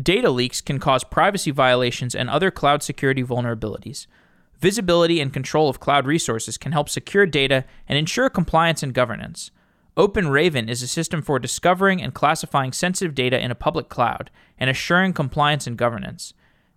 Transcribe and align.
Data 0.00 0.30
leaks 0.30 0.60
can 0.60 0.78
cause 0.78 1.04
privacy 1.04 1.50
violations 1.50 2.14
and 2.14 2.30
other 2.30 2.50
cloud 2.50 2.82
security 2.82 3.22
vulnerabilities. 3.22 4.06
Visibility 4.58 5.20
and 5.20 5.32
control 5.32 5.68
of 5.68 5.80
cloud 5.80 6.06
resources 6.06 6.56
can 6.56 6.72
help 6.72 6.88
secure 6.88 7.26
data 7.26 7.64
and 7.88 7.98
ensure 7.98 8.30
compliance 8.30 8.82
and 8.82 8.94
governance. 8.94 9.50
OpenRaven 9.96 10.70
is 10.70 10.82
a 10.82 10.86
system 10.86 11.20
for 11.20 11.38
discovering 11.38 12.00
and 12.00 12.14
classifying 12.14 12.72
sensitive 12.72 13.14
data 13.14 13.38
in 13.38 13.50
a 13.50 13.56
public 13.56 13.90
cloud 13.90 14.30
and 14.58 14.70
assuring 14.70 15.12
compliance 15.12 15.66
and 15.66 15.76
governance. 15.76 16.32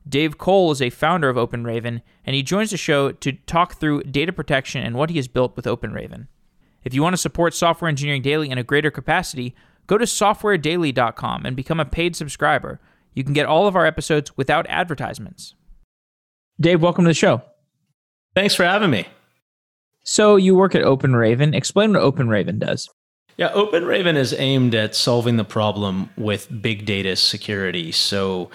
Dave 0.07 0.37
Cole 0.37 0.71
is 0.71 0.81
a 0.81 0.89
founder 0.89 1.29
of 1.29 1.37
OpenRaven, 1.37 2.01
and 2.25 2.35
he 2.35 2.43
joins 2.43 2.71
the 2.71 2.77
show 2.77 3.11
to 3.11 3.31
talk 3.31 3.75
through 3.75 4.03
data 4.03 4.33
protection 4.33 4.83
and 4.83 4.95
what 4.95 5.09
he 5.09 5.15
has 5.15 5.27
built 5.27 5.55
with 5.55 5.65
OpenRaven. 5.65 6.27
If 6.83 6.93
you 6.93 7.01
want 7.01 7.13
to 7.13 7.21
support 7.21 7.53
Software 7.53 7.89
Engineering 7.89 8.21
Daily 8.21 8.49
in 8.49 8.57
a 8.57 8.63
greater 8.63 8.91
capacity, 8.91 9.55
go 9.87 9.97
to 9.97 10.05
softwaredaily.com 10.05 11.45
and 11.45 11.55
become 11.55 11.79
a 11.79 11.85
paid 11.85 12.15
subscriber. 12.15 12.79
You 13.15 13.23
can 13.23 13.33
get 13.33 13.45
all 13.45 13.65
of 13.65 13.75
our 13.75 13.85
episodes 13.85 14.35
without 14.37 14.67
advertisements. 14.67 15.55
Dave, 16.59 16.81
welcome 16.81 17.05
to 17.05 17.09
the 17.09 17.15
show. 17.15 17.41
Thanks 18.35 18.53
for 18.53 18.65
having 18.65 18.91
me. 18.91 19.07
So, 20.03 20.35
you 20.35 20.53
work 20.53 20.75
at 20.75 20.83
OpenRaven. 20.83 21.55
Explain 21.55 21.93
what 21.93 22.01
OpenRaven 22.01 22.59
does. 22.59 22.89
Yeah, 23.37 23.49
OpenRaven 23.49 24.15
is 24.15 24.33
aimed 24.37 24.75
at 24.75 24.95
solving 24.95 25.37
the 25.37 25.43
problem 25.43 26.09
with 26.15 26.61
big 26.61 26.85
data 26.85 27.15
security. 27.15 27.91
So, 27.91 28.51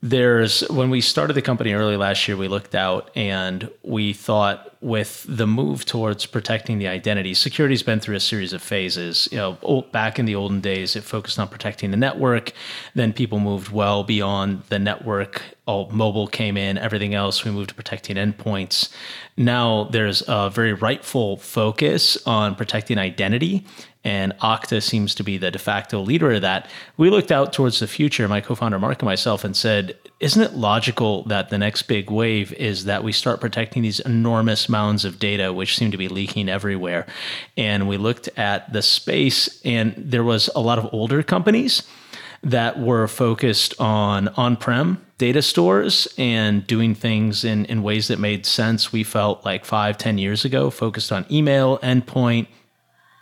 there's 0.00 0.60
when 0.68 0.90
we 0.90 1.00
started 1.00 1.32
the 1.32 1.42
company 1.42 1.72
early 1.72 1.96
last 1.96 2.28
year 2.28 2.36
we 2.36 2.46
looked 2.46 2.76
out 2.76 3.10
and 3.16 3.68
we 3.82 4.12
thought 4.12 4.76
with 4.80 5.26
the 5.28 5.46
move 5.46 5.84
towards 5.84 6.24
protecting 6.24 6.78
the 6.78 6.86
identity 6.86 7.34
security's 7.34 7.82
been 7.82 7.98
through 7.98 8.14
a 8.14 8.20
series 8.20 8.52
of 8.52 8.62
phases. 8.62 9.28
You 9.32 9.38
know 9.38 9.82
back 9.90 10.20
in 10.20 10.24
the 10.24 10.36
olden 10.36 10.60
days 10.60 10.94
it 10.94 11.02
focused 11.02 11.40
on 11.40 11.48
protecting 11.48 11.90
the 11.90 11.96
network. 11.96 12.52
Then 12.94 13.12
people 13.12 13.40
moved 13.40 13.72
well 13.72 14.04
beyond 14.04 14.62
the 14.68 14.78
network. 14.78 15.42
All 15.66 15.90
mobile 15.90 16.28
came 16.28 16.56
in 16.56 16.78
everything 16.78 17.14
else 17.14 17.44
we 17.44 17.50
moved 17.50 17.70
to 17.70 17.74
protecting 17.74 18.14
endpoints. 18.14 18.90
Now 19.36 19.84
there's 19.90 20.22
a 20.28 20.48
very 20.48 20.74
rightful 20.74 21.38
focus 21.38 22.16
on 22.24 22.54
protecting 22.54 22.98
identity 22.98 23.66
and 24.04 24.32
Okta 24.38 24.82
seems 24.82 25.14
to 25.16 25.22
be 25.22 25.38
the 25.38 25.50
de 25.50 25.58
facto 25.58 26.00
leader 26.00 26.32
of 26.32 26.42
that. 26.42 26.70
We 26.96 27.10
looked 27.10 27.32
out 27.32 27.52
towards 27.52 27.80
the 27.80 27.86
future, 27.86 28.28
my 28.28 28.40
co 28.40 28.54
founder 28.54 28.78
Mark 28.78 29.00
and 29.02 29.06
myself, 29.06 29.44
and 29.44 29.56
said, 29.56 29.96
Isn't 30.20 30.42
it 30.42 30.54
logical 30.54 31.24
that 31.24 31.50
the 31.50 31.58
next 31.58 31.82
big 31.82 32.10
wave 32.10 32.52
is 32.54 32.84
that 32.84 33.02
we 33.02 33.12
start 33.12 33.40
protecting 33.40 33.82
these 33.82 34.00
enormous 34.00 34.68
mounds 34.68 35.04
of 35.04 35.18
data, 35.18 35.52
which 35.52 35.76
seem 35.76 35.90
to 35.90 35.96
be 35.96 36.08
leaking 36.08 36.48
everywhere? 36.48 37.06
And 37.56 37.88
we 37.88 37.96
looked 37.96 38.28
at 38.38 38.72
the 38.72 38.82
space, 38.82 39.60
and 39.64 39.94
there 39.96 40.24
was 40.24 40.48
a 40.54 40.60
lot 40.60 40.78
of 40.78 40.88
older 40.92 41.22
companies 41.22 41.82
that 42.42 42.78
were 42.78 43.08
focused 43.08 43.74
on 43.80 44.28
on 44.28 44.56
prem 44.56 45.04
data 45.18 45.42
stores 45.42 46.06
and 46.16 46.64
doing 46.66 46.94
things 46.94 47.44
in, 47.44 47.64
in 47.64 47.82
ways 47.82 48.06
that 48.06 48.20
made 48.20 48.46
sense. 48.46 48.92
We 48.92 49.02
felt 49.02 49.44
like 49.44 49.64
five, 49.64 49.98
ten 49.98 50.16
years 50.16 50.44
ago, 50.44 50.70
focused 50.70 51.10
on 51.10 51.26
email, 51.30 51.78
endpoint, 51.78 52.46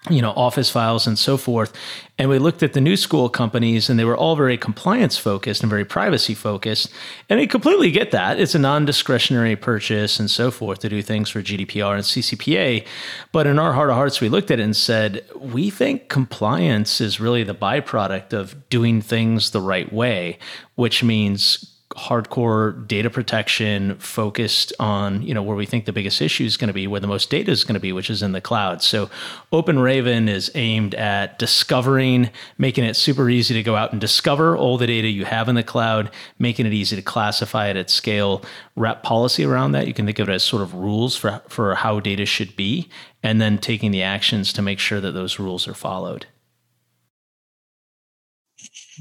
you 0.08 0.22
know, 0.22 0.30
office 0.32 0.70
files 0.70 1.06
and 1.06 1.18
so 1.18 1.36
forth. 1.36 1.72
And 2.18 2.30
we 2.30 2.38
looked 2.38 2.62
at 2.62 2.72
the 2.72 2.80
new 2.80 2.96
school 2.96 3.28
companies 3.28 3.90
and 3.90 3.98
they 3.98 4.04
were 4.04 4.16
all 4.16 4.36
very 4.36 4.56
compliance 4.56 5.18
focused 5.18 5.62
and 5.62 5.68
very 5.68 5.84
privacy 5.84 6.34
focused. 6.34 6.90
And 7.28 7.40
I 7.40 7.46
completely 7.46 7.90
get 7.90 8.10
that. 8.12 8.40
It's 8.40 8.54
a 8.54 8.58
non 8.58 8.84
discretionary 8.84 9.56
purchase 9.56 10.18
and 10.18 10.30
so 10.30 10.50
forth 10.50 10.78
to 10.80 10.88
do 10.88 11.02
things 11.02 11.28
for 11.28 11.42
GDPR 11.42 11.94
and 11.94 12.04
CCPA. 12.04 12.86
But 13.32 13.46
in 13.46 13.58
our 13.58 13.72
heart 13.72 13.90
of 13.90 13.96
hearts, 13.96 14.20
we 14.20 14.28
looked 14.28 14.50
at 14.50 14.60
it 14.60 14.62
and 14.62 14.76
said, 14.76 15.24
we 15.36 15.70
think 15.70 16.08
compliance 16.08 17.00
is 17.00 17.20
really 17.20 17.42
the 17.42 17.54
byproduct 17.54 18.32
of 18.32 18.68
doing 18.70 19.02
things 19.02 19.50
the 19.50 19.60
right 19.60 19.92
way, 19.92 20.38
which 20.76 21.02
means 21.02 21.75
hardcore 21.96 22.86
data 22.86 23.08
protection 23.08 23.96
focused 23.96 24.70
on 24.78 25.22
you 25.22 25.32
know 25.32 25.42
where 25.42 25.56
we 25.56 25.64
think 25.64 25.86
the 25.86 25.92
biggest 25.92 26.20
issue 26.20 26.44
is 26.44 26.58
going 26.58 26.68
to 26.68 26.74
be 26.74 26.86
where 26.86 27.00
the 27.00 27.06
most 27.06 27.30
data 27.30 27.50
is 27.50 27.64
going 27.64 27.74
to 27.74 27.80
be 27.80 27.92
which 27.92 28.10
is 28.10 28.22
in 28.22 28.32
the 28.32 28.40
cloud. 28.40 28.82
So 28.82 29.08
openraven 29.50 30.28
is 30.28 30.50
aimed 30.54 30.94
at 30.94 31.38
discovering 31.38 32.30
making 32.58 32.84
it 32.84 32.96
super 32.96 33.30
easy 33.30 33.54
to 33.54 33.62
go 33.62 33.76
out 33.76 33.92
and 33.92 34.00
discover 34.00 34.56
all 34.56 34.76
the 34.76 34.86
data 34.86 35.08
you 35.08 35.24
have 35.24 35.48
in 35.48 35.54
the 35.54 35.62
cloud 35.62 36.10
making 36.38 36.66
it 36.66 36.74
easy 36.74 36.96
to 36.96 37.02
classify 37.02 37.68
it 37.68 37.76
at 37.76 37.88
scale. 37.88 38.42
Wrap 38.76 39.02
policy 39.02 39.44
around 39.44 39.72
that. 39.72 39.86
You 39.86 39.94
can 39.94 40.04
think 40.04 40.18
of 40.18 40.28
it 40.28 40.32
as 40.32 40.42
sort 40.42 40.62
of 40.62 40.74
rules 40.74 41.16
for 41.16 41.40
for 41.48 41.74
how 41.76 41.98
data 41.98 42.26
should 42.26 42.54
be 42.56 42.90
and 43.22 43.40
then 43.40 43.56
taking 43.56 43.90
the 43.90 44.02
actions 44.02 44.52
to 44.52 44.60
make 44.60 44.78
sure 44.78 45.00
that 45.00 45.12
those 45.12 45.38
rules 45.38 45.66
are 45.66 45.74
followed. 45.74 46.26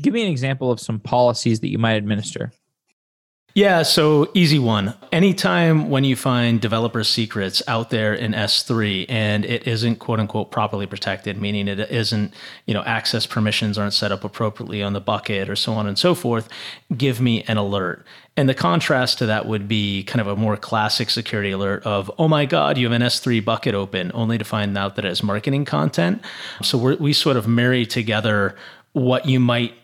Give 0.02 0.14
me 0.14 0.24
an 0.24 0.32
example 0.32 0.72
of 0.72 0.80
some 0.80 1.00
policies 1.00 1.60
that 1.60 1.70
you 1.70 1.78
might 1.78 1.94
administer 1.94 2.54
yeah, 3.56 3.84
so 3.84 4.30
easy 4.34 4.60
one. 4.60 4.94
Anytime 5.14 5.90
when 5.90 6.04
you 6.04 6.18
find 6.18 6.60
developer 6.60 7.06
secrets 7.06 7.64
out 7.70 7.90
there 7.90 8.14
in 8.14 8.34
S3 8.34 9.06
and 9.08 9.46
it 9.46 9.66
isn't 9.66 9.96
quote 9.96 10.20
unquote 10.20 10.52
properly 10.52 10.86
protected, 10.86 11.40
meaning 11.40 11.70
it 11.70 11.80
isn't, 11.80 12.34
you 12.66 12.74
know, 12.74 12.84
access 12.84 13.26
permissions 13.26 13.78
aren't 13.78 13.94
set 13.94 14.12
up 14.12 14.26
appropriately 14.26 14.84
on 14.84 14.92
the 14.92 15.00
bucket 15.00 15.50
or 15.50 15.56
so 15.56 15.72
on 15.72 15.88
and 15.88 15.98
so 15.98 16.14
forth, 16.14 16.50
give 16.98 17.22
me 17.22 17.44
an 17.44 17.56
alert. 17.56 18.06
And 18.36 18.50
the 18.50 18.54
contrast 18.54 19.20
to 19.20 19.26
that 19.28 19.46
would 19.46 19.70
be 19.70 20.04
kind 20.04 20.20
of 20.20 20.28
a 20.28 20.36
more 20.36 20.58
classic 20.58 21.10
security 21.10 21.52
alert 21.52 21.82
of, 21.84 22.12
oh 22.20 22.28
my 22.28 22.46
God, 22.46 22.78
you 22.78 22.86
have 22.86 23.02
an 23.02 23.08
S3 23.08 23.46
bucket 23.46 23.74
open, 23.74 24.12
only 24.14 24.38
to 24.38 24.44
find 24.44 24.78
out 24.78 24.98
that 24.98 25.06
it 25.06 25.08
has 25.08 25.24
marketing 25.24 25.64
content. 25.64 26.22
So 26.62 26.78
we 26.78 27.14
sort 27.14 27.38
of 27.38 27.48
marry 27.48 27.86
together 27.86 28.58
what 28.92 29.26
you 29.28 29.40
might 29.40 29.76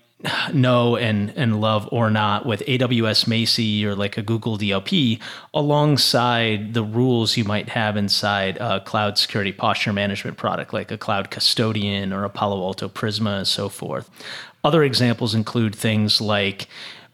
know 0.53 0.95
and 0.95 1.33
and 1.35 1.61
love 1.61 1.87
or 1.91 2.09
not 2.09 2.45
with 2.45 2.61
AWS 2.61 3.25
Macie 3.25 3.83
or 3.83 3.95
like 3.95 4.17
a 4.17 4.21
Google 4.21 4.57
DLP 4.57 5.19
alongside 5.53 6.73
the 6.73 6.83
rules 6.83 7.37
you 7.37 7.43
might 7.43 7.69
have 7.69 7.97
inside 7.97 8.57
a 8.57 8.79
cloud 8.81 9.17
security 9.17 9.51
posture 9.51 9.93
management 9.93 10.37
product 10.37 10.73
like 10.73 10.91
a 10.91 10.97
cloud 10.97 11.31
custodian 11.31 12.13
or 12.13 12.23
a 12.23 12.29
Palo 12.29 12.61
Alto 12.61 12.87
Prisma 12.89 13.39
and 13.39 13.47
so 13.47 13.69
forth. 13.69 14.09
Other 14.63 14.83
examples 14.83 15.33
include 15.33 15.75
things 15.75 16.21
like 16.21 16.67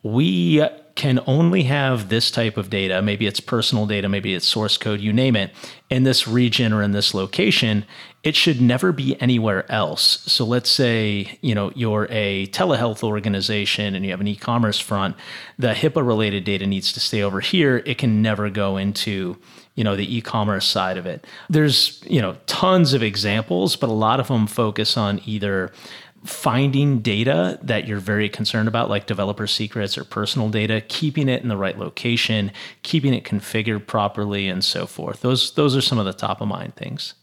we 0.03 0.65
can 0.97 1.19
only 1.27 1.63
have 1.63 2.09
this 2.09 2.29
type 2.31 2.57
of 2.57 2.69
data, 2.69 3.01
maybe 3.01 3.27
it's 3.27 3.39
personal 3.39 3.85
data, 3.85 4.09
maybe 4.09 4.33
it's 4.33 4.47
source 4.47 4.77
code, 4.77 4.99
you 4.99 5.13
name 5.13 5.35
it, 5.35 5.51
in 5.89 6.03
this 6.03 6.27
region 6.27 6.73
or 6.73 6.81
in 6.81 6.91
this 6.91 7.13
location, 7.13 7.85
it 8.23 8.35
should 8.35 8.59
never 8.59 8.91
be 8.91 9.15
anywhere 9.21 9.71
else. 9.71 10.23
So 10.25 10.43
let's 10.43 10.69
say, 10.69 11.37
you 11.41 11.55
know, 11.55 11.71
you're 11.75 12.07
a 12.09 12.47
telehealth 12.47 13.03
organization 13.03 13.95
and 13.95 14.03
you 14.03 14.11
have 14.11 14.19
an 14.19 14.27
e-commerce 14.27 14.79
front, 14.79 15.15
the 15.57 15.73
HIPAA 15.73 16.05
related 16.05 16.43
data 16.43 16.65
needs 16.65 16.91
to 16.93 16.99
stay 16.99 17.21
over 17.21 17.39
here. 17.39 17.83
It 17.85 17.99
can 17.99 18.21
never 18.21 18.49
go 18.49 18.75
into, 18.75 19.37
you 19.75 19.83
know, 19.83 19.95
the 19.95 20.17
e-commerce 20.17 20.65
side 20.65 20.97
of 20.97 21.05
it. 21.05 21.25
There's, 21.47 22.03
you 22.05 22.21
know, 22.21 22.35
tons 22.47 22.93
of 22.93 23.03
examples, 23.03 23.75
but 23.75 23.89
a 23.89 23.93
lot 23.93 24.19
of 24.19 24.27
them 24.27 24.47
focus 24.47 24.97
on 24.97 25.21
either 25.25 25.71
finding 26.27 26.99
data 26.99 27.57
that 27.61 27.87
you're 27.87 27.99
very 27.99 28.29
concerned 28.29 28.67
about, 28.67 28.89
like 28.89 29.05
developer 29.07 29.47
secrets 29.47 29.97
or 29.97 30.03
personal 30.03 30.49
data, 30.49 30.81
keeping 30.87 31.29
it 31.29 31.41
in 31.41 31.47
the 31.47 31.57
right 31.57 31.77
location, 31.77 32.51
keeping 32.83 33.13
it 33.13 33.23
configured 33.23 33.87
properly, 33.87 34.47
and 34.47 34.63
so 34.63 34.85
forth. 34.85 35.21
Those 35.21 35.53
those 35.53 35.75
are 35.75 35.81
some 35.81 35.97
of 35.97 36.05
the 36.05 36.13
top 36.13 36.41
of 36.41 36.47
mind 36.47 36.75
things. 36.75 37.13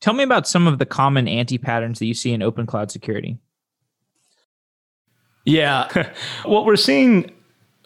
Tell 0.00 0.14
me 0.14 0.24
about 0.24 0.48
some 0.48 0.66
of 0.66 0.78
the 0.78 0.86
common 0.86 1.28
anti 1.28 1.58
patterns 1.58 2.00
that 2.00 2.06
you 2.06 2.14
see 2.14 2.32
in 2.32 2.42
open 2.42 2.66
cloud 2.66 2.90
security. 2.90 3.38
Yeah, 5.44 6.12
what 6.44 6.64
we're 6.64 6.76
seeing 6.76 7.30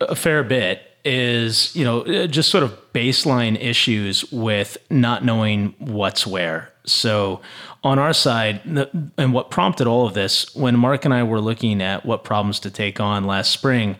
a 0.00 0.14
fair 0.14 0.42
bit 0.42 0.82
is 1.04 1.74
you 1.76 1.84
know 1.84 2.26
just 2.26 2.50
sort 2.50 2.64
of 2.64 2.76
baseline 2.92 3.60
issues 3.60 4.30
with 4.32 4.76
not 4.90 5.24
knowing 5.24 5.74
what's 5.78 6.26
where 6.26 6.72
so 6.86 7.40
on 7.82 7.98
our 7.98 8.12
side 8.12 8.60
and 9.18 9.32
what 9.32 9.50
prompted 9.50 9.86
all 9.86 10.06
of 10.06 10.14
this 10.14 10.54
when 10.54 10.76
mark 10.78 11.04
and 11.04 11.12
i 11.12 11.22
were 11.22 11.40
looking 11.40 11.82
at 11.82 12.06
what 12.06 12.24
problems 12.24 12.60
to 12.60 12.70
take 12.70 13.00
on 13.00 13.24
last 13.24 13.50
spring 13.50 13.96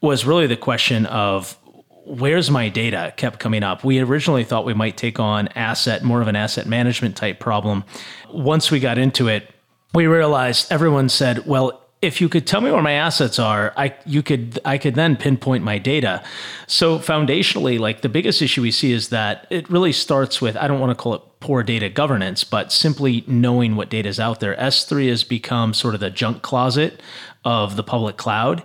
was 0.00 0.24
really 0.24 0.46
the 0.46 0.56
question 0.56 1.06
of 1.06 1.56
where's 2.04 2.50
my 2.50 2.68
data 2.68 3.14
kept 3.16 3.38
coming 3.38 3.62
up? 3.62 3.84
We 3.84 4.00
originally 4.00 4.42
thought 4.42 4.64
we 4.64 4.74
might 4.74 4.96
take 4.96 5.20
on 5.20 5.46
asset 5.54 6.02
more 6.02 6.20
of 6.20 6.26
an 6.26 6.34
asset 6.34 6.66
management 6.66 7.16
type 7.16 7.38
problem. 7.38 7.84
Once 8.28 8.72
we 8.72 8.80
got 8.80 8.98
into 8.98 9.28
it 9.28 9.48
we 9.94 10.06
realized 10.06 10.72
everyone 10.72 11.08
said 11.08 11.46
well 11.46 11.81
if 12.02 12.20
you 12.20 12.28
could 12.28 12.46
tell 12.46 12.60
me 12.60 12.70
where 12.70 12.82
my 12.82 12.92
assets 12.92 13.38
are, 13.38 13.72
I 13.76 13.94
you 14.04 14.22
could 14.22 14.58
I 14.64 14.76
could 14.76 14.96
then 14.96 15.16
pinpoint 15.16 15.62
my 15.62 15.78
data. 15.78 16.22
So 16.66 16.98
foundationally, 16.98 17.78
like 17.78 18.02
the 18.02 18.08
biggest 18.08 18.42
issue 18.42 18.60
we 18.62 18.72
see 18.72 18.92
is 18.92 19.08
that 19.10 19.46
it 19.50 19.70
really 19.70 19.92
starts 19.92 20.40
with 20.42 20.56
I 20.56 20.66
don't 20.66 20.80
want 20.80 20.90
to 20.90 21.00
call 21.00 21.14
it 21.14 21.22
poor 21.40 21.62
data 21.62 21.88
governance, 21.88 22.44
but 22.44 22.72
simply 22.72 23.24
knowing 23.26 23.76
what 23.76 23.88
data 23.88 24.08
is 24.08 24.20
out 24.20 24.40
there. 24.40 24.56
S3 24.56 25.08
has 25.08 25.24
become 25.24 25.72
sort 25.72 25.94
of 25.94 26.00
the 26.00 26.10
junk 26.10 26.42
closet 26.42 27.00
of 27.44 27.76
the 27.76 27.82
public 27.84 28.16
cloud. 28.16 28.62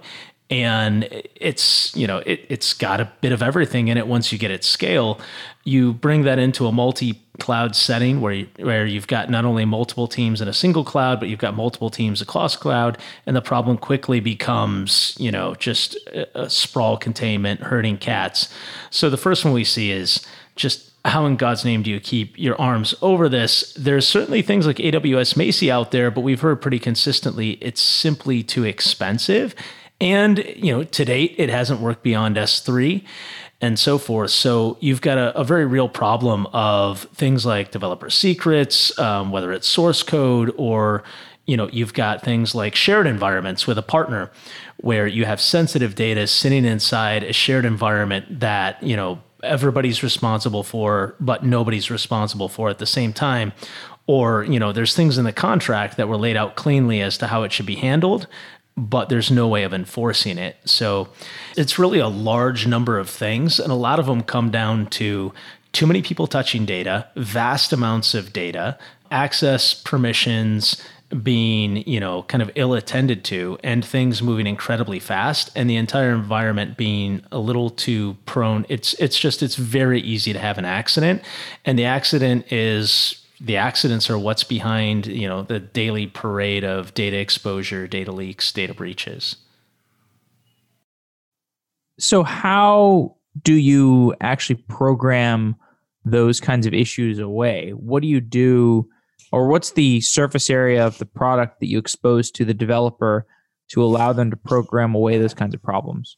and 0.49 1.07
it's 1.35 1.95
you 1.95 2.07
know 2.07 2.19
it, 2.25 2.45
it's 2.49 2.73
got 2.73 3.01
a 3.01 3.11
bit 3.21 3.31
of 3.31 3.41
everything 3.43 3.89
in 3.89 3.97
it 3.97 4.07
once 4.07 4.31
you 4.31 4.37
get 4.37 4.49
it 4.49 4.63
scale 4.63 5.19
you 5.67 5.91
bring 5.91 6.23
that 6.23 6.39
into 6.39 6.65
a 6.65 6.71
multi-cloud 6.71 7.75
setting 7.75 8.21
where 8.21 8.31
you, 8.31 8.47
where 8.59 8.85
you've 8.85 9.07
got 9.07 9.29
not 9.29 9.43
only 9.43 9.65
multiple 9.65 10.07
teams 10.07 10.39
in 10.39 10.47
a 10.47 10.53
single 10.53 10.85
cloud 10.85 11.19
but 11.19 11.27
you've 11.27 11.39
got 11.39 11.53
multiple 11.55 11.89
teams 11.89 12.21
across 12.21 12.55
cloud 12.55 12.97
and 13.25 13.35
the 13.35 13.41
problem 13.41 13.77
quickly 13.77 14.21
becomes 14.21 15.15
you 15.19 15.29
know 15.29 15.53
just 15.55 15.95
a, 16.07 16.43
a 16.43 16.49
sprawl 16.49 16.95
containment 16.95 17.59
herding 17.59 17.97
cats 17.97 18.51
so 18.89 19.09
the 19.09 19.17
first 19.17 19.43
one 19.43 19.53
we 19.53 19.65
see 19.65 19.91
is 19.91 20.25
just 20.55 20.91
how 21.03 21.25
in 21.25 21.35
God's 21.35 21.63
name 21.63 21.83
do 21.83 21.91
you 21.91 22.01
keep 22.01 22.37
your 22.37 22.59
arms 22.59 22.93
over 23.01 23.29
this? 23.29 23.73
There's 23.75 24.05
certainly 24.05 24.41
things 24.41 24.67
like 24.67 24.75
AWS 24.77 25.35
Macie 25.35 25.69
out 25.69 25.91
there, 25.91 26.11
but 26.11 26.19
we've 26.19 26.41
heard 26.41 26.61
pretty 26.61 26.79
consistently 26.79 27.51
it's 27.61 27.79
simply 27.79 28.43
too 28.43 28.65
expensive. 28.65 29.55
And, 30.01 30.39
you 30.57 30.73
know, 30.73 30.83
to 30.83 31.05
date, 31.05 31.35
it 31.37 31.49
hasn't 31.49 31.79
worked 31.79 32.03
beyond 32.03 32.35
S3 32.35 33.05
and 33.59 33.79
so 33.79 33.97
forth. 33.97 34.31
So 34.31 34.77
you've 34.79 35.01
got 35.01 35.17
a, 35.17 35.35
a 35.37 35.43
very 35.43 35.65
real 35.65 35.89
problem 35.89 36.45
of 36.53 37.01
things 37.15 37.45
like 37.45 37.71
developer 37.71 38.09
secrets, 38.09 38.97
um, 38.99 39.31
whether 39.31 39.51
it's 39.51 39.67
source 39.67 40.03
code 40.03 40.53
or, 40.57 41.03
you 41.45 41.57
know, 41.57 41.67
you've 41.69 41.93
got 41.93 42.21
things 42.21 42.53
like 42.53 42.75
shared 42.75 43.07
environments 43.07 43.65
with 43.65 43.77
a 43.77 43.81
partner 43.81 44.31
where 44.77 45.07
you 45.07 45.25
have 45.25 45.41
sensitive 45.41 45.95
data 45.95 46.27
sitting 46.27 46.65
inside 46.65 47.23
a 47.23 47.33
shared 47.33 47.65
environment 47.65 48.41
that, 48.41 48.81
you 48.83 48.95
know, 48.95 49.19
everybody's 49.43 50.03
responsible 50.03 50.63
for, 50.63 51.15
but 51.19 51.43
nobody's 51.43 51.89
responsible 51.89 52.49
for 52.49 52.69
at 52.69 52.77
the 52.77 52.85
same 52.85 53.13
time. 53.13 53.53
Or, 54.05 54.43
you 54.43 54.59
know, 54.59 54.71
there's 54.71 54.95
things 54.95 55.17
in 55.17 55.25
the 55.25 55.33
contract 55.33 55.97
that 55.97 56.07
were 56.07 56.17
laid 56.17 56.37
out 56.37 56.55
cleanly 56.55 57.01
as 57.01 57.17
to 57.17 57.27
how 57.27 57.43
it 57.43 57.51
should 57.51 57.65
be 57.65 57.75
handled, 57.75 58.27
but 58.77 59.09
there's 59.09 59.31
no 59.31 59.47
way 59.47 59.63
of 59.63 59.73
enforcing 59.73 60.37
it. 60.37 60.55
So 60.65 61.09
it's 61.57 61.79
really 61.79 61.99
a 61.99 62.07
large 62.07 62.67
number 62.67 62.99
of 62.99 63.09
things, 63.09 63.59
and 63.59 63.71
a 63.71 63.75
lot 63.75 63.99
of 63.99 64.05
them 64.05 64.21
come 64.21 64.51
down 64.51 64.85
to 64.91 65.33
too 65.73 65.87
many 65.87 66.01
people 66.01 66.27
touching 66.27 66.65
data, 66.65 67.07
vast 67.15 67.73
amounts 67.73 68.13
of 68.13 68.31
data, 68.31 68.77
access 69.11 69.73
permissions 69.73 70.81
being, 71.23 71.87
you 71.89 71.99
know, 71.99 72.23
kind 72.23 72.41
of 72.41 72.51
ill 72.55 72.73
attended 72.73 73.23
to, 73.23 73.57
and 73.63 73.83
things 73.83 74.21
moving 74.21 74.45
incredibly 74.45 74.99
fast, 74.99 75.49
and 75.55 75.69
the 75.69 75.77
entire 75.77 76.11
environment 76.11 76.77
being 76.77 77.23
a 77.31 77.39
little 77.39 77.69
too 77.69 78.17
prone. 78.25 78.65
It's 78.69 78.93
it's 78.95 79.17
just 79.17 79.41
it's 79.41 79.55
very 79.55 80.01
easy 80.01 80.33
to 80.33 80.39
have 80.39 80.57
an 80.57 80.65
accident, 80.65 81.23
and 81.65 81.79
the 81.79 81.85
accident 81.85 82.51
is 82.51 83.23
the 83.39 83.57
accidents 83.57 84.09
are 84.09 84.17
what's 84.17 84.43
behind 84.43 85.07
you 85.07 85.27
know 85.27 85.43
the 85.43 85.59
daily 85.59 86.07
parade 86.07 86.63
of 86.63 86.93
data 86.93 87.17
exposure 87.17 87.87
data 87.87 88.11
leaks 88.11 88.51
data 88.51 88.73
breaches. 88.73 89.35
So 91.99 92.23
how 92.23 93.15
do 93.43 93.53
you 93.53 94.15
actually 94.21 94.63
program 94.67 95.55
those 96.05 96.39
kinds 96.39 96.65
of 96.65 96.73
issues 96.73 97.19
away? 97.19 97.71
What 97.71 98.01
do 98.01 98.07
you 98.07 98.21
do 98.21 98.87
or 99.31 99.47
what's 99.47 99.71
the 99.71 100.01
surface 100.01 100.49
area 100.49 100.85
of 100.85 100.97
the 100.99 101.05
product 101.05 101.59
that 101.59 101.67
you 101.67 101.77
expose 101.77 102.31
to 102.31 102.45
the 102.45 102.53
developer 102.53 103.25
to 103.69 103.83
allow 103.83 104.13
them 104.13 104.31
to 104.31 104.37
program 104.37 104.95
away 104.95 105.17
those 105.17 105.33
kinds 105.33 105.53
of 105.53 105.61
problems 105.61 106.15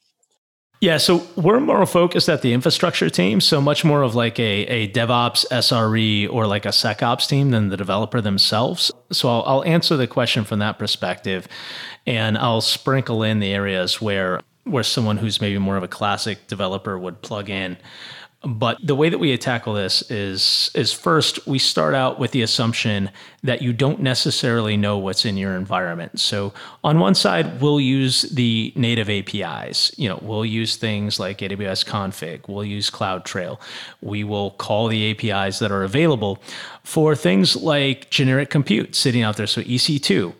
yeah, 0.81 0.97
so 0.97 1.27
we're 1.35 1.59
more 1.59 1.85
focused 1.85 2.29
at 2.29 2.41
the 2.41 2.53
infrastructure 2.53 3.09
team, 3.09 3.41
so 3.41 3.59
much 3.59 3.83
more 3.83 4.01
of 4.01 4.15
like 4.15 4.39
a, 4.39 4.63
a 4.67 4.87
DevOps 4.89 5.45
SRE 5.51 6.31
or 6.31 6.47
like 6.47 6.65
a 6.65 6.69
SecOps 6.69 7.27
team 7.27 7.51
than 7.51 7.67
the 7.67 7.75
developer 7.75 8.21
themselves. 8.21 8.89
So 9.11 9.27
I'll, 9.27 9.43
I'll 9.45 9.63
answer 9.65 9.97
the 9.97 10.07
question 10.07 10.45
from 10.45 10.59
that 10.59 10.79
perspective, 10.79 11.47
and 12.07 12.37
I'll 12.37 12.61
sprinkle 12.61 13.23
in 13.23 13.39
the 13.39 13.53
areas 13.53 14.01
where 14.01 14.41
where 14.63 14.83
someone 14.83 15.17
who's 15.17 15.41
maybe 15.41 15.57
more 15.57 15.77
of 15.77 15.83
a 15.83 15.87
classic 15.87 16.47
developer 16.47 16.97
would 16.97 17.21
plug 17.21 17.49
in. 17.49 17.77
But 18.41 18.77
the 18.81 18.95
way 18.95 19.09
that 19.09 19.17
we 19.17 19.37
tackle 19.37 19.73
this 19.73 20.01
is 20.09 20.71
is 20.73 20.93
first 20.93 21.45
we 21.45 21.59
start 21.59 21.93
out 21.93 22.19
with 22.19 22.31
the 22.31 22.41
assumption 22.41 23.09
that 23.43 23.61
you 23.61 23.73
don't 23.73 23.99
necessarily 23.99 24.77
know 24.77 24.97
what's 24.97 25.25
in 25.25 25.35
your 25.35 25.55
environment. 25.55 26.21
So 26.21 26.53
on 26.81 26.99
one 26.99 27.15
side, 27.15 27.59
we'll 27.59 27.81
use 27.81 28.21
the 28.21 28.71
native 28.77 29.09
APIs. 29.09 29.91
You 29.97 30.07
know, 30.07 30.19
we'll 30.21 30.45
use 30.45 30.77
things 30.77 31.19
like 31.19 31.39
AWS 31.39 31.85
config, 31.85 32.47
we'll 32.47 32.63
use 32.63 32.89
CloudTrail. 32.89 33.59
We 34.01 34.23
will 34.23 34.51
call 34.51 34.87
the 34.87 35.11
APIs 35.11 35.59
that 35.59 35.71
are 35.71 35.83
available 35.83 36.41
for 36.83 37.17
things 37.17 37.57
like 37.57 38.09
generic 38.09 38.49
compute 38.49 38.95
sitting 38.95 39.21
out 39.21 39.35
there. 39.35 39.47
So 39.47 39.61
EC2 39.63 40.33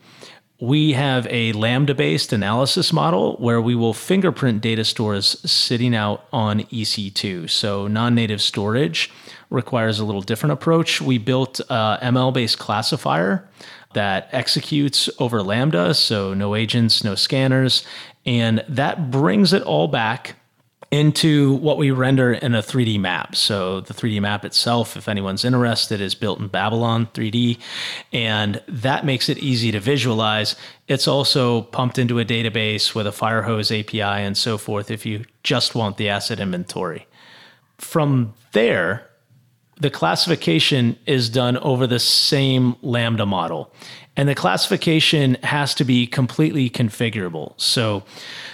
we 0.59 0.91
have 0.91 1.25
a 1.29 1.53
lambda 1.53 1.95
based 1.95 2.33
analysis 2.33 2.91
model 2.91 3.37
where 3.37 3.61
we 3.61 3.75
will 3.75 3.93
fingerprint 3.93 4.61
data 4.61 4.83
stores 4.83 5.39
sitting 5.49 5.95
out 5.95 6.25
on 6.33 6.61
EC2. 6.63 7.49
So 7.49 7.87
non 7.87 8.13
native 8.13 8.41
storage 8.41 9.09
requires 9.49 9.99
a 9.99 10.05
little 10.05 10.21
different 10.21 10.53
approach. 10.53 11.01
We 11.01 11.17
built 11.17 11.61
a 11.69 11.99
ML 12.01 12.33
based 12.33 12.59
classifier 12.59 13.47
that 13.93 14.29
executes 14.31 15.09
over 15.17 15.41
lambda, 15.41 15.93
so 15.93 16.33
no 16.33 16.55
agents, 16.55 17.03
no 17.03 17.15
scanners, 17.15 17.85
and 18.25 18.63
that 18.67 19.09
brings 19.09 19.53
it 19.53 19.63
all 19.63 19.87
back 19.87 20.35
into 20.91 21.53
what 21.55 21.77
we 21.77 21.91
render 21.91 22.33
in 22.33 22.55
a 22.55 22.63
3D 22.63 22.99
map. 22.99 23.35
So 23.35 23.81
the 23.81 23.93
3D 23.93 24.21
map 24.21 24.43
itself, 24.43 24.97
if 24.97 25.07
anyone's 25.07 25.45
interested, 25.45 26.01
is 26.01 26.15
built 26.15 26.39
in 26.39 26.47
Babylon 26.47 27.07
3D, 27.13 27.59
and 28.11 28.61
that 28.67 29.05
makes 29.05 29.29
it 29.29 29.37
easy 29.37 29.71
to 29.71 29.79
visualize. 29.79 30.55
It's 30.87 31.07
also 31.07 31.61
pumped 31.61 31.99
into 31.99 32.19
a 32.19 32.25
database 32.25 32.95
with 32.95 33.05
a 33.05 33.11
Firehose 33.11 33.79
API 33.79 34.01
and 34.01 34.35
so 34.35 34.57
forth 34.57 34.89
if 34.89 35.05
you 35.05 35.25
just 35.43 35.75
want 35.75 35.97
the 35.97 36.09
asset 36.09 36.39
inventory. 36.39 37.07
From 37.77 38.33
there, 38.53 39.07
the 39.79 39.89
classification 39.89 40.97
is 41.05 41.29
done 41.29 41.57
over 41.57 41.87
the 41.87 41.99
same 41.99 42.75
Lambda 42.81 43.25
model. 43.25 43.71
And 44.19 44.27
the 44.27 44.35
classification 44.35 45.35
has 45.43 45.73
to 45.75 45.85
be 45.85 46.05
completely 46.05 46.69
configurable. 46.69 47.53
So 47.55 48.03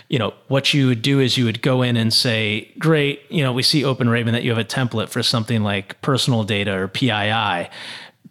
you 0.07 0.19
know, 0.19 0.33
what 0.47 0.73
you 0.73 0.87
would 0.87 1.01
do 1.01 1.19
is 1.19 1.37
you 1.37 1.45
would 1.45 1.61
go 1.61 1.81
in 1.81 1.97
and 1.97 2.13
say, 2.13 2.71
great, 2.77 3.21
you 3.29 3.43
know, 3.43 3.51
we 3.51 3.63
see 3.63 3.81
OpenRaven 3.81 4.31
that 4.33 4.43
you 4.43 4.51
have 4.51 4.59
a 4.59 4.63
template 4.63 5.09
for 5.09 5.23
something 5.23 5.63
like 5.63 5.99
personal 6.01 6.43
data 6.43 6.77
or 6.77 6.87
PII. 6.87 7.69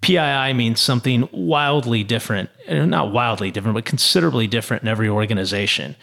PII 0.00 0.52
means 0.52 0.80
something 0.80 1.28
wildly 1.32 2.04
different, 2.04 2.50
eh, 2.66 2.84
not 2.84 3.12
wildly 3.12 3.50
different, 3.50 3.74
but 3.74 3.84
considerably 3.84 4.46
different 4.46 4.82
in 4.82 4.88
every 4.88 5.08
organization. 5.08 5.96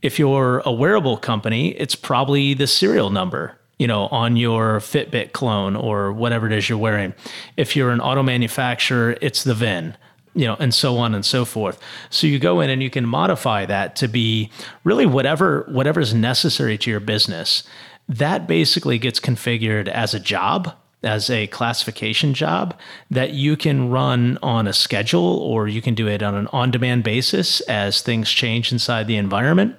If 0.00 0.18
you're 0.18 0.62
a 0.64 0.72
wearable 0.72 1.18
company, 1.18 1.70
it's 1.70 1.94
probably 1.94 2.54
the 2.54 2.66
serial 2.66 3.10
number, 3.10 3.58
you 3.78 3.86
know, 3.86 4.06
on 4.06 4.36
your 4.36 4.78
Fitbit 4.78 5.32
clone 5.32 5.76
or 5.76 6.12
whatever 6.12 6.46
it 6.46 6.52
is 6.52 6.68
you're 6.68 6.78
wearing. 6.78 7.12
If 7.56 7.76
you're 7.76 7.90
an 7.90 8.00
auto 8.00 8.22
manufacturer, 8.22 9.18
it's 9.20 9.44
the 9.44 9.54
VIN 9.54 9.96
you 10.38 10.46
know, 10.46 10.56
and 10.60 10.72
so 10.72 10.98
on 10.98 11.16
and 11.16 11.26
so 11.26 11.44
forth. 11.44 11.80
So 12.10 12.28
you 12.28 12.38
go 12.38 12.60
in 12.60 12.70
and 12.70 12.80
you 12.80 12.90
can 12.90 13.04
modify 13.04 13.66
that 13.66 13.96
to 13.96 14.06
be 14.06 14.50
really 14.84 15.04
whatever 15.04 15.66
whatever 15.68 16.00
is 16.00 16.14
necessary 16.14 16.78
to 16.78 16.90
your 16.90 17.00
business. 17.00 17.64
That 18.08 18.46
basically 18.46 18.98
gets 18.98 19.18
configured 19.18 19.88
as 19.88 20.14
a 20.14 20.20
job, 20.20 20.72
as 21.02 21.28
a 21.28 21.48
classification 21.48 22.34
job 22.34 22.78
that 23.10 23.32
you 23.32 23.56
can 23.56 23.90
run 23.90 24.38
on 24.40 24.68
a 24.68 24.72
schedule 24.72 25.38
or 25.40 25.66
you 25.66 25.82
can 25.82 25.94
do 25.94 26.06
it 26.06 26.22
on 26.22 26.36
an 26.36 26.46
on-demand 26.52 27.02
basis 27.02 27.60
as 27.62 28.00
things 28.00 28.30
change 28.30 28.70
inside 28.70 29.08
the 29.08 29.16
environment. 29.16 29.74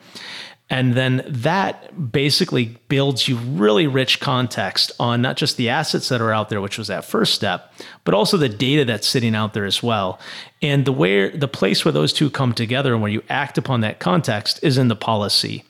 And 0.69 0.93
then 0.93 1.23
that 1.27 2.11
basically 2.11 2.77
builds 2.89 3.27
you 3.27 3.37
really 3.37 3.87
rich 3.87 4.19
context 4.19 4.91
on 4.99 5.21
not 5.21 5.35
just 5.35 5.57
the 5.57 5.69
assets 5.69 6.09
that 6.09 6.21
are 6.21 6.31
out 6.31 6.49
there, 6.49 6.61
which 6.61 6.77
was 6.77 6.87
that 6.87 7.05
first 7.05 7.33
step, 7.33 7.73
but 8.03 8.13
also 8.13 8.37
the 8.37 8.49
data 8.49 8.85
that's 8.85 9.07
sitting 9.07 9.33
out 9.33 9.53
there 9.53 9.65
as 9.65 9.81
well. 9.81 10.19
And 10.61 10.85
the 10.85 10.91
where 10.91 11.31
the 11.31 11.47
place 11.47 11.83
where 11.83 11.91
those 11.91 12.13
two 12.13 12.29
come 12.29 12.53
together 12.53 12.93
and 12.93 13.01
where 13.01 13.11
you 13.11 13.23
act 13.29 13.57
upon 13.57 13.81
that 13.81 13.99
context 13.99 14.59
is 14.61 14.77
in 14.77 14.89
the 14.89 14.95
policy. 14.95 15.63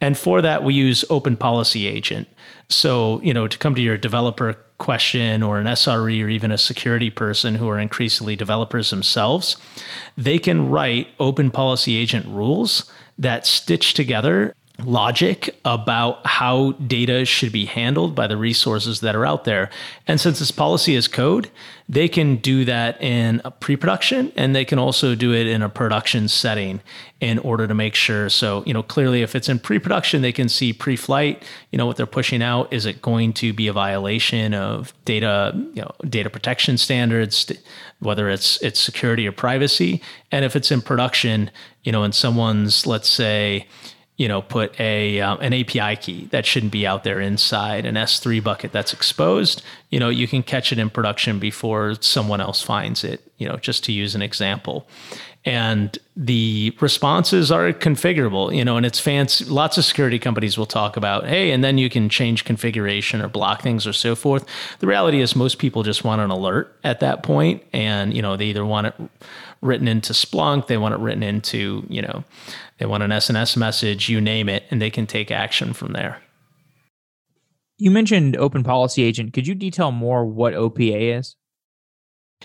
And 0.00 0.16
for 0.16 0.40
that, 0.42 0.62
we 0.62 0.74
use 0.74 1.04
Open 1.10 1.36
Policy 1.36 1.86
Agent. 1.86 2.28
So, 2.68 3.20
you 3.22 3.34
know, 3.34 3.48
to 3.48 3.58
come 3.58 3.74
to 3.74 3.80
your 3.80 3.96
developer 3.96 4.54
question 4.78 5.42
or 5.42 5.58
an 5.58 5.66
SRE 5.66 6.24
or 6.24 6.28
even 6.28 6.50
a 6.50 6.58
security 6.58 7.10
person 7.10 7.54
who 7.54 7.68
are 7.68 7.78
increasingly 7.78 8.36
developers 8.36 8.90
themselves, 8.90 9.56
they 10.16 10.38
can 10.38 10.68
write 10.68 11.08
Open 11.18 11.50
Policy 11.50 11.96
Agent 11.96 12.26
rules 12.26 12.90
that 13.18 13.46
stitch 13.46 13.94
together 13.94 14.54
logic 14.80 15.56
about 15.64 16.26
how 16.26 16.72
data 16.72 17.24
should 17.24 17.52
be 17.52 17.64
handled 17.64 18.14
by 18.14 18.26
the 18.26 18.36
resources 18.36 19.00
that 19.00 19.14
are 19.14 19.24
out 19.24 19.44
there. 19.44 19.70
And 20.08 20.20
since 20.20 20.40
this 20.40 20.50
policy 20.50 20.96
is 20.96 21.06
code, 21.06 21.48
they 21.88 22.08
can 22.08 22.36
do 22.36 22.64
that 22.64 23.00
in 23.00 23.40
a 23.44 23.52
pre-production 23.52 24.32
and 24.36 24.54
they 24.54 24.64
can 24.64 24.78
also 24.78 25.14
do 25.14 25.32
it 25.32 25.46
in 25.46 25.62
a 25.62 25.68
production 25.68 26.26
setting 26.26 26.80
in 27.20 27.38
order 27.38 27.68
to 27.68 27.74
make 27.74 27.94
sure. 27.94 28.28
So 28.28 28.64
you 28.66 28.74
know 28.74 28.82
clearly 28.82 29.22
if 29.22 29.36
it's 29.36 29.48
in 29.48 29.60
pre-production 29.60 30.22
they 30.22 30.32
can 30.32 30.48
see 30.48 30.72
pre-flight 30.72 31.44
you 31.70 31.78
know 31.78 31.86
what 31.86 31.96
they're 31.96 32.06
pushing 32.06 32.42
out. 32.42 32.72
Is 32.72 32.84
it 32.84 33.00
going 33.00 33.32
to 33.34 33.52
be 33.52 33.68
a 33.68 33.72
violation 33.72 34.54
of 34.54 34.92
data 35.04 35.52
you 35.74 35.82
know 35.82 35.92
data 36.08 36.30
protection 36.30 36.78
standards 36.78 37.52
whether 38.00 38.28
it's 38.28 38.60
it's 38.62 38.80
security 38.80 39.28
or 39.28 39.32
privacy? 39.32 40.02
And 40.32 40.44
if 40.44 40.56
it's 40.56 40.72
in 40.72 40.80
production 40.82 41.50
you 41.84 41.92
know 41.92 42.02
and 42.02 42.14
someone's 42.14 42.86
let's 42.86 43.08
say 43.08 43.66
you 44.16 44.28
know, 44.28 44.42
put 44.42 44.78
a 44.78 45.20
um, 45.20 45.40
an 45.40 45.52
API 45.52 45.96
key 45.96 46.26
that 46.26 46.46
shouldn't 46.46 46.72
be 46.72 46.86
out 46.86 47.02
there 47.04 47.20
inside 47.20 47.84
an 47.84 47.96
S3 47.96 48.42
bucket 48.42 48.70
that's 48.70 48.92
exposed, 48.92 49.62
you 49.90 49.98
know, 49.98 50.08
you 50.08 50.28
can 50.28 50.42
catch 50.42 50.72
it 50.72 50.78
in 50.78 50.88
production 50.88 51.38
before 51.38 51.94
someone 52.00 52.40
else 52.40 52.62
finds 52.62 53.02
it, 53.02 53.20
you 53.38 53.48
know, 53.48 53.56
just 53.56 53.82
to 53.84 53.92
use 53.92 54.14
an 54.14 54.22
example. 54.22 54.86
And 55.44 55.98
the 56.16 56.74
responses 56.80 57.50
are 57.50 57.72
configurable 57.72 58.54
you 58.56 58.64
know 58.64 58.76
and 58.76 58.86
it's 58.86 59.00
fancy 59.00 59.44
lots 59.46 59.76
of 59.76 59.84
security 59.84 60.18
companies 60.18 60.56
will 60.56 60.64
talk 60.64 60.96
about 60.96 61.26
hey 61.26 61.50
and 61.50 61.64
then 61.64 61.76
you 61.76 61.90
can 61.90 62.08
change 62.08 62.44
configuration 62.44 63.20
or 63.20 63.28
block 63.28 63.62
things 63.62 63.84
or 63.84 63.92
so 63.92 64.14
forth. 64.14 64.46
The 64.78 64.86
reality 64.86 65.20
is 65.20 65.34
most 65.34 65.58
people 65.58 65.82
just 65.82 66.04
want 66.04 66.20
an 66.20 66.30
alert 66.30 66.78
at 66.84 67.00
that 67.00 67.24
point 67.24 67.64
and 67.72 68.14
you 68.14 68.22
know 68.22 68.36
they 68.36 68.46
either 68.46 68.64
want 68.64 68.86
it 68.86 68.94
written 69.64 69.88
into 69.88 70.12
splunk 70.12 70.66
they 70.66 70.76
want 70.76 70.94
it 70.94 71.00
written 71.00 71.22
into 71.22 71.84
you 71.88 72.02
know 72.02 72.22
they 72.78 72.86
want 72.86 73.02
an 73.02 73.10
sns 73.10 73.56
message 73.56 74.08
you 74.08 74.20
name 74.20 74.48
it 74.48 74.64
and 74.70 74.80
they 74.80 74.90
can 74.90 75.06
take 75.06 75.30
action 75.30 75.72
from 75.72 75.92
there. 75.92 76.20
You 77.76 77.90
mentioned 77.90 78.36
open 78.36 78.62
policy 78.62 79.02
agent. 79.02 79.32
Could 79.32 79.48
you 79.48 79.54
detail 79.54 79.90
more 79.90 80.24
what 80.24 80.54
opa 80.54 81.18
is 81.18 81.34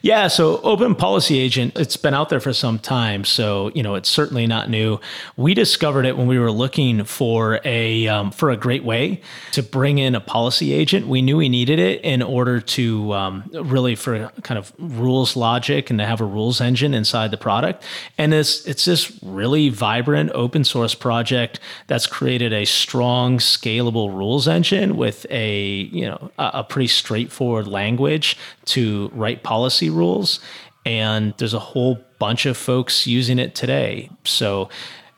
yeah, 0.01 0.27
so 0.27 0.61
Open 0.61 0.95
Policy 0.95 1.39
Agent, 1.39 1.77
it's 1.77 1.97
been 1.97 2.13
out 2.13 2.29
there 2.29 2.39
for 2.39 2.53
some 2.53 2.79
time, 2.79 3.25
so 3.25 3.69
you 3.75 3.83
know 3.83 3.95
it's 3.95 4.07
certainly 4.07 4.47
not 4.47 4.69
new. 4.69 4.99
We 5.35 5.53
discovered 5.53 6.05
it 6.05 6.17
when 6.17 6.27
we 6.27 6.39
were 6.39 6.51
looking 6.51 7.03
for 7.03 7.59
a 7.65 8.07
um, 8.07 8.31
for 8.31 8.49
a 8.49 8.55
great 8.55 8.85
way 8.85 9.21
to 9.51 9.61
bring 9.61 9.97
in 9.97 10.15
a 10.15 10.21
policy 10.21 10.71
agent. 10.71 11.07
We 11.07 11.21
knew 11.21 11.37
we 11.37 11.49
needed 11.49 11.79
it 11.79 12.01
in 12.01 12.21
order 12.21 12.61
to 12.61 13.13
um, 13.13 13.49
really 13.51 13.95
for 13.95 14.29
kind 14.43 14.57
of 14.57 14.71
rules 14.77 15.35
logic 15.35 15.89
and 15.89 15.99
to 15.99 16.05
have 16.05 16.21
a 16.21 16.25
rules 16.25 16.61
engine 16.61 16.93
inside 16.93 17.31
the 17.31 17.37
product. 17.37 17.83
And 18.17 18.33
it's 18.33 18.65
it's 18.65 18.85
this 18.85 19.19
really 19.21 19.67
vibrant 19.67 20.31
open 20.33 20.63
source 20.63 20.95
project 20.95 21.59
that's 21.87 22.07
created 22.07 22.53
a 22.53 22.63
strong, 22.63 23.37
scalable 23.37 24.15
rules 24.15 24.47
engine 24.47 24.95
with 24.95 25.25
a 25.29 25.89
you 25.91 26.05
know 26.05 26.31
a, 26.39 26.51
a 26.55 26.63
pretty 26.63 26.87
straightforward 26.87 27.67
language 27.67 28.37
to 28.69 29.09
write 29.13 29.43
policy 29.43 29.89
rules. 29.89 30.39
And 30.85 31.33
there's 31.37 31.53
a 31.53 31.59
whole 31.59 31.99
bunch 32.19 32.45
of 32.45 32.57
folks 32.57 33.05
using 33.05 33.39
it 33.39 33.55
today. 33.55 34.09
So 34.23 34.69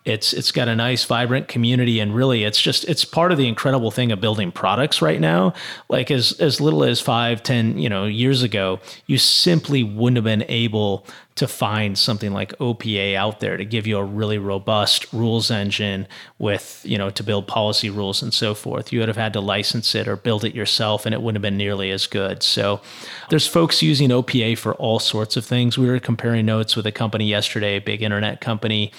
it's 0.03 0.34
it's 0.34 0.51
got 0.51 0.67
a 0.67 0.75
nice 0.75 1.05
vibrant 1.05 1.48
community 1.48 2.00
and 2.00 2.15
really 2.15 2.43
it's 2.43 2.60
just 2.60 2.84
it's 2.86 3.05
part 3.05 3.31
of 3.31 3.38
the 3.38 3.48
incredible 3.48 3.91
thing 3.91 4.12
of 4.12 4.20
building 4.20 4.51
products 4.51 5.00
right 5.00 5.20
now 5.20 5.53
like 5.89 6.10
as 6.10 6.31
as 6.39 6.60
little 6.60 6.84
as 6.84 7.00
five 7.00 7.43
ten 7.43 7.77
you 7.77 7.88
know 7.88 8.05
years 8.05 8.41
ago 8.41 8.79
you 9.05 9.20
simply 9.20 9.84
wouldn't 9.84 10.17
have 10.17 10.24
been 10.24 10.43
able 10.50 11.05
to 11.35 11.47
find 11.47 11.97
something 11.97 12.33
like 12.33 12.57
OPA 12.59 13.15
out 13.15 13.39
there 13.39 13.55
to 13.55 13.63
give 13.63 13.88
you 13.88 13.97
a 13.97 14.03
really 14.03 14.38
robust 14.38 15.11
rules 15.13 15.50
engine 15.50 16.05
with, 16.39 16.81
you 16.83 16.97
know, 16.97 17.09
to 17.09 17.23
build 17.23 17.47
policy 17.47 17.89
rules 17.89 18.21
and 18.21 18.33
so 18.33 18.53
forth. 18.53 18.91
You 18.91 19.00
would 19.00 19.07
have 19.07 19.17
had 19.17 19.33
to 19.33 19.41
license 19.41 19.95
it 19.95 20.07
or 20.07 20.17
build 20.17 20.43
it 20.43 20.53
yourself 20.53 21.05
and 21.05 21.15
it 21.15 21.21
wouldn't 21.21 21.38
have 21.38 21.50
been 21.50 21.57
nearly 21.57 21.89
as 21.89 22.05
good. 22.05 22.43
So 22.43 22.81
there's 23.29 23.47
folks 23.47 23.81
using 23.81 24.09
OPA 24.09 24.57
for 24.57 24.75
all 24.75 25.00
sorts 25.00 25.38
of 25.38 25.45
things. 25.45 25.77
We 25.77 25.88
were 25.88 26.00
comparing 26.00 26.45
notes 26.45 26.75
with 26.75 26.85
a 26.85 26.91
company 26.91 27.25
yesterday, 27.25 27.77
a 27.77 27.81
big 27.81 28.03
internet 28.03 28.41
company 28.41 28.91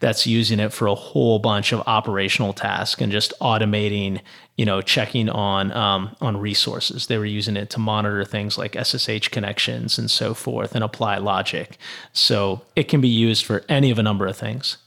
that's 0.00 0.26
using 0.26 0.58
it 0.58 0.72
for 0.72 0.88
a 0.88 0.94
whole 0.94 1.38
bunch 1.38 1.72
of 1.72 1.82
operational 1.86 2.52
tasks 2.52 3.00
and 3.00 3.12
just 3.12 3.32
automating 3.40 4.20
you 4.56 4.64
know, 4.64 4.80
checking 4.80 5.28
on 5.28 5.70
um, 5.72 6.16
on 6.20 6.36
resources. 6.36 7.06
They 7.06 7.18
were 7.18 7.26
using 7.26 7.56
it 7.56 7.70
to 7.70 7.78
monitor 7.78 8.24
things 8.24 8.56
like 8.56 8.74
SSH 8.74 9.28
connections 9.28 9.98
and 9.98 10.10
so 10.10 10.34
forth, 10.34 10.74
and 10.74 10.82
apply 10.82 11.18
logic. 11.18 11.78
So 12.12 12.62
it 12.74 12.84
can 12.84 13.00
be 13.00 13.08
used 13.08 13.44
for 13.44 13.64
any 13.68 13.90
of 13.90 13.98
a 13.98 14.02
number 14.02 14.26
of 14.26 14.36
things. 14.36 14.78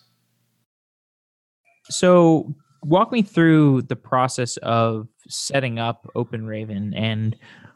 So 1.90 2.54
walk 2.84 3.12
me 3.12 3.22
through 3.22 3.84
the 3.84 3.96
process 3.96 4.58
of 4.58 5.08
setting 5.28 5.80
up 5.80 6.10
OpenRaven 6.16 6.94
and 6.96 7.36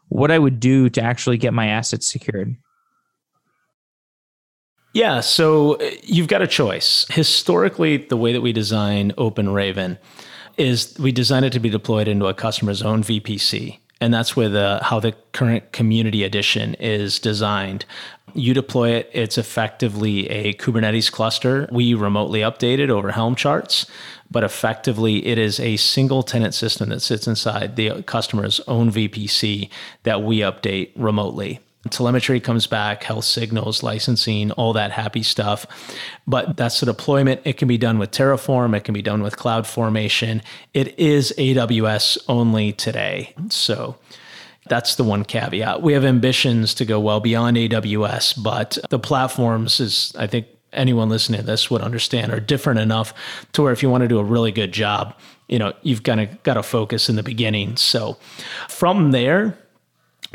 what 0.10 0.32
I 0.32 0.40
would 0.40 0.60
do 0.60 0.90
to 0.90 1.02
actually 1.02 1.38
get 1.38 1.54
my 1.54 1.68
assets 1.68 2.08
secured. 2.08 2.56
Yeah, 4.94 5.22
so 5.22 5.76
uh, 5.76 5.90
you've 6.04 6.28
got 6.28 6.44
a 6.44 6.48
choice. 6.48 7.08
Historically, 7.10 7.98
the 7.98 8.18
way 8.18 8.32
that 8.32 8.42
we 8.42 8.54
design 8.54 9.12
OpenRaven 9.18 9.98
is 10.58 10.96
we 11.00 11.12
design 11.12 11.44
it 11.44 11.52
to 11.54 11.60
be 11.60 11.70
deployed 11.70 12.08
into 12.08 12.28
a 12.28 12.34
customer's 12.34 12.82
own 12.82 13.04
VPC. 13.04 13.80
And 14.02 14.14
that's 14.14 14.36
where 14.36 14.50
the 14.50 14.80
how 14.84 15.00
the 15.00 15.14
current 15.32 15.72
community 15.72 16.24
edition 16.24 16.74
is 16.76 17.20
designed. 17.20 17.86
You 18.34 18.54
deploy 18.54 18.90
it, 18.90 19.10
it's 19.14 19.38
effectively 19.38 20.30
a 20.30 20.54
Kubernetes 20.56 21.12
cluster. 21.12 21.70
We 21.72 21.94
remotely 21.94 22.42
update 22.42 22.80
it 22.80 22.90
over 22.90 23.12
Helm 23.12 23.36
charts, 23.36 23.86
but 24.30 24.44
effectively 24.44 25.26
it 25.26 25.38
is 25.38 25.60
a 25.60 25.78
single 25.78 26.22
tenant 26.22 26.54
system 26.54 26.90
that 26.90 27.02
sits 27.02 27.28
inside 27.28 27.76
the 27.78 28.02
customer's 28.04 28.60
own 28.68 28.92
VPC 28.92 29.70
that 30.04 30.22
we 30.24 30.40
update 30.40 30.92
remotely 30.98 31.62
telemetry 31.90 32.40
comes 32.40 32.68
back, 32.68 33.04
health 33.04 33.26
signals, 33.26 33.84
licensing, 33.84 34.52
all 34.52 34.74
that 34.74 34.92
happy 34.92 35.24
stuff. 35.24 35.66
But 36.26 36.56
that's 36.58 36.80
the 36.80 36.86
deployment. 36.86 37.42
It 37.44 37.58
can 37.58 37.68
be 37.68 37.78
done 37.78 38.00
with 38.00 38.12
Terraform, 38.12 38.76
it 38.76 38.84
can 38.84 38.94
be 38.94 39.02
done 39.02 39.22
with 39.22 39.36
CloudFormation. 39.36 40.42
It 40.74 40.98
is 40.98 41.34
AWS 41.38 42.18
only 42.28 42.72
today. 42.72 43.36
So 43.50 43.98
that's 44.68 44.96
the 44.96 45.04
one 45.04 45.26
caveat. 45.26 45.82
We 45.82 45.94
have 45.94 46.06
ambitions 46.06 46.74
to 46.76 46.86
go 46.86 47.00
well 47.00 47.20
beyond 47.20 47.58
AWS, 47.58 48.42
but 48.42 48.78
the 48.90 49.00
platforms 49.00 49.80
is, 49.80 50.14
I 50.18 50.28
think 50.28 50.48
anyone 50.72 51.10
listening 51.10 51.42
to 51.42 51.46
this 51.46 51.70
would 51.70 51.82
understand, 51.82 52.32
are 52.32 52.40
different 52.40 52.80
enough 52.80 53.14
to 53.54 53.62
where 53.62 53.74
if 53.74 53.84
you 53.84 53.90
want 53.90 54.02
to 54.02 54.08
do 54.08 54.20
a 54.20 54.24
really 54.24 54.52
good 54.52 54.72
job, 54.72 55.16
you 55.48 55.60
know, 55.60 55.74
you've 55.82 56.04
kind 56.04 56.22
of 56.22 56.44
got 56.44 56.56
to 56.56 56.64
focus 56.64 57.10
in 57.10 57.16
the 57.16 57.24
beginning. 57.24 57.76
So 57.76 58.18
from 58.70 59.12
there, 59.12 59.58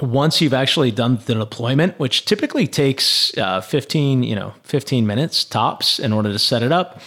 once 0.01 0.41
you've 0.41 0.55
actually 0.55 0.91
done 0.91 1.19
the 1.27 1.35
deployment, 1.35 1.99
which 1.99 2.25
typically 2.25 2.67
takes 2.67 3.37
uh, 3.39 3.61
15, 3.61 4.23
you 4.23 4.35
know, 4.35 4.55
15 4.65 5.07
minutes 5.07 5.45
tops 5.45 5.99
in 5.99 6.13
order 6.13 6.33
to 6.33 6.39
set 6.39 6.63
it 6.63 6.73
up, 6.73 7.01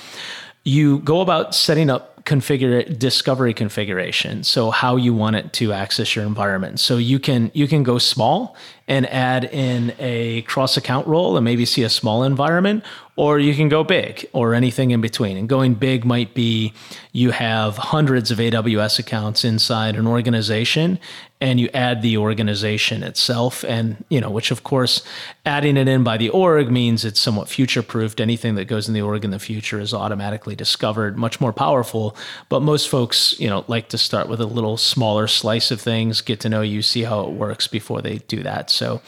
you 0.63 0.99
go 0.99 1.21
about 1.21 1.55
setting 1.55 1.89
up 1.89 2.23
configure 2.23 2.97
discovery 2.99 3.53
configuration. 3.53 4.43
So 4.43 4.69
how 4.69 4.95
you 4.95 5.13
want 5.13 5.35
it 5.35 5.53
to 5.53 5.73
access 5.73 6.15
your 6.15 6.25
environment. 6.25 6.79
So 6.79 6.97
you 6.97 7.19
can 7.19 7.49
you 7.53 7.67
can 7.67 7.83
go 7.83 7.97
small 7.97 8.55
and 8.91 9.09
add 9.09 9.45
in 9.45 9.93
a 9.99 10.41
cross 10.41 10.75
account 10.75 11.07
role 11.07 11.37
and 11.37 11.45
maybe 11.45 11.63
see 11.63 11.81
a 11.81 11.89
small 11.89 12.23
environment 12.23 12.83
or 13.17 13.37
you 13.37 13.53
can 13.53 13.69
go 13.69 13.83
big 13.83 14.25
or 14.33 14.53
anything 14.53 14.91
in 14.91 14.99
between. 14.99 15.37
And 15.37 15.47
going 15.47 15.75
big 15.75 16.05
might 16.05 16.33
be 16.33 16.73
you 17.11 17.31
have 17.31 17.77
hundreds 17.77 18.31
of 18.31 18.37
AWS 18.37 18.99
accounts 18.99 19.43
inside 19.43 19.95
an 19.95 20.07
organization 20.07 20.97
and 21.41 21.59
you 21.59 21.69
add 21.73 22.01
the 22.01 22.17
organization 22.17 23.03
itself. 23.03 23.65
And 23.65 24.03
you 24.09 24.21
know 24.21 24.29
which 24.29 24.49
of 24.49 24.63
course 24.63 25.03
adding 25.45 25.75
it 25.75 25.87
in 25.87 26.03
by 26.03 26.17
the 26.17 26.29
org 26.29 26.71
means 26.71 27.03
it's 27.03 27.19
somewhat 27.19 27.49
future 27.49 27.83
proofed 27.83 28.21
anything 28.21 28.55
that 28.55 28.65
goes 28.65 28.87
in 28.87 28.93
the 28.93 29.01
org 29.01 29.25
in 29.25 29.31
the 29.31 29.39
future 29.39 29.79
is 29.79 29.93
automatically 29.93 30.55
discovered 30.55 31.17
much 31.17 31.41
more 31.41 31.53
powerful. 31.53 32.15
But 32.47 32.61
most 32.61 32.87
folks 32.87 33.37
you 33.39 33.49
know 33.49 33.65
like 33.67 33.89
to 33.89 33.97
start 33.97 34.29
with 34.29 34.39
a 34.39 34.45
little 34.45 34.77
smaller 34.77 35.27
slice 35.27 35.69
of 35.69 35.81
things 35.81 36.21
get 36.21 36.39
to 36.41 36.49
know 36.49 36.61
you 36.61 36.81
see 36.81 37.03
how 37.03 37.21
it 37.25 37.31
works 37.31 37.67
before 37.67 38.01
they 38.01 38.19
do 38.19 38.41
that 38.43 38.69
so 38.81 38.99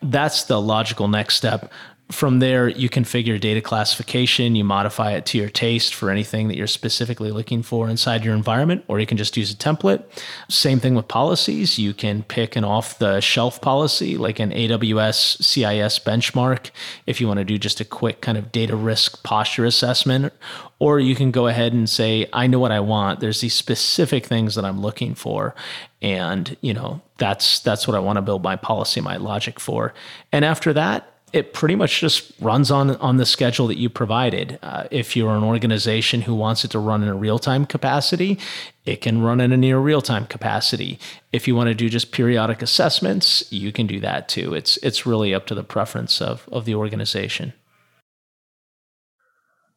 that's 0.00 0.44
the 0.44 0.58
logical 0.58 1.06
next 1.06 1.34
step 1.36 1.70
from 2.10 2.38
there, 2.38 2.68
you 2.68 2.88
configure 2.88 3.38
data 3.38 3.60
classification, 3.60 4.54
you 4.54 4.64
modify 4.64 5.12
it 5.12 5.26
to 5.26 5.38
your 5.38 5.50
taste 5.50 5.94
for 5.94 6.10
anything 6.10 6.48
that 6.48 6.56
you're 6.56 6.66
specifically 6.66 7.30
looking 7.30 7.62
for 7.62 7.88
inside 7.90 8.24
your 8.24 8.34
environment, 8.34 8.82
or 8.88 8.98
you 8.98 9.04
can 9.04 9.18
just 9.18 9.36
use 9.36 9.52
a 9.52 9.54
template. 9.54 10.02
Same 10.48 10.80
thing 10.80 10.94
with 10.94 11.06
policies. 11.06 11.78
You 11.78 11.92
can 11.92 12.22
pick 12.22 12.56
an 12.56 12.64
off 12.64 12.98
the 12.98 13.20
shelf 13.20 13.60
policy 13.60 14.16
like 14.16 14.38
an 14.38 14.52
AWS 14.52 15.42
CIS 15.42 15.98
benchmark 15.98 16.70
if 17.06 17.20
you 17.20 17.26
want 17.26 17.38
to 17.38 17.44
do 17.44 17.58
just 17.58 17.80
a 17.80 17.84
quick 17.84 18.22
kind 18.22 18.38
of 18.38 18.50
data 18.52 18.74
risk 18.74 19.22
posture 19.22 19.66
assessment, 19.66 20.32
or 20.78 21.00
you 21.00 21.14
can 21.14 21.30
go 21.30 21.46
ahead 21.46 21.74
and 21.74 21.90
say, 21.90 22.26
I 22.32 22.46
know 22.46 22.58
what 22.58 22.72
I 22.72 22.80
want. 22.80 23.20
There's 23.20 23.42
these 23.42 23.54
specific 23.54 24.24
things 24.24 24.54
that 24.54 24.64
I'm 24.64 24.80
looking 24.80 25.14
for. 25.14 25.54
And, 26.00 26.56
you 26.60 26.72
know, 26.72 27.00
that's 27.18 27.60
that's 27.60 27.88
what 27.88 27.96
I 27.96 27.98
want 27.98 28.16
to 28.16 28.22
build 28.22 28.42
my 28.42 28.56
policy, 28.56 29.00
my 29.00 29.16
logic 29.16 29.58
for. 29.58 29.94
And 30.32 30.44
after 30.44 30.72
that, 30.72 31.12
it 31.32 31.52
pretty 31.52 31.74
much 31.74 32.00
just 32.00 32.32
runs 32.40 32.70
on 32.70 32.96
on 32.96 33.16
the 33.18 33.26
schedule 33.26 33.66
that 33.66 33.76
you 33.76 33.90
provided. 33.90 34.58
Uh, 34.62 34.84
if 34.90 35.16
you're 35.16 35.34
an 35.36 35.44
organization 35.44 36.22
who 36.22 36.34
wants 36.34 36.64
it 36.64 36.70
to 36.70 36.78
run 36.78 37.02
in 37.02 37.08
a 37.08 37.14
real 37.14 37.38
time 37.38 37.66
capacity, 37.66 38.38
it 38.86 39.00
can 39.00 39.20
run 39.20 39.40
in 39.40 39.52
a 39.52 39.56
near 39.56 39.78
real 39.78 40.00
time 40.00 40.26
capacity. 40.26 40.98
If 41.32 41.46
you 41.46 41.54
want 41.54 41.68
to 41.68 41.74
do 41.74 41.88
just 41.88 42.12
periodic 42.12 42.62
assessments, 42.62 43.50
you 43.52 43.72
can 43.72 43.86
do 43.86 44.00
that 44.00 44.28
too. 44.28 44.54
It's 44.54 44.78
it's 44.78 45.04
really 45.04 45.34
up 45.34 45.46
to 45.46 45.54
the 45.54 45.64
preference 45.64 46.22
of 46.22 46.48
of 46.50 46.64
the 46.64 46.74
organization. 46.74 47.52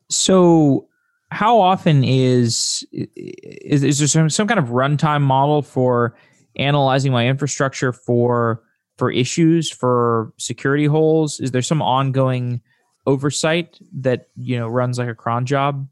So, 0.09 0.87
how 1.31 1.59
often 1.59 2.03
is 2.03 2.85
is, 2.91 3.83
is 3.83 3.99
there 3.99 4.07
some, 4.07 4.29
some 4.29 4.47
kind 4.47 4.59
of 4.59 4.67
runtime 4.67 5.21
model 5.21 5.61
for 5.61 6.15
analyzing 6.57 7.11
my 7.11 7.27
infrastructure 7.27 7.93
for 7.93 8.61
for 8.97 9.09
issues 9.09 9.71
for 9.71 10.33
security 10.37 10.85
holes? 10.85 11.39
Is 11.39 11.51
there 11.51 11.61
some 11.61 11.81
ongoing 11.81 12.61
oversight 13.07 13.79
that 13.93 14.27
you 14.35 14.59
know 14.59 14.67
runs 14.67 14.99
like 14.99 15.07
a 15.07 15.15
cron 15.15 15.45
job? 15.45 15.87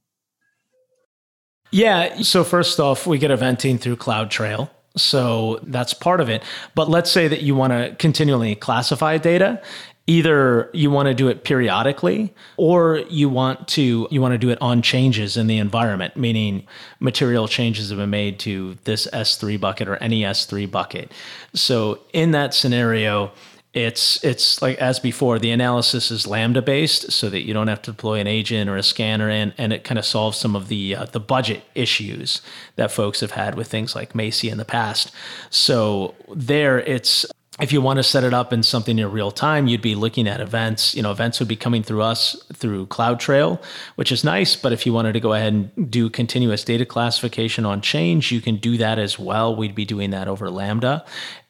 Yeah. 1.72 2.22
So, 2.22 2.44
first 2.44 2.80
off, 2.80 3.08
we 3.08 3.18
get 3.18 3.32
eventing 3.32 3.80
through 3.80 3.98
CloudTrail. 3.98 4.70
So 4.98 5.60
that's 5.64 5.94
part 5.94 6.20
of 6.20 6.30
it. 6.30 6.44
But 6.76 6.90
let's 6.90 7.12
say 7.12 7.28
that 7.28 7.42
you 7.42 7.56
want 7.56 7.74
to 7.74 7.96
continually 8.00 8.56
classify 8.56 9.18
data. 9.18 9.62
Either 10.10 10.72
you 10.74 10.90
want 10.90 11.06
to 11.08 11.14
do 11.14 11.28
it 11.28 11.44
periodically 11.44 12.34
or 12.58 12.98
you 13.10 13.30
want 13.30 13.68
to 13.68 14.08
you 14.10 14.20
want 14.20 14.32
to 14.32 14.40
do 14.40 14.50
it 14.50 14.58
on 14.60 14.82
changes 14.82 15.38
in 15.38 15.46
the 15.46 15.60
environment, 15.60 16.18
meaning 16.18 16.66
material 17.00 17.48
changes 17.48 17.90
have 17.90 18.00
been 18.00 18.10
made 18.10 18.40
to 18.40 18.76
this 18.86 19.08
S3 19.14 19.60
bucket 19.60 19.88
or 19.88 19.98
any 19.98 20.24
S3 20.24 20.70
bucket. 20.72 21.12
So 21.54 22.00
in 22.12 22.32
that 22.32 22.56
scenario, 22.56 23.32
it's 23.74 24.24
it's 24.24 24.64
like 24.64 24.80
as 24.80 25.00
before 25.00 25.38
the 25.38 25.52
analysis 25.52 26.10
is 26.10 26.26
lambda 26.26 26.60
based 26.60 27.12
so 27.12 27.30
that 27.30 27.46
you 27.46 27.54
don't 27.54 27.68
have 27.68 27.82
to 27.84 27.92
deploy 27.92 28.20
an 28.20 28.26
agent 28.26 28.68
or 28.68 28.78
a 28.78 28.82
scanner 28.82 29.30
and 29.30 29.54
and 29.60 29.72
it 29.72 29.84
kind 29.84 30.00
of 30.00 30.06
solves 30.06 30.40
some 30.40 30.56
of 30.56 30.70
the 30.70 30.96
uh, 30.96 31.06
the 31.06 31.20
budget 31.20 31.62
issues 31.76 32.42
that 32.78 32.92
folks 32.92 33.20
have 33.20 33.32
had 33.32 33.54
with 33.54 33.68
things 33.68 33.94
like 33.94 34.14
Macie 34.14 34.52
in 34.52 34.58
the 34.58 34.66
past 34.66 35.12
so 35.52 36.16
there 36.34 36.80
it's 36.80 37.28
if 37.60 37.72
you 37.74 37.82
want 37.82 37.98
to 37.98 38.04
set 38.04 38.24
it 38.24 38.34
up 38.34 38.54
in 38.54 38.64
something 38.64 38.98
in 38.98 39.12
real 39.12 39.32
time, 39.32 39.68
you'd 39.68 39.82
be 39.82 39.96
looking 39.96 40.28
at 40.28 40.40
events. 40.40 40.96
You 40.96 41.04
know, 41.04 41.12
events 41.12 41.40
would 41.40 41.48
be 41.48 41.56
coming 41.56 41.84
through 41.84 42.02
us 42.02 42.36
through 42.54 42.88
CloudTrail, 42.88 43.62
which 43.96 44.12
is 44.12 44.24
nice. 44.24 44.56
But 44.56 44.72
if 44.72 44.86
you 44.86 44.94
wanted 44.94 45.14
to 45.14 45.20
go 45.20 45.34
ahead 45.34 45.54
and 45.54 45.92
do 45.92 46.10
continuous 46.10 46.64
data 46.64 46.86
classification 46.86 47.66
on 47.66 47.82
change, 47.82 48.32
you 48.32 48.42
can 48.42 48.58
do 48.58 48.78
that 48.78 48.98
as 49.00 49.20
well. 49.20 49.56
We'd 49.56 49.76
be 49.76 49.86
doing 49.86 50.12
that 50.12 50.28
over 50.28 50.50
Lambda. 50.50 51.06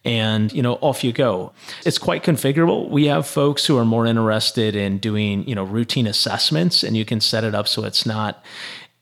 And, 0.05 0.51
you 0.53 0.63
know, 0.63 0.75
off 0.75 1.03
you 1.03 1.11
go. 1.11 1.51
It's 1.85 1.97
quite 1.97 2.23
configurable. 2.23 2.89
We 2.89 3.07
have 3.07 3.27
folks 3.27 3.65
who 3.65 3.77
are 3.77 3.85
more 3.85 4.05
interested 4.05 4.75
in 4.75 4.97
doing, 4.97 5.47
you 5.47 5.53
know, 5.53 5.65
routine 5.65 6.07
assessments, 6.07 6.83
and 6.83 6.95
you 6.95 7.03
can 7.03 7.19
set 7.19 7.43
it 7.43 7.53
up 7.53 7.67
so 7.67 7.83
it's 7.83 8.05
not 8.05 8.43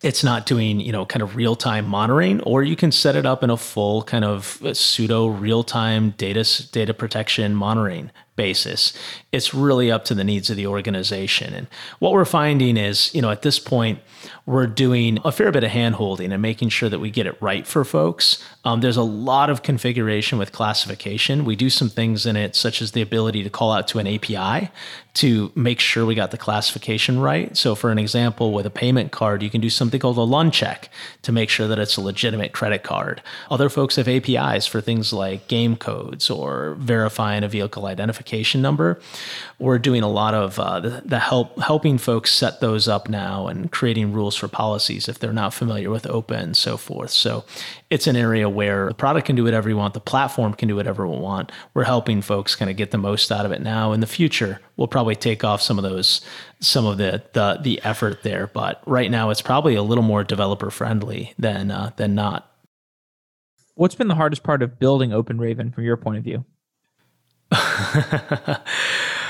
it's 0.01 0.23
not 0.23 0.45
doing 0.45 0.79
you 0.79 0.91
know 0.91 1.05
kind 1.05 1.21
of 1.21 1.35
real 1.35 1.55
time 1.55 1.87
monitoring 1.87 2.41
or 2.41 2.63
you 2.63 2.75
can 2.75 2.91
set 2.91 3.15
it 3.15 3.25
up 3.25 3.43
in 3.43 3.49
a 3.49 3.57
full 3.57 4.03
kind 4.03 4.23
of 4.23 4.61
uh, 4.63 4.73
pseudo 4.73 5.27
real 5.27 5.63
time 5.63 6.11
data 6.11 6.45
data 6.71 6.93
protection 6.93 7.55
monitoring 7.55 8.11
basis 8.37 8.93
it's 9.33 9.53
really 9.53 9.91
up 9.91 10.05
to 10.05 10.15
the 10.15 10.23
needs 10.23 10.49
of 10.49 10.55
the 10.55 10.65
organization 10.65 11.53
and 11.53 11.67
what 11.99 12.13
we're 12.13 12.23
finding 12.23 12.77
is 12.77 13.13
you 13.13 13.21
know 13.21 13.29
at 13.29 13.41
this 13.41 13.59
point 13.59 13.99
we're 14.47 14.65
doing 14.65 15.19
a 15.25 15.31
fair 15.31 15.51
bit 15.51 15.63
of 15.65 15.71
hand 15.71 15.95
holding 15.95 16.31
and 16.31 16.41
making 16.41 16.69
sure 16.69 16.87
that 16.87 16.99
we 16.99 17.11
get 17.11 17.27
it 17.27 17.39
right 17.41 17.67
for 17.67 17.83
folks. 17.83 18.41
Um, 18.63 18.79
there's 18.79 18.97
a 18.97 19.03
lot 19.03 19.49
of 19.49 19.61
configuration 19.61 20.37
with 20.37 20.53
classification. 20.53 21.43
We 21.43 21.57
do 21.57 21.69
some 21.69 21.89
things 21.89 22.25
in 22.25 22.37
it, 22.37 22.55
such 22.55 22.81
as 22.81 22.93
the 22.93 23.01
ability 23.01 23.43
to 23.43 23.49
call 23.49 23.73
out 23.73 23.89
to 23.89 23.99
an 23.99 24.07
API 24.07 24.69
to 25.15 25.51
make 25.55 25.79
sure 25.79 26.05
we 26.05 26.15
got 26.15 26.31
the 26.31 26.37
classification 26.37 27.19
right. 27.19 27.57
So, 27.57 27.75
for 27.75 27.91
an 27.91 27.97
example, 27.97 28.53
with 28.53 28.65
a 28.65 28.69
payment 28.69 29.11
card, 29.11 29.43
you 29.43 29.49
can 29.49 29.61
do 29.61 29.69
something 29.69 29.99
called 29.99 30.17
a 30.17 30.21
Luhn 30.21 30.51
check 30.51 30.89
to 31.23 31.31
make 31.31 31.49
sure 31.49 31.67
that 31.67 31.79
it's 31.79 31.97
a 31.97 32.01
legitimate 32.01 32.53
credit 32.53 32.83
card. 32.83 33.21
Other 33.49 33.67
folks 33.67 33.95
have 33.97 34.07
APIs 34.07 34.65
for 34.65 34.79
things 34.79 35.11
like 35.11 35.47
game 35.47 35.75
codes 35.75 36.29
or 36.29 36.75
verifying 36.79 37.43
a 37.43 37.49
vehicle 37.49 37.85
identification 37.85 38.26
number. 38.61 38.99
We're 39.59 39.79
doing 39.79 40.03
a 40.03 40.09
lot 40.09 40.33
of 40.33 40.59
uh, 40.59 40.79
the, 40.79 41.01
the 41.05 41.19
help 41.19 41.59
helping 41.59 41.97
folks 41.97 42.33
set 42.33 42.59
those 42.59 42.87
up 42.87 43.09
now 43.09 43.47
and 43.47 43.71
creating 43.71 44.13
rules 44.13 44.35
for 44.35 44.47
policies 44.47 45.07
if 45.07 45.19
they're 45.19 45.33
not 45.33 45.53
familiar 45.53 45.89
with 45.89 46.03
OPA 46.03 46.37
and 46.37 46.57
so 46.57 46.77
forth. 46.77 47.11
So 47.11 47.45
it's 47.89 48.07
an 48.07 48.15
area 48.15 48.49
where 48.49 48.89
the 48.89 48.93
product 48.93 49.27
can 49.27 49.35
do 49.35 49.43
whatever 49.43 49.69
you 49.69 49.77
want, 49.77 49.93
the 49.93 49.99
platform 49.99 50.53
can 50.53 50.67
do 50.67 50.75
whatever 50.75 51.07
we 51.07 51.17
want. 51.17 51.51
We're 51.73 51.85
helping 51.85 52.21
folks 52.21 52.55
kind 52.55 52.69
of 52.69 52.77
get 52.77 52.91
the 52.91 52.97
most 52.97 53.31
out 53.31 53.45
of 53.45 53.51
it 53.51 53.61
now. 53.61 53.93
In 53.93 53.99
the 53.99 54.07
future, 54.07 54.59
we'll 54.75 54.87
probably 54.87 55.15
take 55.15 55.43
off 55.43 55.61
some 55.61 55.77
of 55.77 55.83
those, 55.83 56.21
some 56.59 56.85
of 56.85 56.97
the 56.97 57.23
the, 57.33 57.59
the 57.61 57.81
effort 57.83 58.23
there. 58.23 58.47
But 58.47 58.81
right 58.85 59.09
now, 59.09 59.29
it's 59.29 59.41
probably 59.41 59.75
a 59.75 59.83
little 59.83 60.03
more 60.03 60.23
developer 60.23 60.69
friendly 60.69 61.33
than 61.39 61.71
uh, 61.71 61.91
than 61.95 62.15
not. 62.15 62.51
What's 63.75 63.95
been 63.95 64.07
the 64.07 64.15
hardest 64.15 64.41
part 64.41 64.63
of 64.63 64.79
building 64.79 65.13
Open 65.13 65.37
Raven 65.37 65.71
from 65.71 65.83
your 65.83 65.97
point 65.97 66.17
of 66.17 66.23
view? 66.23 66.45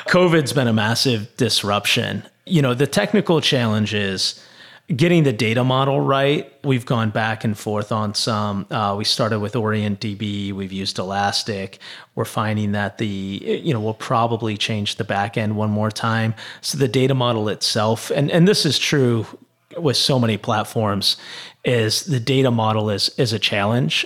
COVID's 0.07 0.53
been 0.53 0.67
a 0.67 0.73
massive 0.73 1.35
disruption. 1.37 2.23
You 2.45 2.61
know, 2.61 2.73
the 2.73 2.87
technical 2.87 3.41
challenge 3.41 3.93
is 3.93 4.43
getting 4.95 5.23
the 5.23 5.33
data 5.33 5.63
model 5.63 5.99
right. 5.99 6.51
We've 6.63 6.85
gone 6.85 7.09
back 7.09 7.43
and 7.43 7.57
forth 7.57 7.91
on 7.91 8.13
some. 8.13 8.65
Uh, 8.71 8.95
we 8.97 9.03
started 9.03 9.39
with 9.39 9.53
OrientDB. 9.53 10.53
We've 10.53 10.71
used 10.71 10.97
Elastic. 10.97 11.79
We're 12.15 12.25
finding 12.25 12.71
that 12.71 12.97
the 12.97 13.05
you 13.07 13.73
know 13.73 13.81
we'll 13.81 13.93
probably 13.93 14.57
change 14.57 14.95
the 14.95 15.03
back 15.03 15.37
end 15.37 15.57
one 15.57 15.69
more 15.69 15.91
time. 15.91 16.33
So 16.61 16.77
the 16.77 16.87
data 16.87 17.13
model 17.13 17.49
itself, 17.49 18.09
and 18.11 18.31
and 18.31 18.47
this 18.47 18.65
is 18.65 18.79
true 18.79 19.25
with 19.77 19.97
so 19.97 20.17
many 20.17 20.37
platforms, 20.37 21.17
is 21.65 22.05
the 22.05 22.19
data 22.19 22.49
model 22.49 22.89
is 22.89 23.09
is 23.17 23.33
a 23.33 23.39
challenge. 23.39 24.05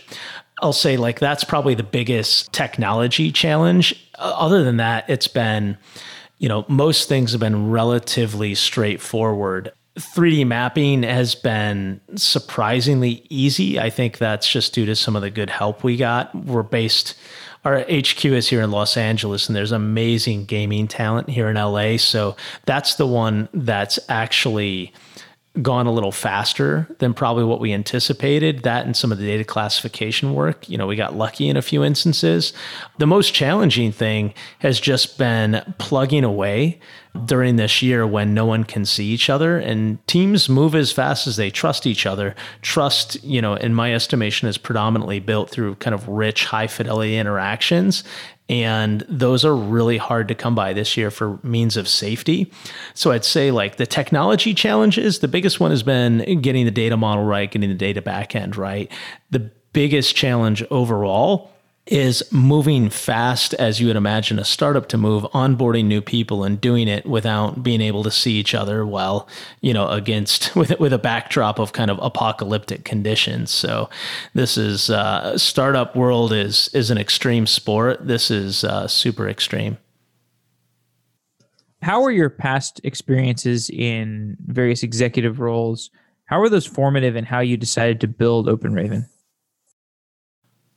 I'll 0.62 0.74
say 0.74 0.98
like 0.98 1.20
that's 1.20 1.44
probably 1.44 1.76
the 1.76 1.84
biggest 1.84 2.54
technology 2.54 3.32
challenge. 3.32 3.96
Other 4.16 4.64
than 4.64 4.78
that, 4.78 5.10
it's 5.10 5.28
been 5.28 5.78
you 6.38 6.50
know 6.50 6.66
most 6.68 7.10
things 7.10 7.32
have 7.32 7.42
been 7.42 7.70
relatively 7.70 8.56
straightforward 8.56 9.72
3D 9.98 10.48
mapping 10.48 11.04
has 11.04 11.36
been 11.36 12.00
surprisingly 12.16 13.26
easy. 13.30 13.80
I 13.80 13.90
think 13.90 14.18
that's 14.18 14.50
just 14.50 14.74
due 14.74 14.86
to 14.86 14.96
some 14.96 15.16
of 15.16 15.22
the 15.22 15.30
good 15.30 15.50
help 15.50 15.84
we 15.84 15.98
got. 15.98 16.34
We're 16.34 16.64
based, 16.64 17.16
our 17.66 17.80
HQ 17.80 18.24
is 18.26 18.48
here 18.48 18.62
in 18.62 18.72
Los 18.72 18.96
Angeles, 18.96 19.48
and 19.48 19.56
there's 19.56 19.74
amazing 19.74 20.46
gaming 20.46 20.88
talent 20.88 21.30
here 21.30 21.50
in 21.50 21.58
LA. 21.58 21.98
So 21.98 22.38
that's 22.66 22.96
the 22.96 23.08
one 23.08 23.50
that's 23.54 24.00
actually 24.08 24.94
gone 25.62 25.86
a 25.86 25.92
little 25.92 26.14
faster 26.14 26.88
than 27.00 27.14
probably 27.14 27.44
what 27.44 27.60
we 27.60 27.74
anticipated. 27.74 28.64
That 28.64 28.86
and 28.86 28.96
some 28.96 29.12
of 29.12 29.18
the 29.18 29.26
data 29.26 29.44
classification 29.44 30.34
work, 30.34 30.70
you 30.70 30.78
know, 30.78 30.88
we 30.88 30.96
got 30.96 31.16
lucky 31.16 31.50
in 31.50 31.58
a 31.58 31.62
few 31.62 31.84
instances. 31.84 32.54
The 33.00 33.08
most 33.08 33.34
challenging 33.34 33.92
thing 33.92 34.34
has 34.60 34.80
just 34.80 35.18
been 35.18 35.62
plugging 35.78 36.24
away 36.24 36.80
during 37.26 37.58
this 37.58 37.82
year 37.82 38.08
when 38.08 38.34
no 38.34 38.46
one 38.46 38.64
can 38.64 38.86
see 38.86 39.06
each 39.08 39.30
other 39.30 39.58
and 39.58 40.06
teams 40.08 40.48
move 40.48 40.76
as 40.76 40.92
fast 40.92 41.28
as 41.28 41.36
they 41.36 41.50
trust 41.50 41.86
each 41.86 42.06
other. 42.06 42.36
Trust, 42.62 43.22
you 43.24 43.42
know, 43.42 43.56
in 43.56 43.74
my 43.74 43.94
estimation 43.94 44.48
is 44.48 44.58
predominantly 44.58 45.20
built 45.20 45.50
through 45.50 45.76
kind 45.76 45.94
of 45.94 46.08
rich 46.08 46.46
high 46.46 46.68
fidelity 46.68 47.18
interactions 47.18 48.04
and 48.52 49.06
those 49.08 49.46
are 49.46 49.56
really 49.56 49.98
hard 49.98 50.28
to 50.28 50.36
come 50.36 50.56
by 50.56 50.74
this 50.74 50.98
year 50.98 51.10
for 51.10 51.40
means 51.42 51.78
of 51.78 51.88
safety. 51.88 52.52
So 52.94 53.12
I'd 53.12 53.24
say 53.24 53.50
like 53.50 53.78
the 53.78 53.88
technology 53.88 54.54
challenges, 54.54 55.20
the 55.20 55.30
biggest 55.30 55.62
one 55.62 55.72
has 55.72 55.84
been 55.84 56.42
getting 56.42 56.66
the 56.66 56.72
data 56.72 56.98
model 56.98 57.24
right, 57.24 57.50
getting 57.50 57.70
the 57.70 57.76
data 57.76 58.02
backend 58.02 58.58
right. 58.58 58.92
The 59.30 59.50
biggest 59.72 60.18
challenge 60.18 60.64
overall 60.70 61.50
is 61.92 62.24
moving 62.32 62.90
fast 62.90 63.54
as 63.56 63.82
you 63.82 63.88
would 63.88 63.98
imagine 63.98 64.40
a 64.40 64.46
startup 64.46 64.88
to 64.88 64.98
move, 64.98 65.24
onboarding 65.34 65.86
new 65.86 66.02
people 66.02 66.46
and 66.46 66.62
doing 66.62 66.88
it 66.88 67.06
without 67.06 67.62
being 67.62 67.82
able 67.82 68.02
to 68.02 68.10
see 68.10 68.32
each 68.32 68.56
other 68.56 68.86
while, 68.86 69.28
you 69.60 69.74
know, 69.74 69.90
against 69.90 70.56
with 70.56 70.80
with 70.80 70.94
a 70.94 70.98
backdrop 70.98 71.60
of 71.60 71.74
kind 71.74 71.92
of 71.92 72.00
apocalyptic 72.02 72.86
conditions. 72.86 73.52
So 73.52 73.90
this 74.34 74.58
is 74.58 74.90
uh, 74.90 75.38
startup 75.38 75.94
world 75.96 76.32
is 76.32 76.70
is 76.74 76.90
an 76.92 76.98
extreme 76.98 77.46
sport. 77.46 78.08
This 78.08 78.32
is 78.32 78.64
uh, 78.64 78.88
super 78.88 79.28
extreme. 79.28 79.78
How 81.82 82.04
are 82.04 82.12
your 82.12 82.30
past 82.30 82.80
experiences 82.86 83.70
in 83.70 84.38
various 84.46 84.82
executive 84.82 85.42
roles? 85.42 85.90
How 86.26 86.40
were 86.40 86.48
those 86.48 86.66
formative 86.66 87.18
in 87.18 87.26
how 87.26 87.42
you 87.42 87.58
decided 87.58 88.00
to 88.00 88.08
build 88.08 88.48
OpenRaven? 88.48 89.08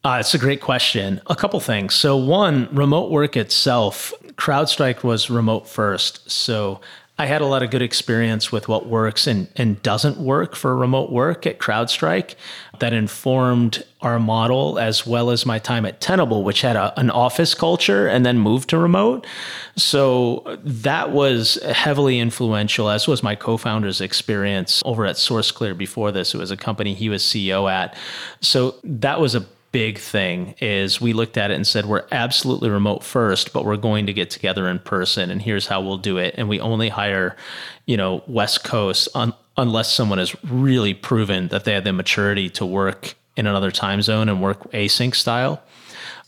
Uh, 0.05 0.19
it's 0.21 0.35
a 0.35 0.39
great 0.39 0.61
question. 0.61 1.19
A 1.29 1.35
couple 1.35 1.59
things. 1.61 1.95
So, 1.95 2.15
one, 2.15 2.69
remote 2.71 3.11
work 3.11 3.39
itself, 3.39 4.13
CrowdStrike 4.35 5.03
was 5.03 5.31
remote 5.31 5.67
first. 5.67 6.31
So, 6.31 6.81
I 7.17 7.27
had 7.27 7.43
a 7.43 7.47
lot 7.47 7.63
of 7.63 7.71
good 7.71 7.81
experience 7.81 8.51
with 8.51 8.67
what 8.67 8.89
works 8.89 9.29
and, 9.29 9.47
and 9.55 9.81
doesn't 9.83 10.19
work 10.19 10.57
for 10.57 10.77
remote 10.77 11.13
work 11.13 11.47
at 11.47 11.61
CrowdStrike 11.61 12.35
that 12.81 12.93
informed 12.93 13.85
our 14.01 14.19
model 14.19 14.81
as 14.81 15.07
well 15.07 15.31
as 15.31 15.47
my 15.47 15.61
time 15.61 15.87
at 15.87 16.01
Tenable, 16.01 16.43
which 16.43 16.63
had 16.63 16.75
a, 16.75 16.99
an 16.99 17.11
office 17.11 17.55
culture 17.55 18.09
and 18.09 18.27
then 18.27 18.41
moved 18.41 18.69
to 18.71 18.79
remote. 18.79 19.29
So 19.77 20.59
that 20.65 21.13
was 21.13 21.55
heavily 21.63 22.19
influential, 22.19 22.91
as 22.91 23.07
was 23.07 23.23
my 23.23 23.37
co 23.37 23.59
founder's 23.59 24.01
experience 24.01 24.83
over 24.85 25.07
at 25.07 25.15
SourceClear 25.15 25.79
before 25.79 26.11
this. 26.11 26.35
It 26.35 26.39
was 26.39 26.51
a 26.51 26.57
company 26.57 26.95
he 26.95 27.09
was 27.09 27.23
CEO 27.23 27.71
at. 27.71 27.97
So 28.41 28.75
that 28.83 29.21
was 29.21 29.37
a 29.37 29.47
big 29.75 29.99
thing 29.99 30.55
is 30.61 31.01
we 31.01 31.13
looked 31.13 31.37
at 31.37 31.51
it 31.51 31.55
and 31.55 31.67
said 31.67 31.85
we're 31.85 32.07
absolutely 32.13 32.71
remote 32.71 33.03
first 33.03 33.53
but 33.53 33.65
we're 33.65 33.77
going 33.77 34.07
to 34.07 34.13
get 34.13 34.31
together 34.31 34.69
in 34.69 34.79
person 34.79 35.33
and 35.33 35.43
here's 35.43 35.67
how 35.67 35.81
we'll 35.81 35.99
do 35.99 36.17
it. 36.17 36.33
And 36.39 36.49
we 36.49 36.61
only 36.61 36.91
hire 36.91 37.37
you 37.85 37.97
know 37.97 38.23
west 38.29 38.63
coast 38.63 39.09
un- 39.17 39.35
unless 39.57 39.93
someone 39.93 40.19
has 40.19 40.33
really 40.45 40.95
proven 40.95 41.49
that 41.49 41.65
they 41.65 41.73
have 41.75 41.83
the 41.83 41.93
maturity 41.93 42.49
to 42.51 42.65
work 42.65 43.17
in 43.37 43.49
another 43.49 43.73
time 43.73 44.01
zone 44.01 44.29
and 44.29 44.41
work 44.41 44.71
async 44.71 45.13
style. 45.13 45.61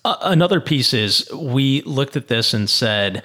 Uh, 0.05 0.17
another 0.23 0.61
piece 0.61 0.93
is 0.93 1.33
we 1.33 1.83
looked 1.83 2.17
at 2.17 2.27
this 2.27 2.53
and 2.53 2.69
said 2.69 3.23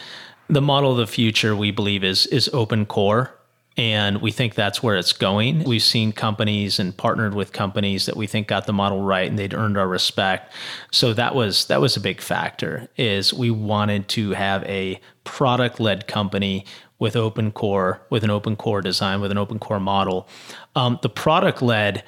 the 0.50 0.62
model 0.62 0.92
of 0.92 0.98
the 0.98 1.08
future 1.08 1.56
we 1.56 1.72
believe 1.72 2.04
is 2.04 2.28
is 2.28 2.48
open 2.54 2.86
core 2.86 3.34
And 3.78 4.22
we 4.22 4.32
think 4.32 4.56
that's 4.56 4.84
where 4.84 4.98
it's 4.98 5.14
going. 5.14 5.64
We've 5.64 5.82
seen 5.82 6.12
companies 6.12 6.78
and 6.78 6.96
partnered 6.96 7.34
with 7.34 7.54
companies 7.54 8.06
that 8.06 8.18
we 8.18 8.28
think 8.28 8.48
got 8.48 8.66
the 8.66 8.74
model 8.74 9.02
right 9.02 9.30
and 9.30 9.40
they'd 9.40 9.54
earned 9.54 9.78
our 9.78 9.88
respect. 9.88 10.52
So 10.92 11.14
that 11.14 11.34
was 11.36 11.66
that 11.66 11.80
was 11.80 11.96
a 11.96 12.02
big 12.02 12.20
factor 12.22 12.90
is 12.98 13.34
we 13.34 13.50
wanted 13.50 14.10
to 14.10 14.32
have 14.32 14.64
a 14.66 15.00
product-led 15.24 16.06
company 16.08 16.66
with 17.00 17.16
open 17.16 17.52
core, 17.52 18.02
with 18.10 18.24
an 18.24 18.30
open 18.30 18.56
core 18.56 18.82
design, 18.82 19.22
with 19.22 19.32
an 19.32 19.38
open 19.38 19.58
core 19.58 19.80
model. 19.80 20.28
Um, 20.76 21.00
the 21.02 21.10
product 21.10 21.62
led 21.62 22.04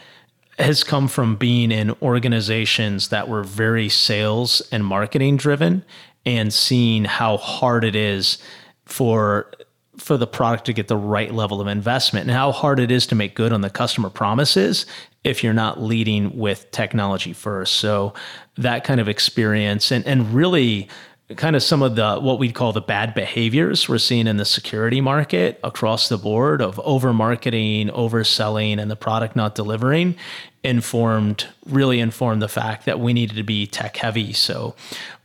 has 0.60 0.84
come 0.84 1.08
from 1.08 1.36
being 1.36 1.72
in 1.72 1.96
organizations 2.02 3.08
that 3.08 3.28
were 3.28 3.44
very 3.44 3.90
sales 3.90 4.62
and 4.72 4.86
marketing 4.86 5.38
driven 5.38 5.84
and 6.26 6.54
seeing 6.54 7.06
how 7.06 7.38
hard 7.38 7.84
it 7.84 7.96
is 7.96 8.38
for 8.86 9.52
for 9.98 10.18
the 10.18 10.28
product 10.28 10.66
to 10.66 10.74
get 10.74 10.88
the 10.88 10.98
right 10.98 11.34
level 11.34 11.62
of 11.62 11.68
investment 11.68 12.28
and 12.28 12.36
how 12.36 12.52
hard 12.52 12.80
it 12.80 12.92
is 12.92 13.06
to 13.08 13.16
make 13.16 13.36
good 13.36 13.54
on 13.54 13.62
the 13.62 13.70
customer 13.70 14.10
promises 14.10 14.86
if 15.24 15.44
you're 15.44 15.54
not 15.54 15.82
leading 15.82 16.38
with 16.38 16.70
technology 16.72 17.34
first. 17.34 17.76
So 17.76 18.14
that 18.58 18.84
kind 18.84 19.00
of 19.00 19.08
experience 19.08 19.92
and 19.92 20.06
and 20.06 20.34
really 20.34 20.90
kind 21.36 21.56
of 21.56 21.64
some 21.64 21.82
of 21.82 21.96
the 21.96 22.20
what 22.20 22.38
we'd 22.38 22.54
call 22.54 22.74
the 22.74 22.82
bad 22.82 23.14
behaviors 23.14 23.88
we're 23.88 23.98
seeing 23.98 24.28
in 24.28 24.38
the 24.38 24.46
security 24.46 25.02
market 25.02 25.60
across 25.64 26.10
the 26.10 26.18
board 26.18 26.62
of 26.62 26.80
over 26.82 27.14
marketing, 27.14 27.88
overselling, 27.90 28.80
and 28.80 28.92
the 28.92 28.96
product 28.96 29.36
not 29.36 29.56
delivering 29.56 30.16
informed 30.64 31.48
really 31.66 32.00
informed 32.00 32.42
the 32.42 32.48
fact 32.48 32.86
that 32.86 33.00
we 33.00 33.12
needed 33.12 33.36
to 33.36 33.44
be 33.44 33.68
tech 33.68 33.98
heavy 33.98 34.32
so 34.32 34.74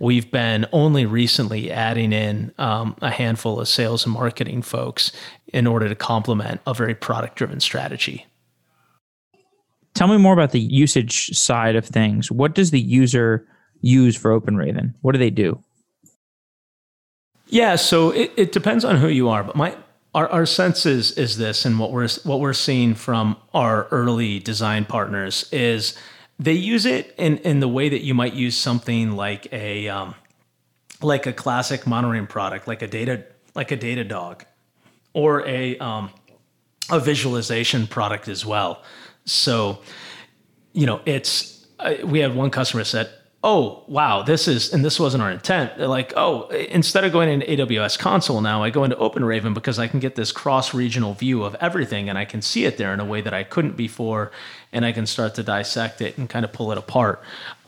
we've 0.00 0.32
been 0.32 0.66
only 0.72 1.06
recently 1.06 1.70
adding 1.70 2.12
in 2.12 2.52
um, 2.58 2.96
a 3.02 3.10
handful 3.10 3.60
of 3.60 3.68
sales 3.68 4.04
and 4.04 4.12
marketing 4.12 4.62
folks 4.62 5.12
in 5.52 5.64
order 5.64 5.88
to 5.88 5.94
complement 5.94 6.60
a 6.66 6.74
very 6.74 6.94
product 6.94 7.36
driven 7.36 7.60
strategy. 7.60 8.26
Tell 9.94 10.08
me 10.08 10.16
more 10.16 10.32
about 10.32 10.50
the 10.50 10.60
usage 10.60 11.28
side 11.36 11.76
of 11.76 11.86
things. 11.86 12.32
What 12.32 12.54
does 12.54 12.72
the 12.72 12.80
user 12.80 13.46
use 13.80 14.16
for 14.16 14.38
openraven 14.38 14.94
what 15.02 15.12
do 15.12 15.18
they 15.18 15.30
do 15.30 15.62
yeah, 17.48 17.76
so 17.76 18.10
it, 18.10 18.32
it 18.36 18.52
depends 18.52 18.84
on 18.84 18.96
who 18.96 19.08
you 19.08 19.28
are, 19.28 19.42
but 19.42 19.56
my 19.56 19.76
our, 20.14 20.28
our 20.28 20.46
sense 20.46 20.86
is 20.86 21.12
is 21.12 21.36
this, 21.36 21.64
and 21.64 21.78
what 21.78 21.92
we're 21.92 22.08
what 22.24 22.40
we're 22.40 22.52
seeing 22.52 22.94
from 22.94 23.36
our 23.52 23.86
early 23.90 24.38
design 24.38 24.84
partners 24.84 25.48
is 25.52 25.96
they 26.38 26.52
use 26.52 26.86
it 26.86 27.14
in 27.18 27.38
in 27.38 27.60
the 27.60 27.68
way 27.68 27.88
that 27.88 28.02
you 28.02 28.14
might 28.14 28.34
use 28.34 28.56
something 28.56 29.12
like 29.12 29.52
a 29.52 29.88
um, 29.88 30.14
like 31.02 31.26
a 31.26 31.32
classic 31.32 31.86
monitoring 31.86 32.26
product, 32.26 32.66
like 32.66 32.82
a 32.82 32.86
data 32.86 33.24
like 33.54 33.72
a 33.72 33.76
Datadog, 33.76 34.42
or 35.12 35.46
a 35.46 35.78
um, 35.78 36.10
a 36.90 37.00
visualization 37.00 37.86
product 37.86 38.28
as 38.28 38.44
well. 38.46 38.82
So, 39.24 39.80
you 40.72 40.86
know, 40.86 41.00
it's 41.04 41.66
uh, 41.78 41.96
we 42.04 42.20
had 42.20 42.34
one 42.34 42.50
customer 42.50 42.84
said, 42.84 43.10
oh 43.44 43.84
wow 43.86 44.22
this 44.22 44.48
is 44.48 44.72
and 44.72 44.84
this 44.84 44.98
wasn't 44.98 45.22
our 45.22 45.30
intent. 45.30 45.76
They're 45.78 45.86
like 45.86 46.12
oh 46.16 46.48
instead 46.48 47.04
of 47.04 47.12
going 47.12 47.28
into 47.28 47.66
aws 47.66 47.98
console 47.98 48.40
now 48.40 48.62
i 48.64 48.70
go 48.70 48.82
into 48.82 48.96
openraven 48.96 49.54
because 49.54 49.78
i 49.78 49.86
can 49.86 50.00
get 50.00 50.16
this 50.16 50.32
cross 50.32 50.74
regional 50.74 51.14
view 51.14 51.44
of 51.44 51.54
everything 51.60 52.08
and 52.08 52.18
i 52.18 52.24
can 52.24 52.42
see 52.42 52.64
it 52.64 52.78
there 52.78 52.92
in 52.92 52.98
a 52.98 53.04
way 53.04 53.20
that 53.20 53.32
i 53.32 53.44
couldn't 53.44 53.76
before 53.76 54.32
and 54.72 54.84
i 54.84 54.90
can 54.90 55.06
start 55.06 55.36
to 55.36 55.42
dissect 55.42 56.00
it 56.00 56.18
and 56.18 56.28
kind 56.28 56.44
of 56.44 56.52
pull 56.52 56.72
it 56.72 56.78
apart. 56.78 57.22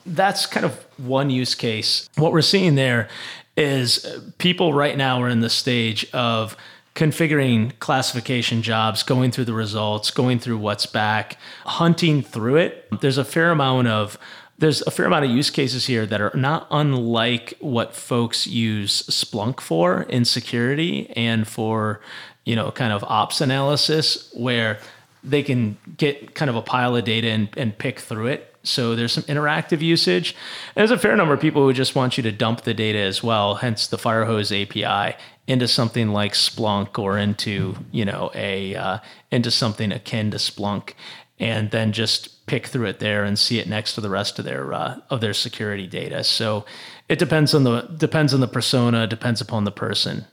That's 0.07 0.47
kind 0.47 0.65
of 0.65 0.87
one 0.99 1.31
use 1.31 1.55
case. 1.55 2.09
What 2.17 2.33
we're 2.33 2.43
seeing 2.43 2.75
there 2.75 3.09
is 3.57 4.07
people 4.39 4.73
right 4.73 4.97
now 4.97 5.23
are 5.23 5.29
in 5.29 5.41
the 5.41 5.51
stage 5.51 6.09
of 6.13 6.57
configuring 6.95 7.79
classification 7.79 8.63
jobs, 8.63 9.03
going 9.03 9.31
through 9.31 9.45
the 9.45 9.55
results, 9.55 10.11
going 10.11 10.39
through 10.39 10.59
what's 10.59 10.87
back, 10.87 11.37
hunting 11.65 12.23
through 12.23 12.57
it. 12.57 12.89
There's 13.01 13.19
a 13.19 13.25
fair 13.25 13.51
amount 13.51 13.89
of 13.89 14.19
there's 14.61 14.83
a 14.83 14.91
fair 14.91 15.07
amount 15.07 15.25
of 15.25 15.31
use 15.31 15.51
cases 15.51 15.87
here 15.87 16.05
that 16.05 16.21
are 16.21 16.33
not 16.35 16.67
unlike 16.71 17.55
what 17.61 17.95
folks 17.95 18.47
use 18.47 19.03
Splunk 19.05 19.59
for 19.59 20.03
in 20.03 20.27
security 20.27 21.11
and 21.17 21.49
for, 21.49 22.01
you 22.45 22.55
know, 22.55 22.71
kind 22.71 22.93
of 22.93 23.03
ops 23.05 23.41
analysis 23.41 24.31
where 24.35 24.79
they 25.25 25.43
can 25.43 25.79
get 25.97 26.35
kind 26.35 26.51
of 26.51 26.57
a 26.57 26.63
pile 26.63 26.95
of 26.95 27.05
data 27.05 27.29
and, 27.29 27.49
and 27.57 27.77
pick 27.77 28.01
through 28.01 28.27
it. 28.27 28.55
So 28.63 28.95
there's 28.95 29.13
some 29.13 29.23
interactive 29.25 29.81
usage. 29.81 30.37
There's 30.75 30.91
a 30.91 30.99
fair 30.99 31.17
number 31.17 31.33
of 31.33 31.41
people 31.41 31.63
who 31.63 31.73
just 31.73 31.95
want 31.95 32.19
you 32.19 32.23
to 32.25 32.33
dump 32.33 32.63
the 32.63 32.75
data 32.75 32.99
as 32.99 33.23
well, 33.23 33.55
hence 33.55 33.87
the 33.87 33.97
Firehose 33.97 34.53
API 34.53 35.17
into 35.47 35.67
something 35.67 36.11
like 36.11 36.35
Splunk 36.35 36.99
or 36.99 37.17
into, 37.17 37.77
you 37.91 38.05
know, 38.05 38.31
a 38.35 38.77
uh, 38.77 38.99
into 39.31 39.51
something 39.51 39.91
akin 39.91 40.31
to 40.33 40.37
Splunk 40.37 40.93
and 41.41 41.71
then 41.71 41.91
just 41.91 42.47
pick 42.47 42.67
through 42.67 42.87
it 42.87 43.01
there 43.01 43.25
and 43.25 43.39
see 43.39 43.59
it 43.59 43.67
next 43.67 43.95
to 43.95 44.01
the 44.01 44.11
rest 44.11 44.39
of 44.39 44.45
their 44.45 44.73
uh, 44.73 45.01
of 45.09 45.21
their 45.21 45.33
security 45.33 45.87
data. 45.87 46.23
So 46.23 46.65
it 47.09 47.19
depends 47.19 47.55
on 47.55 47.65
the 47.65 47.81
depends 47.97 48.33
on 48.33 48.41
the 48.41 48.49
persona, 48.49 49.07
depends 49.07 49.41
upon 49.41 49.65
the 49.65 49.73
person. 49.73 50.27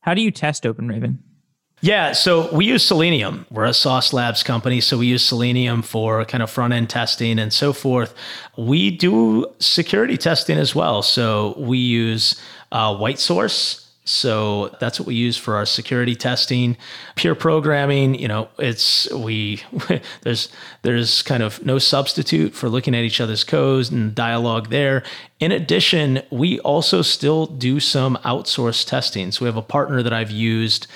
How 0.00 0.14
do 0.14 0.22
you 0.22 0.30
test 0.30 0.64
OpenRaven? 0.64 1.18
Yeah, 1.82 2.12
so 2.12 2.52
we 2.54 2.66
use 2.66 2.84
Selenium. 2.84 3.46
We're 3.50 3.64
a 3.64 3.72
Sauce 3.72 4.12
Labs 4.12 4.42
company, 4.42 4.82
so 4.82 4.98
we 4.98 5.06
use 5.06 5.24
Selenium 5.24 5.80
for 5.80 6.24
kind 6.26 6.42
of 6.42 6.50
front 6.50 6.74
end 6.74 6.90
testing 6.90 7.38
and 7.38 7.52
so 7.52 7.72
forth. 7.72 8.14
We 8.58 8.90
do 8.90 9.46
security 9.60 10.18
testing 10.18 10.58
as 10.58 10.74
well. 10.74 11.02
So 11.02 11.54
we 11.58 11.78
use 11.78 12.40
uh, 12.70 12.94
WhiteSource 12.94 13.86
so 14.10 14.74
that's 14.80 14.98
what 14.98 15.06
we 15.06 15.14
use 15.14 15.36
for 15.36 15.54
our 15.54 15.64
security 15.64 16.16
testing. 16.16 16.76
Pure 17.14 17.36
programming, 17.36 18.14
you 18.14 18.26
know, 18.26 18.48
it's 18.58 19.10
we 19.12 19.62
there's 20.22 20.48
there's 20.82 21.22
kind 21.22 21.42
of 21.42 21.64
no 21.64 21.78
substitute 21.78 22.54
for 22.54 22.68
looking 22.68 22.94
at 22.94 23.04
each 23.04 23.20
other's 23.20 23.44
codes 23.44 23.90
and 23.90 24.14
dialogue 24.14 24.70
there. 24.70 25.04
In 25.38 25.52
addition, 25.52 26.22
we 26.30 26.58
also 26.60 27.02
still 27.02 27.46
do 27.46 27.78
some 27.78 28.16
outsourced 28.24 28.86
testing. 28.88 29.30
So 29.30 29.44
we 29.44 29.46
have 29.46 29.56
a 29.56 29.62
partner 29.62 30.02
that 30.02 30.12
I've 30.12 30.30
used 30.30 30.86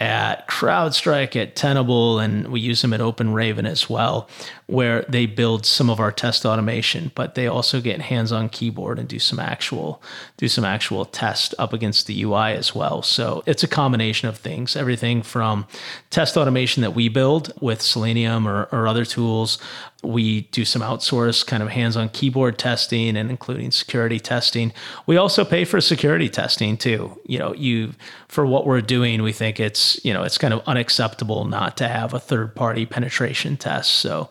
at 0.00 0.48
CrowdStrike, 0.48 1.40
at 1.40 1.54
Tenable, 1.54 2.18
and 2.18 2.48
we 2.48 2.60
use 2.60 2.82
them 2.82 2.92
at 2.92 3.00
OpenRaven 3.00 3.66
as 3.66 3.88
well, 3.88 4.28
where 4.66 5.02
they 5.08 5.26
build 5.26 5.66
some 5.66 5.90
of 5.90 6.00
our 6.00 6.10
test 6.10 6.46
automation, 6.46 7.12
but 7.14 7.34
they 7.34 7.46
also 7.46 7.80
get 7.80 8.00
hands-on 8.00 8.48
keyboard 8.48 8.98
and 8.98 9.08
do 9.08 9.18
some 9.18 9.38
actual 9.38 10.02
do 10.38 10.48
some 10.48 10.64
actual 10.64 11.04
test 11.04 11.54
up 11.58 11.72
against 11.72 12.06
the 12.06 12.22
UI 12.22 12.52
as 12.52 12.74
well. 12.74 13.02
So 13.02 13.42
it's 13.46 13.62
a 13.62 13.68
combination 13.68 14.28
of 14.28 14.38
things, 14.38 14.74
everything 14.74 15.22
from 15.22 15.66
test 16.10 16.36
automation 16.36 16.80
that 16.80 16.94
we 16.94 17.08
build 17.08 17.52
with 17.60 17.82
Selenium 17.82 18.48
or, 18.48 18.64
or 18.72 18.88
other 18.88 19.04
tools. 19.04 19.58
We 20.02 20.42
do 20.42 20.64
some 20.64 20.82
outsource 20.82 21.46
kind 21.46 21.62
of 21.62 21.70
hands-on 21.70 22.10
keyboard 22.10 22.58
testing 22.58 23.16
and 23.16 23.30
including 23.30 23.70
security 23.70 24.20
testing. 24.20 24.72
We 25.06 25.16
also 25.16 25.44
pay 25.44 25.64
for 25.64 25.80
security 25.80 26.28
testing 26.28 26.76
too. 26.76 27.18
You 27.26 27.38
know, 27.38 27.54
you 27.54 27.92
for 28.28 28.44
what 28.44 28.66
we're 28.66 28.80
doing, 28.80 29.22
we 29.22 29.32
think 29.32 29.60
it's, 29.60 30.02
you 30.04 30.12
know, 30.12 30.22
it's 30.24 30.38
kind 30.38 30.52
of 30.52 30.60
unacceptable 30.66 31.44
not 31.44 31.76
to 31.76 31.88
have 31.88 32.12
a 32.12 32.18
third-party 32.18 32.86
penetration 32.86 33.56
test. 33.56 33.92
So 33.92 34.28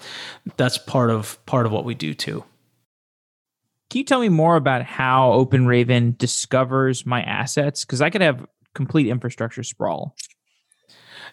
that's 0.57 0.77
part 0.77 1.09
of 1.09 1.43
part 1.45 1.65
of 1.65 1.71
what 1.71 1.85
we 1.85 1.95
do 1.95 2.13
too. 2.13 2.43
Can 3.89 3.99
you 3.99 4.05
tell 4.05 4.21
me 4.21 4.29
more 4.29 4.55
about 4.55 4.83
how 4.83 5.31
OpenRaven 5.31 6.17
discovers 6.17 7.05
my 7.05 7.21
assets? 7.21 7.85
Because 7.85 8.01
I 8.01 8.09
could 8.09 8.21
have 8.21 8.45
complete 8.73 9.07
infrastructure 9.07 9.63
sprawl. 9.63 10.15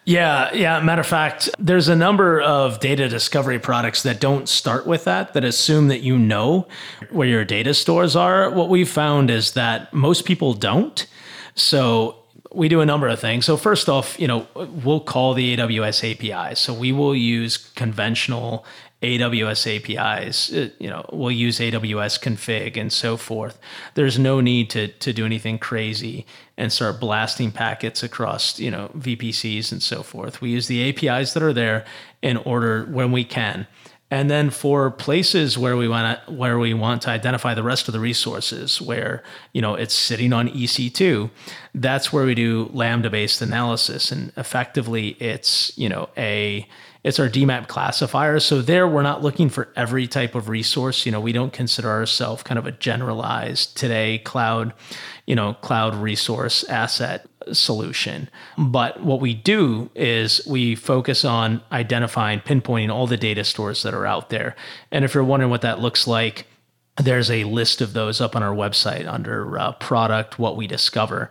Yeah, 0.05 0.51
yeah. 0.53 0.79
Matter 0.79 1.01
of 1.01 1.07
fact, 1.07 1.49
there's 1.59 1.87
a 1.87 1.95
number 1.95 2.41
of 2.41 2.79
data 2.79 3.07
discovery 3.07 3.59
products 3.59 4.03
that 4.03 4.19
don't 4.19 4.49
start 4.49 4.87
with 4.87 5.03
that, 5.03 5.33
that 5.33 5.43
assume 5.43 5.89
that 5.89 6.01
you 6.01 6.17
know 6.17 6.67
where 7.11 7.27
your 7.27 7.45
data 7.45 7.73
stores 7.73 8.15
are. 8.15 8.49
What 8.49 8.69
we've 8.69 8.89
found 8.89 9.29
is 9.29 9.51
that 9.51 9.93
most 9.93 10.25
people 10.25 10.53
don't. 10.53 11.05
So 11.53 12.20
we 12.53 12.67
do 12.69 12.81
a 12.81 12.85
number 12.85 13.07
of 13.07 13.19
things. 13.19 13.45
So 13.45 13.57
first 13.57 13.87
off, 13.89 14.19
you 14.19 14.27
know, 14.27 14.47
we'll 14.55 14.99
call 14.99 15.33
the 15.33 15.55
AWS 15.55 16.11
API. 16.11 16.55
So 16.55 16.73
we 16.73 16.91
will 16.91 17.15
use 17.15 17.57
conventional 17.57 18.65
AWS 19.01 19.97
APIs. 19.97 20.53
Uh, 20.53 20.69
you 20.79 20.89
know, 20.89 21.05
we'll 21.11 21.31
use 21.31 21.59
AWS 21.59 22.19
config 22.21 22.77
and 22.77 22.93
so 22.93 23.17
forth. 23.17 23.59
There's 23.95 24.19
no 24.19 24.41
need 24.41 24.69
to 24.71 24.89
to 24.89 25.11
do 25.11 25.25
anything 25.25 25.57
crazy 25.57 26.25
and 26.55 26.71
start 26.71 26.99
blasting 26.99 27.51
packets 27.51 28.03
across 28.03 28.59
you 28.59 28.69
know 28.69 28.91
VPCs 28.95 29.71
and 29.71 29.81
so 29.81 30.03
forth. 30.03 30.41
We 30.41 30.51
use 30.51 30.67
the 30.67 30.87
APIs 30.89 31.33
that 31.33 31.41
are 31.41 31.53
there 31.53 31.85
in 32.21 32.37
order 32.37 32.85
when 32.85 33.11
we 33.11 33.23
can. 33.23 33.65
And 34.11 34.29
then 34.29 34.49
for 34.49 34.91
places 34.91 35.57
where 35.57 35.77
we 35.77 35.87
want 35.87 36.19
to 36.25 36.31
where 36.33 36.59
we 36.59 36.73
want 36.73 37.01
to 37.03 37.09
identify 37.09 37.53
the 37.53 37.63
rest 37.63 37.87
of 37.87 37.93
the 37.93 37.99
resources, 38.01 38.81
where 38.81 39.23
you 39.53 39.61
know 39.61 39.75
it's 39.75 39.95
sitting 39.95 40.33
on 40.33 40.49
EC2, 40.49 41.29
that's 41.73 42.11
where 42.11 42.25
we 42.25 42.35
do 42.35 42.69
lambda 42.73 43.09
based 43.09 43.41
analysis, 43.41 44.11
and 44.11 44.33
effectively 44.35 45.15
it's 45.21 45.75
you 45.77 45.87
know 45.87 46.09
a 46.17 46.67
It's 47.03 47.19
our 47.19 47.29
DMAP 47.29 47.67
classifier. 47.67 48.39
So 48.39 48.61
there 48.61 48.87
we're 48.87 49.01
not 49.01 49.23
looking 49.23 49.49
for 49.49 49.69
every 49.75 50.07
type 50.07 50.35
of 50.35 50.49
resource. 50.49 51.05
You 51.05 51.11
know, 51.11 51.19
we 51.19 51.31
don't 51.31 51.51
consider 51.51 51.89
ourselves 51.89 52.43
kind 52.43 52.59
of 52.59 52.67
a 52.67 52.71
generalized 52.71 53.75
today 53.75 54.19
cloud, 54.19 54.73
you 55.25 55.35
know, 55.35 55.55
cloud 55.55 55.95
resource 55.95 56.63
asset 56.65 57.27
solution. 57.53 58.29
But 58.57 59.03
what 59.03 59.19
we 59.19 59.33
do 59.33 59.89
is 59.95 60.45
we 60.45 60.75
focus 60.75 61.25
on 61.25 61.61
identifying, 61.71 62.39
pinpointing 62.39 62.91
all 62.91 63.07
the 63.07 63.17
data 63.17 63.43
stores 63.43 63.81
that 63.81 63.95
are 63.95 64.05
out 64.05 64.29
there. 64.29 64.55
And 64.91 65.03
if 65.03 65.15
you're 65.15 65.23
wondering 65.23 65.49
what 65.49 65.61
that 65.61 65.79
looks 65.79 66.05
like, 66.07 66.45
there's 66.97 67.31
a 67.31 67.45
list 67.45 67.81
of 67.81 67.93
those 67.93 68.21
up 68.21 68.35
on 68.35 68.43
our 68.43 68.53
website 68.53 69.07
under 69.07 69.57
uh, 69.57 69.71
product, 69.73 70.37
what 70.37 70.55
we 70.55 70.67
discover. 70.67 71.29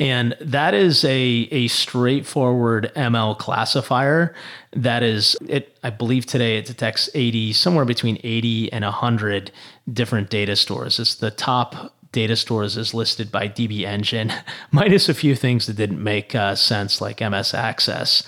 And 0.00 0.34
that 0.40 0.72
is 0.72 1.04
a, 1.04 1.10
a 1.50 1.68
straightforward 1.68 2.90
ML 2.96 3.38
classifier 3.38 4.34
that 4.72 5.02
is 5.02 5.36
it 5.46 5.76
I 5.82 5.90
believe 5.90 6.24
today 6.26 6.56
it 6.56 6.64
detects 6.64 7.10
80 7.14 7.52
somewhere 7.52 7.84
between 7.84 8.18
80 8.24 8.72
and 8.72 8.84
100 8.84 9.52
different 9.92 10.30
data 10.30 10.56
stores. 10.56 10.98
It's 10.98 11.16
the 11.16 11.30
top 11.30 11.94
data 12.12 12.34
stores 12.34 12.76
is 12.76 12.92
listed 12.92 13.30
by 13.30 13.48
DB 13.48 13.82
Engine, 13.82 14.32
minus 14.72 15.08
a 15.08 15.14
few 15.14 15.36
things 15.36 15.66
that 15.66 15.76
didn't 15.76 16.02
make 16.02 16.34
uh, 16.34 16.54
sense, 16.54 17.00
like 17.00 17.20
MS 17.20 17.54
Access. 17.54 18.22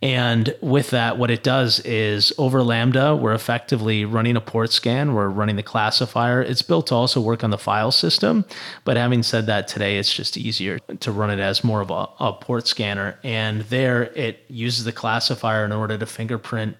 And 0.00 0.54
with 0.60 0.90
that, 0.90 1.18
what 1.18 1.30
it 1.30 1.42
does 1.42 1.80
is 1.80 2.32
over 2.38 2.62
Lambda, 2.62 3.16
we're 3.16 3.34
effectively 3.34 4.04
running 4.04 4.36
a 4.36 4.40
port 4.40 4.70
scan, 4.70 5.12
we're 5.12 5.28
running 5.28 5.56
the 5.56 5.62
classifier. 5.64 6.40
It's 6.40 6.62
built 6.62 6.86
to 6.88 6.94
also 6.94 7.20
work 7.20 7.42
on 7.42 7.50
the 7.50 7.58
file 7.58 7.90
system. 7.90 8.44
But 8.84 8.96
having 8.96 9.24
said 9.24 9.46
that, 9.46 9.66
today 9.66 9.98
it's 9.98 10.14
just 10.14 10.36
easier 10.36 10.78
to 10.78 11.12
run 11.12 11.30
it 11.30 11.40
as 11.40 11.64
more 11.64 11.80
of 11.80 11.90
a, 11.90 12.06
a 12.20 12.32
port 12.32 12.68
scanner. 12.68 13.18
And 13.24 13.62
there 13.62 14.04
it 14.14 14.44
uses 14.48 14.84
the 14.84 14.92
classifier 14.92 15.64
in 15.64 15.72
order 15.72 15.98
to 15.98 16.06
fingerprint 16.06 16.76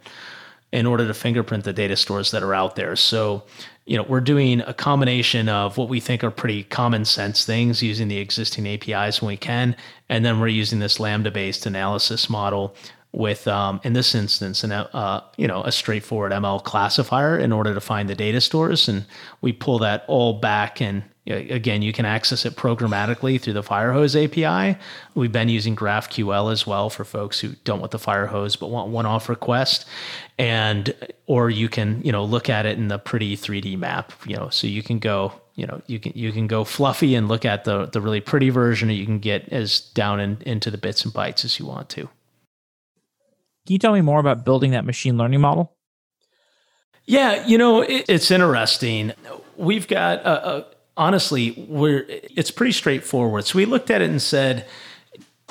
in 0.70 0.84
order 0.84 1.06
to 1.06 1.14
fingerprint 1.14 1.64
the 1.64 1.72
data 1.72 1.96
stores 1.96 2.30
that 2.30 2.42
are 2.42 2.52
out 2.52 2.76
there. 2.76 2.94
So 2.94 3.42
you 3.86 3.96
know, 3.96 4.02
we're 4.02 4.20
doing 4.20 4.60
a 4.60 4.74
combination 4.74 5.48
of 5.48 5.78
what 5.78 5.88
we 5.88 5.98
think 5.98 6.22
are 6.22 6.30
pretty 6.30 6.62
common 6.64 7.06
sense 7.06 7.46
things 7.46 7.82
using 7.82 8.08
the 8.08 8.18
existing 8.18 8.68
APIs 8.68 9.22
when 9.22 9.28
we 9.28 9.38
can, 9.38 9.74
and 10.10 10.26
then 10.26 10.40
we're 10.40 10.48
using 10.48 10.78
this 10.78 11.00
Lambda 11.00 11.30
based 11.30 11.64
analysis 11.64 12.28
model 12.28 12.76
with, 13.18 13.48
um, 13.48 13.80
in 13.82 13.94
this 13.94 14.14
instance, 14.14 14.62
an, 14.62 14.70
uh, 14.70 15.20
you 15.36 15.48
know, 15.48 15.64
a 15.64 15.72
straightforward 15.72 16.30
ML 16.30 16.62
classifier 16.62 17.36
in 17.36 17.50
order 17.50 17.74
to 17.74 17.80
find 17.80 18.08
the 18.08 18.14
data 18.14 18.40
stores, 18.40 18.88
and 18.88 19.04
we 19.40 19.52
pull 19.52 19.80
that 19.80 20.04
all 20.06 20.34
back 20.34 20.80
and 20.80 21.02
Again, 21.30 21.82
you 21.82 21.92
can 21.92 22.06
access 22.06 22.46
it 22.46 22.56
programmatically 22.56 23.38
through 23.38 23.52
the 23.52 23.62
Firehose 23.62 24.16
API. 24.16 24.78
We've 25.14 25.30
been 25.30 25.50
using 25.50 25.76
GraphQL 25.76 26.50
as 26.50 26.66
well 26.66 26.88
for 26.88 27.04
folks 27.04 27.38
who 27.38 27.50
don't 27.64 27.80
want 27.80 27.90
the 27.92 27.98
Firehose 27.98 28.58
but 28.58 28.70
want 28.70 28.88
one-off 28.88 29.28
request, 29.28 29.84
and 30.38 30.94
or 31.26 31.50
you 31.50 31.68
can 31.68 32.00
you 32.02 32.12
know 32.12 32.24
look 32.24 32.48
at 32.48 32.64
it 32.64 32.78
in 32.78 32.88
the 32.88 32.98
pretty 32.98 33.36
3D 33.36 33.76
map. 33.76 34.14
You 34.26 34.36
know, 34.36 34.48
so 34.48 34.66
you 34.66 34.82
can 34.82 34.98
go 34.98 35.34
you 35.54 35.66
know 35.66 35.82
you 35.86 35.98
can 36.00 36.12
you 36.14 36.32
can 36.32 36.46
go 36.46 36.64
fluffy 36.64 37.14
and 37.14 37.28
look 37.28 37.44
at 37.44 37.64
the 37.64 37.84
the 37.84 38.00
really 38.00 38.22
pretty 38.22 38.48
version, 38.48 38.88
or 38.88 38.94
you 38.94 39.04
can 39.04 39.18
get 39.18 39.50
as 39.50 39.80
down 39.80 40.20
in, 40.20 40.38
into 40.46 40.70
the 40.70 40.78
bits 40.78 41.04
and 41.04 41.12
bytes 41.12 41.44
as 41.44 41.58
you 41.58 41.66
want 41.66 41.90
to. 41.90 42.08
Can 43.68 43.74
you 43.74 43.78
tell 43.78 43.92
me 43.92 44.00
more 44.00 44.18
about 44.18 44.46
building 44.46 44.70
that 44.70 44.86
machine 44.86 45.18
learning 45.18 45.42
model? 45.42 45.76
Yeah, 47.04 47.46
you 47.46 47.58
know, 47.58 47.82
it, 47.82 48.06
it's 48.08 48.30
interesting. 48.30 49.12
We've 49.58 49.86
got 49.86 50.20
a, 50.20 50.48
a 50.48 50.66
honestly, 50.96 51.66
we're 51.68 52.06
it's 52.08 52.50
pretty 52.50 52.72
straightforward. 52.72 53.44
So 53.44 53.58
we 53.58 53.66
looked 53.66 53.90
at 53.90 54.00
it 54.00 54.08
and 54.08 54.22
said, 54.22 54.66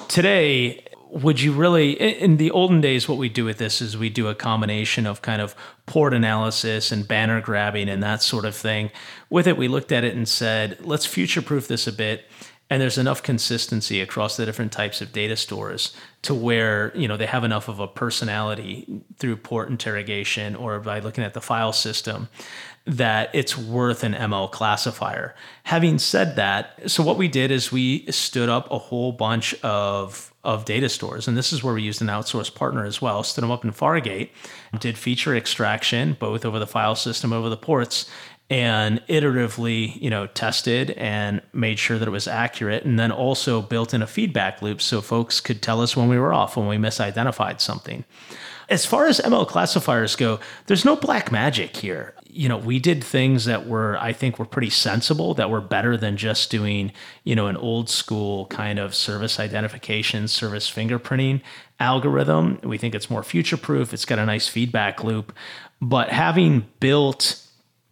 today, 0.08 0.84
would 1.12 1.40
you 1.40 1.52
really 1.54 1.92
in 1.92 2.38
the 2.38 2.50
olden 2.50 2.82
days 2.82 3.08
what 3.08 3.20
we 3.20 3.30
do 3.30 3.46
with 3.46 3.60
this 3.60 3.84
is 3.84 3.96
we 3.96 4.10
do 4.10 4.30
a 4.30 4.34
combination 4.34 5.06
of 5.06 5.22
kind 5.22 5.40
of 5.40 5.56
port 5.86 6.12
analysis 6.12 6.92
and 6.92 7.08
banner 7.08 7.40
grabbing 7.40 7.88
and 7.88 8.02
that 8.02 8.24
sort 8.24 8.46
of 8.46 8.56
thing 8.56 8.92
with 9.30 9.48
it 9.48 9.56
we 9.56 9.70
looked 9.70 9.94
at 9.94 10.04
it 10.04 10.14
and 10.14 10.28
said 10.28 10.78
let's 10.82 11.06
future 11.06 11.42
proof 11.42 11.68
this 11.70 11.88
a 11.88 11.94
bit 11.94 12.26
and 12.70 12.82
there's 12.82 12.98
enough 12.98 13.24
consistency 13.24 14.02
across 14.02 14.38
the 14.38 14.46
different 14.46 14.72
types 14.72 15.02
of 15.02 15.14
data 15.14 15.36
stores 15.36 15.96
to 16.24 16.34
where 16.34 16.92
you 16.96 17.08
know 17.08 17.18
they 17.18 17.26
have 17.26 17.44
enough 17.44 17.68
of 17.68 17.80
a 17.80 17.88
personality 17.88 19.02
through 19.18 19.38
port 19.38 19.70
interrogation 19.70 20.56
or 20.56 20.80
by 20.80 21.00
looking 21.00 21.24
at 21.24 21.34
the 21.34 21.42
file 21.42 21.74
system 21.74 22.28
that 22.86 23.30
it's 23.34 23.58
worth 23.58 24.04
an 24.04 24.14
ML 24.14 24.50
classifier. 24.50 25.36
Having 25.64 26.00
said 26.00 26.38
that, 26.38 26.90
so 26.90 27.04
what 27.04 27.18
we 27.18 27.28
did 27.28 27.52
is 27.52 27.70
we 27.70 28.10
stood 28.10 28.48
up 28.48 28.72
a 28.72 28.78
whole 28.78 29.12
bunch 29.12 29.54
of 29.62 30.34
of 30.44 30.64
data 30.64 30.88
stores, 30.88 31.28
and 31.28 31.36
this 31.36 31.52
is 31.52 31.62
where 31.62 31.74
we 31.74 31.82
used 31.82 32.02
an 32.02 32.08
outsourced 32.08 32.56
partner 32.56 32.86
as 32.86 33.02
well. 33.02 33.22
Stood 33.22 33.44
them 33.44 33.52
up 33.52 33.66
in 33.66 33.72
Fargate, 33.72 34.30
did 34.80 34.98
feature 34.98 35.36
extraction 35.36 36.16
both 36.18 36.46
over 36.46 36.58
the 36.58 36.68
file 36.68 36.96
system, 36.96 37.34
over 37.34 37.50
the 37.50 37.58
ports, 37.58 38.10
and 38.50 39.06
iteratively, 39.08 40.02
you 40.02 40.10
know, 40.10 40.28
tested 40.28 40.92
and 40.92 41.42
made 41.54 41.80
sure 41.80 41.98
that 41.98 42.08
it 42.08 42.12
was 42.12 42.28
accurate, 42.28 42.86
and 42.86 42.98
then 42.98 43.12
also 43.12 43.62
built 43.62 43.94
in 43.94 44.02
a 44.02 44.08
feedback 44.08 44.62
loop 44.62 44.82
so 44.82 45.02
folks 45.02 45.40
could 45.40 45.62
tell 45.62 45.82
us 45.82 45.98
when 45.98 46.08
we 46.08 46.18
were 46.18 46.34
off, 46.34 46.56
when 46.56 46.68
we 46.68 46.78
misidentified 46.78 47.60
something. 47.60 48.06
As 48.70 48.86
far 48.86 49.08
as 49.08 49.20
ML 49.20 49.48
classifiers 49.48 50.16
go, 50.16 50.40
there's 50.66 50.84
no 50.84 50.96
black 50.96 51.32
magic 51.32 51.78
here 51.78 52.14
you 52.38 52.48
know, 52.48 52.58
we 52.58 52.78
did 52.78 53.04
things 53.04 53.46
that 53.46 53.68
were, 53.68 53.98
I 53.98 54.14
think, 54.14 54.38
were 54.38 54.46
pretty 54.46 54.70
sensible, 54.70 55.34
that 55.34 55.50
were 55.50 55.60
better 55.60 55.98
than 55.98 56.18
just 56.18 56.52
doing, 56.52 56.92
you 57.24 57.36
know, 57.36 57.48
an 57.48 57.58
old 57.58 57.90
school 57.90 58.46
kind 58.46 58.78
of 58.78 58.94
service 58.94 59.40
identification, 59.40 60.28
service 60.28 60.70
fingerprinting 60.70 61.42
algorithm. 61.80 62.60
We 62.62 62.78
think 62.78 62.94
it's 62.94 63.10
more 63.10 63.24
future 63.24 63.58
proof. 63.58 63.92
It's 63.92 64.06
got 64.06 64.20
a 64.20 64.26
nice 64.26 64.48
feedback 64.48 65.04
loop. 65.04 65.34
But 65.82 66.10
having 66.10 66.68
built 66.80 67.42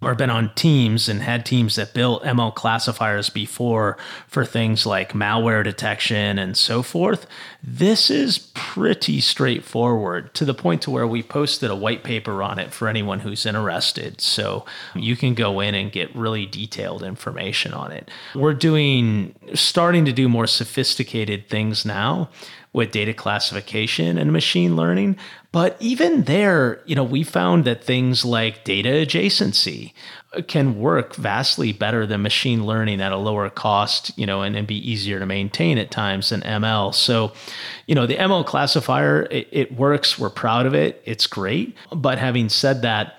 or 0.06 0.14
been 0.14 0.30
on 0.30 0.54
teams 0.54 1.10
and 1.10 1.24
had 1.24 1.44
teams 1.44 1.78
that 1.78 1.92
built 1.92 2.24
ML 2.24 2.54
classifiers 2.54 3.32
before 3.32 3.98
for 4.28 4.46
things 4.46 4.86
like 4.86 5.14
malware 5.14 5.64
detection 5.64 6.38
and 6.38 6.56
so 6.56 6.84
forth. 6.84 7.26
This 7.64 8.12
is 8.12 8.38
pretty 8.54 9.20
straightforward 9.20 10.32
to 10.36 10.46
the 10.46 10.54
point 10.54 10.84
to 10.84 10.92
where 10.92 11.08
we 11.08 11.24
posted 11.24 11.72
a 11.72 11.76
white 11.76 12.04
paper 12.04 12.44
on 12.44 12.60
it 12.60 12.72
for 12.72 12.88
anyone 12.88 13.22
who's 13.22 13.48
interested. 13.48 14.22
So 14.22 14.64
you 14.94 15.16
can 15.16 15.34
go 15.34 15.60
in 15.60 15.74
and 15.74 15.92
get 15.92 16.16
really 16.16 16.46
detailed 16.46 17.02
information 17.02 17.74
on 17.74 17.92
it. 17.92 18.12
We're 18.36 18.54
doing 18.54 19.34
starting 19.56 20.06
to 20.06 20.14
do 20.14 20.30
more 20.30 20.46
sophisticated 20.46 21.50
things 21.50 21.84
now 21.84 22.30
with 22.76 22.92
data 22.92 23.14
classification 23.14 24.18
and 24.18 24.34
machine 24.34 24.76
learning. 24.76 25.16
But 25.54 25.78
even 25.80 26.24
there, 26.24 26.82
you 26.86 26.94
know, 26.94 27.06
we 27.06 27.24
found 27.24 27.64
that 27.64 27.82
things 27.82 28.26
like 28.26 28.66
data 28.66 28.90
adjacency 28.90 29.94
can 30.48 30.78
work 30.78 31.16
vastly 31.16 31.72
better 31.72 32.06
than 32.06 32.22
machine 32.22 32.66
learning 32.66 33.00
at 33.00 33.14
a 33.14 33.18
lower 33.18 33.50
cost, 33.50 34.12
you 34.18 34.26
know, 34.26 34.42
and, 34.42 34.58
and 34.58 34.68
be 34.68 34.92
easier 34.92 35.20
to 35.20 35.26
maintain 35.26 35.78
at 35.78 35.90
times 35.90 36.30
than 36.30 36.42
ML. 36.42 36.94
So, 36.94 37.32
you 37.88 37.96
know, 37.96 38.06
the 38.06 38.18
ML 38.18 38.46
classifier, 38.46 39.24
it, 39.32 39.48
it 39.52 39.76
works. 39.78 40.20
We're 40.20 40.30
proud 40.30 40.66
of 40.66 40.74
it. 40.74 41.02
It's 41.06 41.28
great. 41.28 41.78
But 41.94 42.18
having 42.18 42.50
said 42.50 42.82
that, 42.82 43.16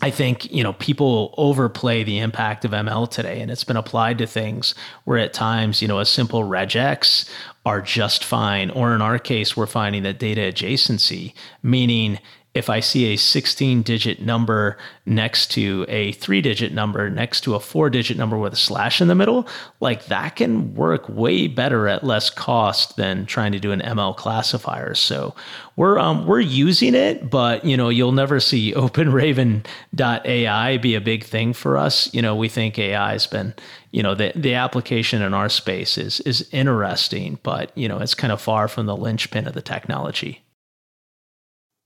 I 0.00 0.10
think 0.10 0.52
you 0.52 0.62
know 0.62 0.74
people 0.74 1.32
overplay 1.38 2.04
the 2.04 2.18
impact 2.18 2.66
of 2.66 2.72
ML 2.72 3.08
today, 3.10 3.40
and 3.40 3.50
it's 3.50 3.64
been 3.64 3.76
applied 3.76 4.18
to 4.18 4.26
things 4.26 4.74
where 5.04 5.16
at 5.16 5.32
times 5.32 5.80
you 5.80 5.88
know 5.88 5.98
a 5.98 6.04
simple 6.04 6.42
regex 6.42 7.26
are 7.64 7.80
just 7.80 8.24
fine, 8.24 8.70
or 8.70 8.94
in 8.94 9.00
our 9.02 9.18
case, 9.18 9.56
we're 9.56 9.66
finding 9.66 10.02
that 10.02 10.18
data 10.18 10.42
adjacency, 10.42 11.32
meaning 11.62 12.18
if 12.54 12.70
I 12.70 12.78
see 12.78 13.06
a 13.06 13.16
16 13.16 13.82
digit 13.82 14.22
number 14.22 14.78
next 15.04 15.50
to 15.52 15.84
a 15.88 16.12
three 16.12 16.40
digit 16.40 16.72
number 16.72 17.10
next 17.10 17.40
to 17.42 17.56
a 17.56 17.60
four 17.60 17.90
digit 17.90 18.16
number 18.16 18.38
with 18.38 18.52
a 18.52 18.56
slash 18.56 19.00
in 19.00 19.08
the 19.08 19.16
middle, 19.16 19.48
like 19.80 20.06
that 20.06 20.36
can 20.36 20.76
work 20.76 21.08
way 21.08 21.48
better 21.48 21.88
at 21.88 22.04
less 22.04 22.30
cost 22.30 22.96
than 22.96 23.26
trying 23.26 23.50
to 23.52 23.58
do 23.58 23.72
an 23.72 23.80
ML 23.80 24.16
classifier. 24.16 24.94
So 24.94 25.34
we're 25.74 25.98
um, 25.98 26.28
we're 26.28 26.38
using 26.38 26.94
it, 26.94 27.28
but 27.28 27.64
you 27.64 27.76
know 27.76 27.88
you'll 27.88 28.12
never 28.12 28.38
see 28.38 28.72
OpenRaven.ai 28.76 30.76
be 30.78 30.94
a 30.94 31.00
big 31.00 31.24
thing 31.24 31.52
for 31.52 31.76
us. 31.76 32.14
You 32.14 32.22
know 32.22 32.36
we 32.36 32.48
think 32.48 32.78
AI 32.78 33.10
has 33.12 33.26
been 33.26 33.54
you 33.90 34.04
know 34.04 34.14
the 34.14 34.30
the 34.36 34.54
application 34.54 35.22
in 35.22 35.34
our 35.34 35.48
space 35.48 35.98
is 35.98 36.20
is 36.20 36.48
interesting, 36.52 37.40
but 37.42 37.76
you 37.76 37.88
know 37.88 37.98
it's 37.98 38.14
kind 38.14 38.32
of 38.32 38.40
far 38.40 38.68
from 38.68 38.86
the 38.86 38.96
linchpin 38.96 39.48
of 39.48 39.54
the 39.54 39.62
technology 39.62 40.43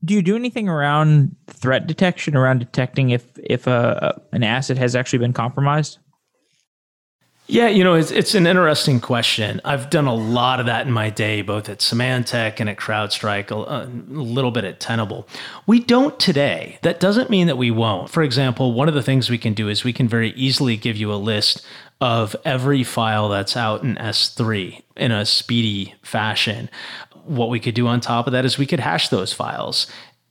do 0.05 0.15
you 0.15 0.23
do 0.23 0.37
anything 0.37 0.69
around 0.69 1.35
threat 1.49 1.87
detection 1.87 2.37
around 2.37 2.59
detecting 2.59 3.11
if 3.11 3.25
if 3.37 3.67
a, 3.67 4.21
an 4.33 4.43
asset 4.43 4.79
has 4.79 4.95
actually 4.95 5.19
been 5.19 5.33
compromised 5.33 5.99
yeah, 7.51 7.69
you 7.69 7.83
know, 7.83 7.95
it's, 7.95 8.11
it's 8.11 8.35
an 8.35 8.47
interesting 8.47 9.01
question. 9.01 9.63
I've 9.65 9.89
done 9.89 10.07
a 10.07 10.15
lot 10.15 10.61
of 10.61 10.67
that 10.67 10.87
in 10.87 10.93
my 10.93 11.09
day, 11.09 11.41
both 11.41 11.71
at 11.71 11.79
Symantec 11.79 12.61
and 12.61 12.69
at 12.69 12.77
CrowdStrike, 12.77 13.51
a, 13.51 13.55
a, 13.55 13.89
little 14.13 14.51
bit 14.51 14.65
at 14.65 14.81
Tenable. 14.81 15.27
We 15.67 15.81
don't 15.81 16.21
today. 16.21 16.79
That 16.83 17.01
doesn't 17.01 17.31
mean 17.31 17.47
that 17.47 17.57
we 17.57 17.71
won't. 17.71 18.11
For 18.11 18.23
example, 18.23 18.75
one 18.75 18.87
of 18.87 18.95
the 18.95 19.03
things 19.03 19.31
we 19.31 19.39
can 19.39 19.55
do 19.55 19.71
is 19.71 19.83
we 19.83 19.95
can 19.95 20.09
very 20.09 20.33
easily 20.33 20.77
give 20.77 20.99
you 20.99 21.11
a 21.11 21.17
list 21.17 21.65
of 22.03 22.37
every 22.45 22.85
file 22.85 23.31
that's 23.31 23.57
out 23.57 23.83
in 23.83 23.95
S3 23.97 24.83
in 24.97 25.11
a 25.11 25.25
speedy 25.25 25.95
fashion 26.03 26.69
what 27.29 27.51
we 27.51 27.61
could 27.61 27.75
do 27.75 27.87
on 27.87 28.01
top 28.01 28.27
of 28.27 28.33
that 28.33 28.45
is 28.45 28.59
we 28.59 28.67
could 28.67 28.81
hash 28.81 29.09
those 29.09 29.33
files. 29.33 29.87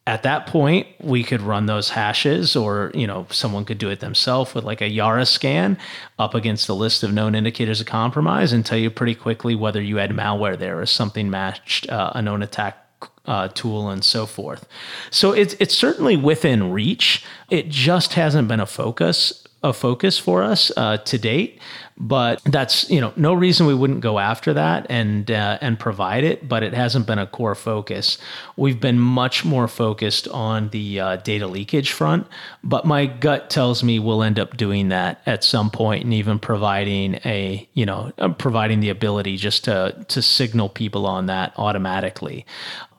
At 0.05 0.23
that 0.23 0.47
point 0.47 0.87
we 1.01 1.23
could 1.23 1.41
run 1.41 1.65
those 1.65 1.89
hashes 1.89 2.55
or 2.55 2.91
you 2.93 3.05
know 3.05 3.27
someone 3.29 3.65
could 3.65 3.77
do 3.77 3.89
it 3.89 3.99
themselves 3.99 4.53
with 4.53 4.63
like 4.63 4.81
a 4.81 4.89
yara 4.89 5.25
scan 5.25 5.77
up 6.17 6.33
against 6.33 6.65
the 6.65 6.75
list 6.75 7.03
of 7.03 7.13
known 7.13 7.35
indicators 7.35 7.81
of 7.81 7.87
compromise 7.87 8.53
and 8.53 8.65
tell 8.65 8.77
you 8.77 8.89
pretty 8.89 9.15
quickly 9.15 9.53
whether 9.53 9.81
you 9.81 9.97
had 9.97 10.11
malware 10.11 10.57
there 10.57 10.79
or 10.79 10.85
something 10.85 11.29
matched 11.29 11.89
uh, 11.89 12.11
a 12.15 12.21
known 12.21 12.41
attack 12.41 12.87
uh, 13.25 13.49
tool 13.49 13.89
and 13.89 14.03
so 14.03 14.25
forth. 14.25 14.67
So 15.11 15.33
it's 15.33 15.55
it's 15.59 15.77
certainly 15.77 16.15
within 16.15 16.71
reach. 16.71 17.25
It 17.49 17.69
just 17.69 18.13
hasn't 18.13 18.47
been 18.47 18.61
a 18.61 18.65
focus 18.65 19.46
a 19.63 19.73
focus 19.73 20.19
for 20.19 20.43
us 20.43 20.71
uh, 20.77 20.97
to 20.97 21.17
date 21.17 21.59
but 21.99 22.41
that's 22.45 22.89
you 22.89 23.01
know 23.01 23.11
no 23.15 23.33
reason 23.33 23.65
we 23.65 23.73
wouldn't 23.73 24.01
go 24.01 24.19
after 24.19 24.53
that 24.53 24.85
and 24.89 25.31
uh, 25.31 25.57
and 25.61 25.79
provide 25.79 26.23
it 26.23 26.47
but 26.47 26.61
it 26.61 26.73
hasn't 26.73 27.07
been 27.07 27.17
a 27.17 27.25
core 27.25 27.55
focus. 27.55 28.17
We've 28.55 28.79
been 28.79 28.99
much 28.99 29.43
more 29.43 29.67
focused 29.67 30.27
on 30.27 30.69
the 30.69 30.99
uh, 30.99 31.15
data 31.17 31.47
leakage 31.47 31.91
front 31.91 32.27
but 32.63 32.85
my 32.85 33.07
gut 33.07 33.49
tells 33.49 33.83
me 33.83 33.97
we'll 33.97 34.21
end 34.21 34.37
up 34.37 34.57
doing 34.57 34.89
that 34.89 35.21
at 35.25 35.43
some 35.43 35.71
point 35.71 36.03
and 36.03 36.13
even 36.13 36.37
providing 36.37 37.15
a 37.25 37.67
you 37.73 37.85
know 37.85 38.11
uh, 38.19 38.29
providing 38.29 38.79
the 38.79 38.89
ability 38.89 39.35
just 39.37 39.63
to 39.63 40.05
to 40.07 40.21
signal 40.21 40.69
people 40.69 41.07
on 41.07 41.25
that 41.25 41.51
automatically 41.57 42.45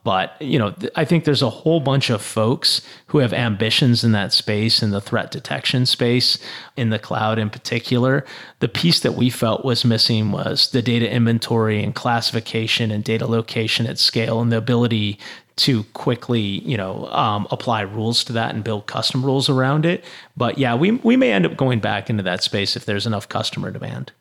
but 0.09 0.40
you 0.40 0.59
know, 0.59 0.75
I 0.97 1.05
think 1.05 1.25
there's 1.25 1.42
a 1.42 1.51
whole 1.51 1.81
bunch 1.81 2.09
of 2.09 2.23
folks 2.23 2.81
who 3.09 3.18
have 3.18 3.35
ambitions 3.35 4.03
in 4.03 4.12
that 4.12 4.33
space, 4.33 4.83
in 4.83 4.90
the 4.90 5.03
threat 5.03 5.31
detection 5.31 5.85
space, 5.85 6.38
in 6.79 6.88
the 6.88 6.99
cloud 6.99 7.38
in 7.38 7.51
particular. 7.51 8.25
The 8.61 8.71
piece 8.71 9.01
that 9.01 9.12
we 9.12 9.29
felt 9.29 9.66
was 9.66 9.85
missing 9.85 10.33
was 10.33 10.71
the 10.71 10.81
data 10.81 11.12
inventory 11.12 11.85
and 11.85 11.94
classification 11.94 12.90
and 12.90 13.05
data 13.05 13.27
location 13.27 13.85
at 13.85 13.99
scale, 13.99 14.40
and 14.40 14.51
the 14.51 14.57
ability 14.57 15.18
to 15.57 15.83
quickly, 15.92 16.40
you 16.40 16.79
know, 16.79 17.05
um, 17.09 17.47
apply 17.51 17.83
rules 17.83 18.25
to 18.25 18.33
that 18.33 18.55
and 18.55 18.64
build 18.64 18.87
custom 18.87 19.23
rules 19.23 19.51
around 19.51 19.85
it. 19.85 20.03
But 20.38 20.57
yeah, 20.57 20.75
we 20.75 20.92
we 20.92 21.18
may 21.18 21.33
end 21.35 21.44
up 21.44 21.55
going 21.55 21.81
back 21.81 22.09
into 22.09 22.23
that 22.23 22.42
space 22.42 22.77
if 22.77 22.87
there's 22.87 23.07
enough 23.07 23.29
customer 23.29 23.71
demand. 23.71 24.12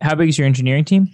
How 0.00 0.14
big 0.14 0.30
is 0.30 0.38
your 0.38 0.46
engineering 0.46 0.86
team? 0.86 1.10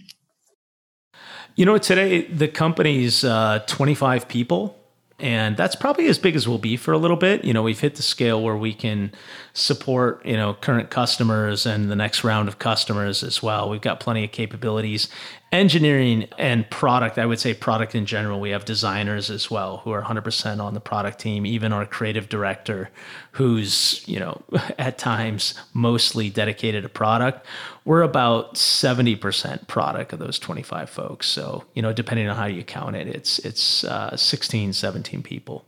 You 1.57 1.64
know, 1.64 1.79
today 1.79 2.23
the 2.23 2.49
company's 2.49 3.23
uh, 3.23 3.61
25 3.69 4.27
people, 4.27 4.77
and 5.21 5.57
that's 5.57 5.77
probably 5.77 6.09
as 6.09 6.19
big 6.19 6.35
as 6.35 6.49
we'll 6.49 6.59
be 6.59 6.77
for 6.77 6.90
a 6.93 6.99
little 6.99 7.17
bit. 7.17 7.45
You 7.45 7.53
know, 7.53 7.62
we've 7.62 7.79
hit 7.79 7.95
the 7.95 8.03
scale 8.03 8.43
where 8.43 8.57
we 8.57 8.75
can 8.75 9.12
support, 9.53 10.27
you 10.27 10.37
know, 10.37 10.55
current 10.55 10.90
customers 10.90 11.64
and 11.64 11.88
the 11.93 11.95
next 11.95 12.25
round 12.25 12.49
of 12.49 12.59
customers 12.59 13.23
as 13.23 13.40
well. 13.40 13.71
We've 13.71 13.81
got 13.81 14.01
plenty 14.01 14.25
of 14.25 14.33
capabilities. 14.33 15.09
Engineering 15.55 16.27
and 16.37 16.69
product, 16.69 17.17
I 17.17 17.27
would 17.27 17.38
say 17.38 17.55
product 17.55 17.95
in 17.95 18.07
general, 18.07 18.40
we 18.40 18.51
have 18.51 18.64
designers 18.64 19.31
as 19.31 19.53
well 19.53 19.77
who 19.85 19.93
are 19.93 20.03
100% 20.03 20.61
on 20.61 20.75
the 20.75 20.81
product 20.81 21.21
team, 21.21 21.47
even 21.47 21.73
our 21.73 21.87
creative 21.87 22.29
director 22.29 22.90
who's, 23.31 24.03
you 24.09 24.19
know, 24.19 24.43
at 24.81 24.99
times 24.99 25.55
mostly 25.73 26.29
dedicated 26.29 26.83
to 26.83 26.88
product. 26.88 27.47
We're 27.85 28.03
about 28.03 28.57
70% 28.57 29.69
product 29.69 30.12
of 30.12 30.19
those 30.19 30.40
25 30.40 30.90
folks. 30.90 31.29
So, 31.29 31.62
you 31.73 31.83
know, 31.83 31.93
depending 31.93 32.29
on 32.29 32.35
how 32.35 32.47
you 32.47 32.64
count 32.64 32.97
it, 32.97 33.07
it's 33.07 33.38
it's 33.38 33.85
uh, 33.85 34.17
16, 34.17 34.73
17 34.73 35.23
people. 35.23 35.64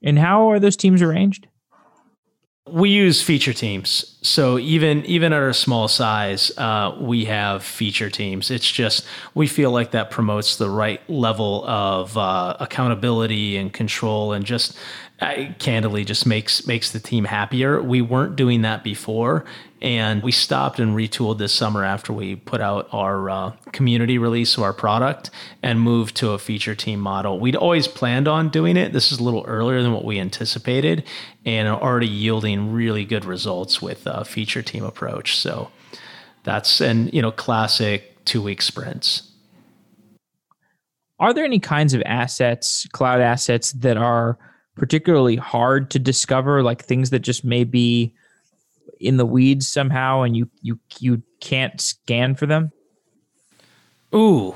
And 0.00 0.16
how 0.20 0.48
are 0.48 0.60
those 0.60 0.76
teams 0.76 1.02
arranged? 1.02 1.48
We 2.72 2.90
use 2.90 3.22
feature 3.22 3.52
teams. 3.52 4.16
So 4.22 4.58
even 4.58 5.04
even 5.06 5.32
at 5.32 5.40
our 5.42 5.52
small 5.52 5.88
size, 5.88 6.50
uh, 6.58 6.96
we 7.00 7.24
have 7.26 7.62
feature 7.62 8.10
teams. 8.10 8.50
It's 8.50 8.70
just 8.70 9.06
we 9.34 9.46
feel 9.46 9.70
like 9.70 9.92
that 9.92 10.10
promotes 10.10 10.56
the 10.56 10.68
right 10.68 11.00
level 11.08 11.64
of 11.66 12.16
uh, 12.16 12.56
accountability 12.60 13.56
and 13.56 13.72
control, 13.72 14.32
and 14.32 14.44
just 14.44 14.76
uh, 15.20 15.46
candidly 15.58 16.04
just 16.04 16.26
makes 16.26 16.66
makes 16.66 16.92
the 16.92 17.00
team 17.00 17.24
happier. 17.24 17.82
We 17.82 18.00
weren't 18.00 18.36
doing 18.36 18.62
that 18.62 18.84
before, 18.84 19.44
and 19.82 20.22
we 20.22 20.30
stopped 20.30 20.78
and 20.78 20.94
retooled 20.94 21.38
this 21.38 21.52
summer 21.52 21.84
after 21.84 22.12
we 22.12 22.36
put 22.36 22.60
out 22.60 22.88
our 22.92 23.28
uh, 23.28 23.52
community 23.72 24.18
release 24.18 24.56
of 24.56 24.62
our 24.62 24.72
product 24.72 25.30
and 25.62 25.80
moved 25.80 26.16
to 26.16 26.30
a 26.30 26.38
feature 26.38 26.74
team 26.74 27.00
model. 27.00 27.40
We'd 27.40 27.56
always 27.56 27.88
planned 27.88 28.28
on 28.28 28.48
doing 28.48 28.76
it. 28.76 28.92
This 28.92 29.10
is 29.10 29.18
a 29.18 29.24
little 29.24 29.44
earlier 29.46 29.82
than 29.82 29.92
what 29.92 30.04
we 30.04 30.20
anticipated 30.20 31.04
and 31.44 31.66
are 31.66 31.80
already 31.80 32.08
yielding 32.08 32.72
really 32.72 33.04
good 33.04 33.24
results 33.24 33.82
with 33.82 34.06
a 34.06 34.24
feature 34.24 34.62
team 34.62 34.84
approach. 34.84 35.36
So 35.36 35.70
that's, 36.44 36.80
and, 36.80 37.12
you 37.12 37.22
know, 37.22 37.32
classic 37.32 38.24
two 38.24 38.42
week 38.42 38.62
sprints. 38.62 39.32
Are 41.20 41.34
there 41.34 41.44
any 41.44 41.58
kinds 41.58 41.94
of 41.94 42.02
assets, 42.06 42.86
cloud 42.92 43.20
assets, 43.20 43.72
that 43.72 43.96
are 43.96 44.38
particularly 44.78 45.36
hard 45.36 45.90
to 45.90 45.98
discover, 45.98 46.62
like 46.62 46.84
things 46.84 47.10
that 47.10 47.20
just 47.20 47.44
may 47.44 47.64
be 47.64 48.14
in 49.00 49.16
the 49.16 49.26
weeds 49.26 49.68
somehow 49.68 50.22
and 50.22 50.36
you 50.36 50.48
you 50.62 50.78
you 50.98 51.22
can't 51.40 51.80
scan 51.80 52.34
for 52.34 52.46
them? 52.46 52.72
Ooh. 54.14 54.54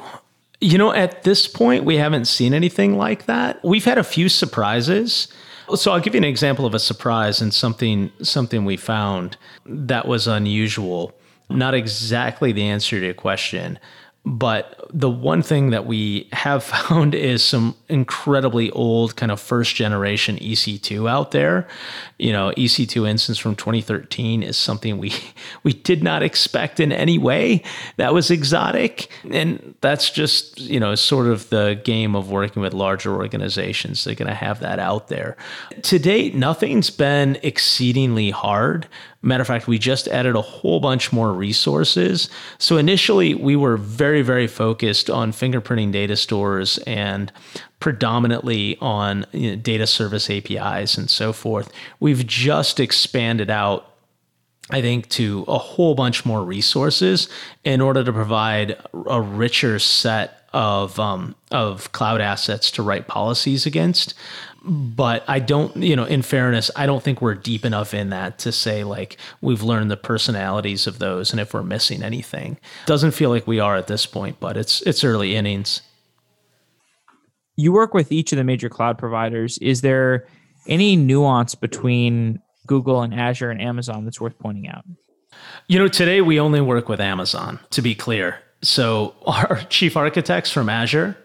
You 0.60 0.78
know, 0.78 0.92
at 0.92 1.24
this 1.24 1.48
point 1.48 1.84
we 1.84 1.96
haven't 1.96 2.26
seen 2.26 2.54
anything 2.54 2.96
like 2.96 3.26
that. 3.26 3.62
We've 3.64 3.84
had 3.84 3.98
a 3.98 4.04
few 4.04 4.28
surprises. 4.28 5.28
So 5.74 5.92
I'll 5.92 6.00
give 6.00 6.14
you 6.14 6.18
an 6.18 6.24
example 6.24 6.66
of 6.66 6.74
a 6.74 6.78
surprise 6.78 7.40
and 7.40 7.52
something 7.52 8.10
something 8.22 8.64
we 8.64 8.76
found 8.76 9.36
that 9.66 10.06
was 10.06 10.26
unusual. 10.26 11.12
Not 11.50 11.74
exactly 11.74 12.52
the 12.52 12.62
answer 12.62 12.98
to 12.98 13.04
your 13.04 13.14
question, 13.14 13.78
but 14.24 14.88
the 14.92 15.10
one 15.10 15.42
thing 15.42 15.70
that 15.70 15.84
we 15.84 16.28
have 16.32 16.62
found 16.88 17.14
is 17.14 17.42
some 17.42 17.74
incredibly 17.88 18.70
old 18.70 19.16
kind 19.16 19.32
of 19.32 19.40
first 19.40 19.74
generation 19.74 20.36
EC2 20.36 21.10
out 21.10 21.32
there. 21.32 21.66
You 22.18 22.32
know, 22.32 22.52
EC2 22.56 23.08
instance 23.08 23.38
from 23.38 23.56
2013 23.56 24.42
is 24.42 24.56
something 24.56 24.98
we 24.98 25.12
we 25.64 25.72
did 25.72 26.02
not 26.02 26.22
expect 26.22 26.78
in 26.78 26.92
any 26.92 27.18
way. 27.18 27.62
That 27.96 28.14
was 28.14 28.30
exotic, 28.30 29.10
and 29.28 29.74
that's 29.80 30.10
just 30.10 30.60
you 30.60 30.78
know 30.78 30.94
sort 30.94 31.26
of 31.26 31.48
the 31.50 31.80
game 31.84 32.14
of 32.14 32.30
working 32.30 32.62
with 32.62 32.74
larger 32.74 33.14
organizations. 33.14 34.04
They're 34.04 34.14
going 34.14 34.28
to 34.28 34.34
have 34.34 34.60
that 34.60 34.78
out 34.78 35.08
there. 35.08 35.36
To 35.82 35.98
date, 35.98 36.34
nothing's 36.34 36.90
been 36.90 37.38
exceedingly 37.42 38.30
hard. 38.30 38.86
Matter 39.22 39.42
of 39.42 39.46
fact, 39.46 39.68
we 39.68 39.78
just 39.78 40.08
added 40.08 40.34
a 40.34 40.42
whole 40.42 40.80
bunch 40.80 41.12
more 41.12 41.32
resources. 41.32 42.28
So 42.58 42.76
initially, 42.76 43.34
we 43.34 43.54
were 43.54 43.76
very, 43.76 44.22
very 44.22 44.48
focused 44.48 45.08
on 45.08 45.32
fingerprinting 45.32 45.92
data 45.92 46.16
stores 46.16 46.78
and 46.78 47.32
predominantly 47.78 48.76
on 48.80 49.24
you 49.32 49.50
know, 49.50 49.56
data 49.56 49.86
service 49.86 50.28
APIs 50.28 50.98
and 50.98 51.08
so 51.08 51.32
forth. 51.32 51.72
We've 52.00 52.26
just 52.26 52.80
expanded 52.80 53.48
out 53.50 53.88
I 54.70 54.80
think, 54.80 55.08
to 55.10 55.44
a 55.48 55.58
whole 55.58 55.94
bunch 55.94 56.24
more 56.24 56.42
resources 56.42 57.28
in 57.64 57.80
order 57.80 58.04
to 58.04 58.12
provide 58.12 58.76
a 59.06 59.20
richer 59.20 59.78
set 59.78 60.48
of 60.52 60.98
um, 61.00 61.34
of 61.50 61.92
cloud 61.92 62.20
assets 62.20 62.70
to 62.72 62.82
write 62.82 63.06
policies 63.06 63.66
against 63.66 64.14
but 64.64 65.24
I 65.26 65.40
don't, 65.40 65.76
you 65.76 65.96
know, 65.96 66.04
in 66.04 66.22
fairness, 66.22 66.70
I 66.76 66.86
don't 66.86 67.02
think 67.02 67.20
we're 67.20 67.34
deep 67.34 67.64
enough 67.64 67.94
in 67.94 68.10
that 68.10 68.38
to 68.40 68.52
say 68.52 68.84
like 68.84 69.16
we've 69.40 69.62
learned 69.62 69.90
the 69.90 69.96
personalities 69.96 70.86
of 70.86 70.98
those 70.98 71.32
and 71.32 71.40
if 71.40 71.52
we're 71.52 71.62
missing 71.62 72.02
anything. 72.02 72.58
Doesn't 72.86 73.12
feel 73.12 73.30
like 73.30 73.46
we 73.46 73.58
are 73.58 73.76
at 73.76 73.88
this 73.88 74.06
point, 74.06 74.38
but 74.40 74.56
it's 74.56 74.80
it's 74.82 75.02
early 75.02 75.34
innings. 75.34 75.82
You 77.56 77.72
work 77.72 77.92
with 77.92 78.12
each 78.12 78.32
of 78.32 78.38
the 78.38 78.44
major 78.44 78.68
cloud 78.68 78.98
providers. 78.98 79.58
Is 79.58 79.80
there 79.80 80.26
any 80.66 80.96
nuance 80.96 81.54
between 81.54 82.40
Google 82.66 83.02
and 83.02 83.12
Azure 83.12 83.50
and 83.50 83.60
Amazon 83.60 84.04
that's 84.04 84.20
worth 84.20 84.38
pointing 84.38 84.68
out? 84.68 84.84
You 85.66 85.78
know, 85.78 85.88
today 85.88 86.20
we 86.20 86.38
only 86.38 86.60
work 86.60 86.88
with 86.88 87.00
Amazon, 87.00 87.58
to 87.70 87.82
be 87.82 87.94
clear. 87.94 88.38
So 88.62 89.14
our 89.26 89.60
chief 89.68 89.96
architects 89.96 90.50
from 90.50 90.68
Azure 90.68 91.16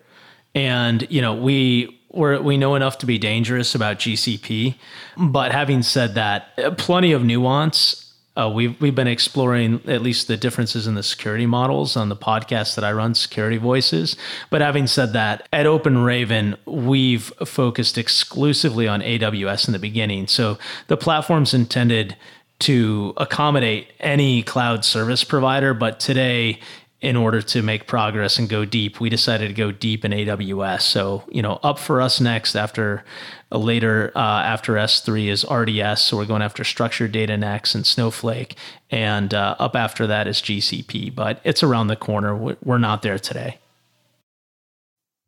and 0.56 1.06
you 1.12 1.22
know 1.22 1.36
we 1.36 1.97
we're, 2.12 2.42
we 2.42 2.58
know 2.58 2.76
enough 2.76 2.98
to 3.00 3.06
be 3.06 3.18
dangerous 3.18 3.76
about 3.76 4.00
GCP. 4.00 4.76
But 5.18 5.52
having 5.52 5.84
said 5.84 6.16
that, 6.16 6.78
plenty 6.78 7.12
of 7.12 7.24
nuance. 7.24 8.04
Uh, 8.36 8.52
we've 8.54 8.80
we've 8.80 8.94
been 8.94 9.08
exploring 9.08 9.82
at 9.88 10.04
least 10.04 10.28
the 10.28 10.38
differences 10.38 10.86
in 10.86 10.94
the 10.94 11.02
security 11.02 11.48
models 11.48 11.98
on 11.98 12.10
the 12.10 12.16
podcast 12.16 12.76
that 12.76 12.84
I 12.84 12.92
run, 12.92 13.16
Security 13.16 13.58
Voices. 13.58 14.16
But 14.52 14.62
having 14.62 14.86
said 14.86 15.14
that, 15.14 15.48
at 15.52 15.66
Open 15.66 15.98
Raven, 16.04 16.56
we've 16.66 17.34
focused 17.46 17.98
exclusively 17.98 18.88
on 18.88 19.02
AWS 19.02 19.68
in 19.68 19.74
the 19.74 19.80
beginning. 19.80 20.28
So 20.28 20.60
the 20.86 20.98
platform's 20.98 21.56
intended 21.56 22.16
to 22.60 23.14
accommodate 23.18 23.92
any 24.00 24.44
cloud 24.44 24.86
service 24.86 25.24
provider, 25.24 25.74
but 25.74 26.00
today 26.00 26.60
in 27.00 27.16
order 27.16 27.42
to 27.44 27.62
make 27.62 27.86
progress 27.86 28.40
and 28.40 28.50
go 28.50 28.66
deep, 28.66 29.00
we 29.00 29.10
decided 29.10 29.48
to 29.50 29.54
go 29.54 29.72
deep 29.72 30.04
in 30.04 30.12
AWS. 30.12 30.82
So, 30.82 31.24
you 31.30 31.44
know, 31.44 31.60
up 31.62 31.78
for 31.78 32.02
us 32.02 32.20
next 32.20 32.56
after 32.56 33.04
a 33.52 33.58
later 33.60 34.12
uh, 34.16 34.20
after 34.20 34.74
S3 34.74 35.28
is 35.28 35.46
RDS. 35.50 36.02
So 36.02 36.18
we're 36.18 36.26
going 36.26 36.42
after 36.42 36.64
structured 36.64 37.12
data 37.12 37.38
next 37.38 37.76
and 37.76 37.86
Snowflake, 37.86 38.56
and 38.90 39.34
uh, 39.34 39.56
up 39.60 39.76
after 39.76 40.08
that 40.08 40.28
is 40.28 40.38
GCP. 40.42 41.14
But 41.14 41.40
it's 41.44 41.62
around 41.62 41.88
the 41.88 41.96
corner. 41.96 42.36
We're 42.64 42.80
not 42.80 43.04
there 43.04 43.20
today. 43.20 43.60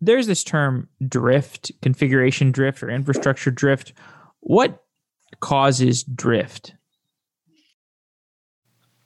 there's 0.01 0.27
this 0.27 0.43
term 0.43 0.87
drift, 1.07 1.71
configuration 1.81 2.51
drift, 2.51 2.81
or 2.81 2.89
infrastructure 2.89 3.51
drift. 3.51 3.93
What 4.39 4.83
causes 5.39 6.03
drift? 6.03 6.73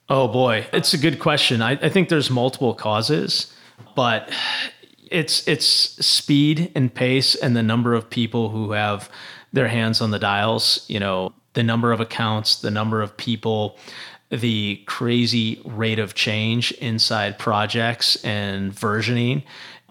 Oh 0.08 0.28
boy, 0.28 0.66
it's 0.72 0.92
a 0.92 0.98
good 0.98 1.18
question. 1.18 1.62
I, 1.62 1.72
I 1.72 1.88
think 1.88 2.08
there's 2.08 2.30
multiple 2.30 2.74
causes, 2.74 3.54
but 3.94 4.30
it's 5.10 5.46
it's 5.48 5.64
speed 5.64 6.70
and 6.74 6.92
pace 6.92 7.34
and 7.34 7.56
the 7.56 7.62
number 7.62 7.94
of 7.94 8.10
people 8.10 8.50
who 8.50 8.72
have 8.72 9.10
their 9.52 9.68
hands 9.68 10.00
on 10.02 10.10
the 10.10 10.18
dials. 10.18 10.84
You 10.88 11.00
know, 11.00 11.32
the 11.54 11.62
number 11.62 11.90
of 11.90 12.00
accounts, 12.00 12.56
the 12.56 12.70
number 12.70 13.00
of 13.00 13.16
people, 13.16 13.78
the 14.30 14.82
crazy 14.86 15.62
rate 15.64 15.98
of 15.98 16.14
change 16.14 16.72
inside 16.72 17.38
projects 17.38 18.22
and 18.24 18.72
versioning. 18.72 19.42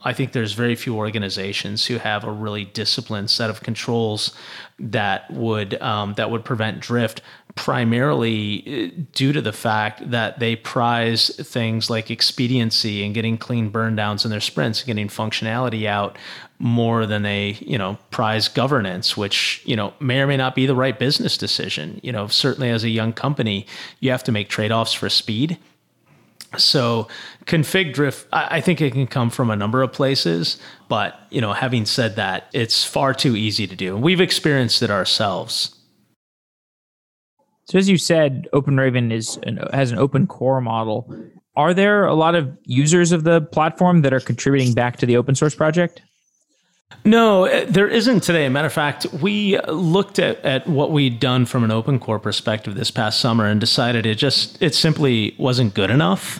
I 0.06 0.14
think 0.14 0.34
there's 0.34 0.54
very 0.54 0.76
few 0.76 0.96
organizations 0.98 1.86
who 1.86 1.98
have 1.98 2.26
a 2.26 2.32
really 2.32 2.66
disciplined 2.66 3.30
set 3.30 3.50
of 3.50 3.62
controls 3.62 4.36
that 4.78 5.32
would 5.32 5.82
um, 5.82 6.14
that 6.16 6.30
would 6.30 6.44
prevent 6.44 6.82
drift 6.82 7.22
primarily 7.56 8.64
uh, 8.66 9.02
due 9.14 9.32
to 9.32 9.42
the 9.42 9.54
fact 9.54 10.10
that 10.10 10.40
they 10.40 10.56
prize 10.56 11.30
things 11.36 11.90
like 11.90 12.10
expediency 12.10 13.04
and 13.06 13.14
getting 13.14 13.38
clean 13.38 13.70
burn 13.70 13.96
downs 13.96 14.26
in 14.26 14.32
their 14.32 14.42
sprints 14.42 14.82
and 14.82 14.88
getting 14.88 15.08
functionality 15.08 15.86
out 15.86 16.18
more 16.58 17.06
than 17.06 17.22
they 17.22 17.58
you 17.60 17.78
know 17.78 17.98
prize 18.10 18.48
governance 18.48 19.16
which 19.16 19.62
you 19.66 19.76
know 19.76 19.94
may 20.00 20.20
or 20.20 20.28
may 20.28 20.38
not 20.38 20.56
be 20.56 20.66
the 20.66 20.76
right 20.76 20.98
business 20.98 21.38
decision 21.38 22.00
you 22.02 22.12
know 22.12 22.28
certainly 22.28 22.70
as 22.70 22.84
a 22.84 22.90
young 22.90 23.14
company 23.14 23.68
you 24.00 24.10
have 24.10 24.24
to 24.24 24.32
make 24.32 24.50
trade-offs 24.50 24.94
for 24.94 25.10
speed 25.10 25.58
so 26.58 27.08
config 27.46 27.94
drift, 27.94 28.28
I 28.32 28.62
think 28.62 28.80
it 28.82 28.94
can 28.94 29.08
come 29.08 29.30
from 29.30 29.50
a 29.50 29.56
number 29.56 29.82
of 29.82 29.92
places, 29.92 30.60
but 30.88 31.20
you 31.30 31.42
know, 31.42 31.54
having 31.54 31.86
said 31.86 32.16
that, 32.18 32.48
it's 32.54 32.84
far 32.84 33.14
too 33.14 33.36
easy 33.36 33.68
to 33.68 33.76
do. 33.76 33.96
And 33.96 34.04
we've 34.04 34.22
experienced 34.22 34.84
it 34.84 34.92
ourselves. 34.92 35.76
So 37.66 37.78
as 37.78 37.90
you 37.90 37.98
said, 37.98 38.48
OpenRaven 38.54 39.12
is 39.12 39.38
an, 39.44 39.58
has 39.74 39.92
an 39.92 39.98
open 39.98 40.28
core 40.28 40.62
model. 40.62 41.14
Are 41.56 41.74
there 41.74 42.06
a 42.06 42.14
lot 42.14 42.36
of 42.36 42.58
users 42.66 43.12
of 43.12 43.24
the 43.24 43.42
platform 43.42 44.02
that 44.02 44.14
are 44.14 44.20
contributing 44.20 44.74
back 44.74 44.98
to 44.98 45.06
the 45.06 45.18
open 45.18 45.36
source 45.36 45.56
project? 45.56 46.02
No, 47.06 47.46
uh, 47.46 47.66
there 47.68 47.88
isn't 47.88 48.22
today. 48.22 48.48
Matter 48.50 48.68
of 48.68 48.74
fact, 48.74 49.06
we 49.14 49.60
looked 49.68 50.20
at, 50.20 50.44
at 50.46 50.68
what 50.68 50.92
we'd 50.92 51.20
done 51.20 51.46
from 51.46 51.64
an 51.64 51.72
open 51.72 52.00
core 52.00 52.20
perspective 52.20 52.76
this 52.76 52.92
past 52.92 53.20
summer 53.20 53.46
and 53.46 53.60
decided 53.60 54.06
it 54.06 54.16
just 54.16 54.62
it 54.62 54.74
simply 54.76 55.36
wasn't 55.38 55.74
good 55.74 55.90
enough. 55.90 56.40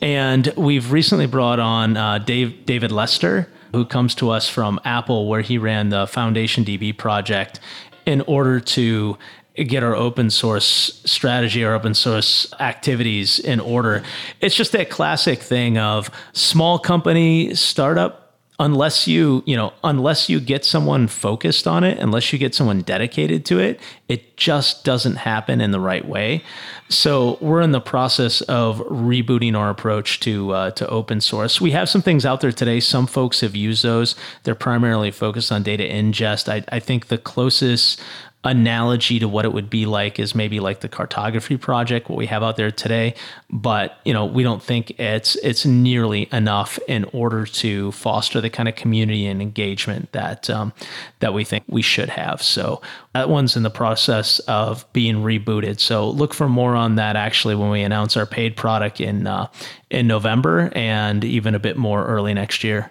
And 0.00 0.52
we've 0.56 0.92
recently 0.92 1.26
brought 1.26 1.60
on 1.60 1.96
uh, 1.96 2.18
Dave, 2.18 2.64
David 2.64 2.90
Lester, 2.90 3.50
who 3.72 3.84
comes 3.84 4.14
to 4.16 4.30
us 4.30 4.48
from 4.48 4.80
Apple, 4.84 5.28
where 5.28 5.42
he 5.42 5.58
ran 5.58 5.90
the 5.90 6.06
Foundation 6.06 6.64
DB 6.64 6.96
project 6.96 7.60
in 8.06 8.22
order 8.22 8.58
to 8.58 9.18
get 9.56 9.82
our 9.82 9.94
open 9.94 10.30
source 10.30 11.00
strategy, 11.04 11.64
our 11.64 11.74
open 11.74 11.94
source 11.94 12.52
activities 12.60 13.38
in 13.38 13.60
order. 13.60 14.02
It's 14.40 14.54
just 14.54 14.72
that 14.72 14.90
classic 14.90 15.40
thing 15.40 15.78
of 15.78 16.10
small 16.32 16.78
company 16.78 17.54
startup 17.54 18.16
unless 18.58 19.08
you 19.08 19.42
you 19.46 19.56
know 19.56 19.72
unless 19.82 20.28
you 20.28 20.38
get 20.38 20.66
someone 20.66 21.08
focused 21.08 21.66
on 21.66 21.82
it 21.82 21.98
unless 21.98 22.30
you 22.30 22.38
get 22.38 22.54
someone 22.54 22.82
dedicated 22.82 23.42
to 23.42 23.58
it 23.58 23.80
it 24.10 24.36
just 24.36 24.84
doesn't 24.84 25.14
happen 25.16 25.60
in 25.60 25.70
the 25.70 25.78
right 25.78 26.04
way. 26.04 26.42
So 26.88 27.38
we're 27.40 27.60
in 27.60 27.70
the 27.70 27.80
process 27.80 28.40
of 28.42 28.78
rebooting 28.80 29.56
our 29.56 29.70
approach 29.70 30.18
to 30.20 30.50
uh, 30.50 30.70
to 30.72 30.88
open 30.88 31.20
source. 31.20 31.60
We 31.60 31.70
have 31.70 31.88
some 31.88 32.02
things 32.02 32.26
out 32.26 32.40
there 32.40 32.50
today. 32.50 32.80
Some 32.80 33.06
folks 33.06 33.40
have 33.42 33.54
used 33.54 33.84
those. 33.84 34.16
They're 34.42 34.56
primarily 34.56 35.12
focused 35.12 35.52
on 35.52 35.62
data 35.62 35.84
ingest. 35.84 36.48
I, 36.48 36.64
I 36.74 36.80
think 36.80 37.06
the 37.06 37.18
closest 37.18 38.02
analogy 38.42 39.18
to 39.18 39.28
what 39.28 39.44
it 39.44 39.52
would 39.52 39.68
be 39.68 39.84
like 39.84 40.18
is 40.18 40.34
maybe 40.34 40.60
like 40.60 40.80
the 40.80 40.88
cartography 40.88 41.58
project 41.58 42.08
what 42.08 42.16
we 42.16 42.24
have 42.24 42.42
out 42.42 42.56
there 42.56 42.70
today. 42.70 43.14
But 43.50 43.98
you 44.04 44.14
know 44.14 44.24
we 44.24 44.42
don't 44.42 44.62
think 44.62 44.98
it's 44.98 45.36
it's 45.36 45.66
nearly 45.66 46.28
enough 46.32 46.78
in 46.88 47.04
order 47.12 47.44
to 47.44 47.92
foster 47.92 48.40
the 48.40 48.48
kind 48.48 48.68
of 48.68 48.76
community 48.76 49.26
and 49.26 49.42
engagement 49.42 50.12
that 50.12 50.48
um, 50.48 50.72
that 51.18 51.34
we 51.34 51.44
think 51.44 51.64
we 51.68 51.82
should 51.82 52.08
have. 52.08 52.42
So 52.42 52.80
that 53.12 53.28
one's 53.28 53.56
in 53.56 53.62
the 53.62 53.70
process 53.70 54.38
of 54.40 54.90
being 54.94 55.16
rebooted. 55.16 55.78
So 55.78 56.08
look 56.08 56.32
for 56.32 56.48
more 56.48 56.74
on 56.74 56.94
that 56.94 57.16
actually 57.16 57.56
when 57.56 57.70
we 57.70 57.82
announce 57.82 58.16
our 58.16 58.26
paid 58.26 58.56
product 58.56 59.02
in 59.02 59.26
uh, 59.26 59.48
in 59.90 60.06
November 60.06 60.72
and 60.74 61.24
even 61.24 61.54
a 61.54 61.58
bit 61.58 61.76
more 61.76 62.06
early 62.06 62.32
next 62.32 62.64
year. 62.64 62.90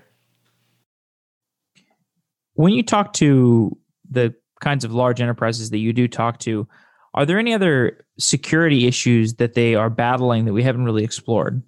When 2.54 2.74
you 2.74 2.84
talk 2.84 3.14
to 3.14 3.76
the 4.12 4.36
kinds 4.60 4.84
of 4.84 4.94
large 4.94 5.22
enterprises 5.22 5.70
that 5.70 5.78
you 5.78 5.94
do 5.94 6.08
talk 6.08 6.40
to, 6.40 6.68
are 7.14 7.26
there 7.26 7.40
any 7.40 7.54
other 7.54 8.06
security 8.18 8.88
issues 8.88 9.36
that 9.36 9.54
they 9.54 9.76
are 9.76 9.90
battling 9.90 10.46
that 10.46 10.54
we 10.54 10.64
haven't 10.64 10.86
really 10.86 11.04
explored? 11.04 11.64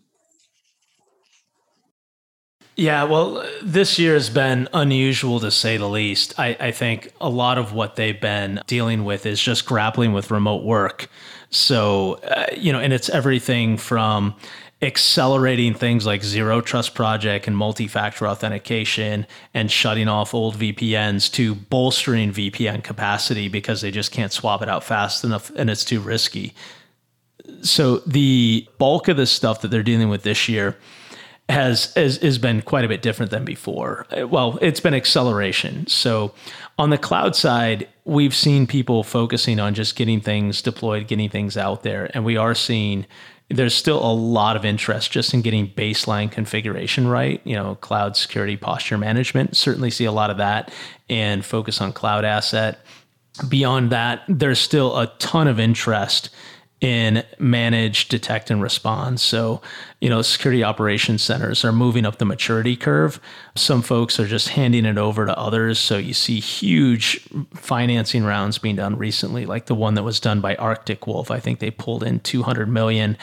Yeah, 2.76 3.04
well, 3.04 3.46
this 3.62 4.00
year 4.00 4.14
has 4.14 4.30
been 4.30 4.68
unusual 4.74 5.39
to 5.42 5.52
say 5.52 5.78
the 5.78 5.89
least. 5.89 6.39
I, 6.39 6.56
I, 6.60 6.72
think 6.72 7.12
a 7.20 7.30
lot 7.30 7.58
of 7.58 7.74
what 7.74 7.96
they've 7.96 8.20
been 8.20 8.62
dealing 8.66 9.04
with 9.04 9.26
is 9.26 9.42
just 9.42 9.66
grappling 9.66 10.14
with 10.14 10.32
remote 10.32 10.64
work. 10.64 11.10
So, 11.50 12.14
uh, 12.24 12.46
you 12.56 12.72
know, 12.72 12.80
and 12.80 12.94
it's 12.94 13.10
everything 13.10 13.76
from 13.76 14.36
accelerating 14.82 15.75
things 15.75 16.05
like 16.05 16.23
zero 16.23 16.59
trust 16.59 16.95
project 16.95 17.47
and 17.47 17.55
multi-factor 17.55 18.27
authentication 18.27 19.27
and 19.53 19.69
shutting 19.69 20.07
off 20.07 20.34
old 20.34 20.55
VPNs 20.55 21.32
to 21.34 21.53
bolstering 21.53 22.32
VPN 22.32 22.84
capacity 22.84 23.47
because 23.47 23.82
they 23.82 23.91
just 23.91 24.11
can't 24.11 24.32
swap 24.32 24.61
it 24.61 24.69
out 24.69 24.84
fast 24.84 25.23
enough 25.23 25.51
and 25.55 25.69
it's 25.69 25.86
too 25.86 25.99
risky. 25.99 26.53
So 27.61 27.97
the 27.99 28.67
bulk 28.79 29.07
of 29.07 29.17
the 29.17 29.27
stuff 29.27 29.61
that 29.61 29.67
they're 29.69 29.84
dealing 29.84 30.09
with 30.09 30.23
this 30.23 30.49
year 30.49 30.77
has, 31.49 31.93
has 31.95 32.17
has 32.17 32.38
been 32.38 32.61
quite 32.61 32.86
a 32.86 32.88
bit 32.88 33.01
different 33.01 33.29
than 33.29 33.43
before. 33.43 34.07
Well, 34.11 34.57
it's 34.61 34.79
been 34.79 34.93
acceleration. 34.93 35.86
So 35.88 36.34
on 36.79 36.91
the 36.91 36.97
cloud 36.97 37.36
side, 37.36 37.88
we've 38.05 38.34
seen 38.34 38.65
people 38.65 39.03
focusing 39.03 39.59
on 39.59 39.73
just 39.73 39.95
getting 39.95 40.21
things 40.21 40.61
deployed, 40.61 41.07
getting 41.07 41.29
things 41.29 41.57
out 41.57 41.84
there, 41.84 42.09
and 42.13 42.23
we 42.23 42.38
are 42.38 42.55
seeing 42.55 43.05
there's 43.52 43.74
still 43.74 44.04
a 44.04 44.14
lot 44.14 44.56
of 44.56 44.66
interest 44.66 45.12
just 45.12 45.34
in 45.34 45.41
getting 45.41 45.68
baseline 45.68 46.32
configuration 46.32 47.08
right. 47.08 47.41
You 47.43 47.56
know, 47.56 47.76
cloud 47.76 48.18
security 48.18 48.58
posture 48.58 48.97
management. 48.97 49.56
Certainly 49.56 49.91
see 49.91 50.06
a 50.06 50.12
lot 50.12 50.30
of 50.30 50.38
that 50.38 50.74
and 51.10 51.43
focus 51.43 51.82
on 51.82 51.93
cloud 51.93 52.26
asset. 52.26 52.80
Beyond 53.47 53.91
that, 53.91 54.24
there's 54.28 54.60
still 54.60 54.97
a 54.97 55.08
ton 55.20 55.47
of 55.47 55.60
interest 55.60 56.30
in 56.82 57.23
manage, 57.38 58.07
detect, 58.07 58.49
and 58.49 58.59
respond. 58.59 59.19
So, 59.19 59.61
you 59.99 60.09
know, 60.09 60.23
security 60.23 60.63
operations 60.63 61.21
centers 61.21 61.63
are 61.63 61.71
moving 61.71 62.07
up 62.07 62.17
the 62.17 62.25
maturity 62.25 62.75
curve. 62.75 63.19
Some 63.55 63.84
folks 63.84 64.19
are 64.19 64.25
just 64.25 64.49
handing 64.49 64.86
it 64.86 64.97
over 64.97 65.27
to 65.27 65.38
others. 65.38 65.77
So 65.77 65.99
you 65.99 66.15
see 66.15 66.39
huge 66.39 67.21
financing 67.53 68.23
rounds 68.23 68.57
being 68.57 68.77
done 68.77 68.97
recently, 68.97 69.45
like 69.45 69.67
the 69.67 69.75
one 69.75 69.93
that 69.93 70.01
was 70.01 70.19
done 70.19 70.41
by 70.41 70.55
Arctic 70.55 71.05
Wolf. 71.05 71.29
I 71.29 71.39
think 71.39 71.59
they 71.59 71.69
pulled 71.69 72.01
in 72.01 72.19
200 72.21 72.67
million. 72.67 73.15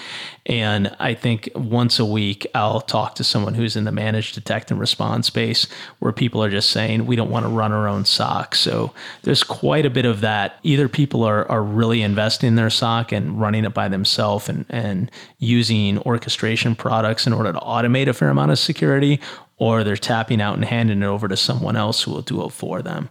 And 0.46 0.94
I 1.00 1.14
think 1.14 1.50
once 1.56 1.98
a 1.98 2.04
week, 2.04 2.46
I'll 2.54 2.80
talk 2.80 3.16
to 3.16 3.24
someone 3.24 3.54
who's 3.54 3.74
in 3.74 3.84
the 3.84 3.92
manage, 3.92 4.32
detect, 4.32 4.70
and 4.70 4.78
respond 4.78 5.24
space 5.24 5.66
where 5.98 6.12
people 6.12 6.44
are 6.44 6.50
just 6.50 6.70
saying, 6.70 7.06
we 7.06 7.16
don't 7.16 7.30
want 7.30 7.44
to 7.44 7.50
run 7.50 7.72
our 7.72 7.88
own 7.88 8.04
SOC. 8.04 8.54
So 8.54 8.94
there's 9.24 9.42
quite 9.42 9.84
a 9.84 9.90
bit 9.90 10.04
of 10.04 10.20
that. 10.20 10.60
Either 10.62 10.88
people 10.88 11.24
are, 11.24 11.50
are 11.50 11.62
really 11.62 12.02
investing 12.02 12.48
in 12.48 12.54
their 12.54 12.70
SOC 12.70 13.10
and 13.10 13.40
running 13.40 13.47
it 13.54 13.74
by 13.74 13.88
themselves 13.88 14.48
and, 14.48 14.64
and 14.68 15.10
using 15.38 15.98
orchestration 16.00 16.74
products 16.74 17.26
in 17.26 17.32
order 17.32 17.52
to 17.52 17.58
automate 17.60 18.08
a 18.08 18.12
fair 18.12 18.30
amount 18.30 18.50
of 18.50 18.58
security, 18.58 19.20
or 19.56 19.84
they're 19.84 19.96
tapping 19.96 20.40
out 20.40 20.54
and 20.54 20.64
handing 20.64 21.02
it 21.02 21.06
over 21.06 21.28
to 21.28 21.36
someone 21.36 21.76
else 21.76 22.02
who 22.02 22.12
will 22.12 22.22
do 22.22 22.44
it 22.44 22.50
for 22.50 22.82
them. 22.82 23.10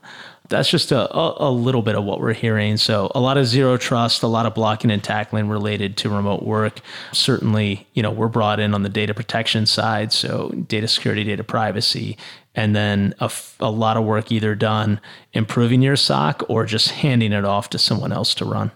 That's 0.50 0.70
just 0.70 0.94
a, 0.94 1.14
a, 1.14 1.50
a, 1.50 1.52
little 1.52 1.82
bit 1.82 1.96
of 1.96 2.06
what 2.06 2.22
we're 2.22 2.32
hearing. 2.32 2.78
So 2.78 3.12
a 3.14 3.20
lot 3.20 3.38
of 3.38 3.46
zero 3.46 3.76
trust, 3.76 4.24
a 4.24 4.28
lot 4.28 4.46
of 4.46 4.56
blocking 4.56 4.92
and 4.92 5.04
tackling 5.04 5.50
related 5.50 5.98
to 5.98 6.10
remote 6.10 6.44
work. 6.44 6.80
Certainly, 7.12 7.86
you 7.94 8.02
know, 8.02 8.12
we're 8.12 8.30
brought 8.30 8.62
in 8.62 8.74
on 8.74 8.84
the 8.84 8.90
data 8.90 9.14
protection 9.14 9.66
side, 9.66 10.14
so 10.14 10.50
data 10.68 10.88
security, 10.88 11.26
data 11.26 11.44
privacy, 11.44 12.18
and 12.56 12.76
then 12.76 13.14
a, 13.20 13.30
a 13.60 13.70
lot 13.70 13.98
of 13.98 14.06
work 14.06 14.32
either 14.32 14.56
done 14.56 15.02
improving 15.34 15.82
your 15.82 15.98
SOC 15.98 16.44
or 16.50 16.66
just 16.66 16.92
handing 16.92 17.34
it 17.34 17.44
off 17.44 17.70
to 17.72 17.78
someone 17.78 18.14
else 18.14 18.34
to 18.36 18.46
run. 18.46 18.72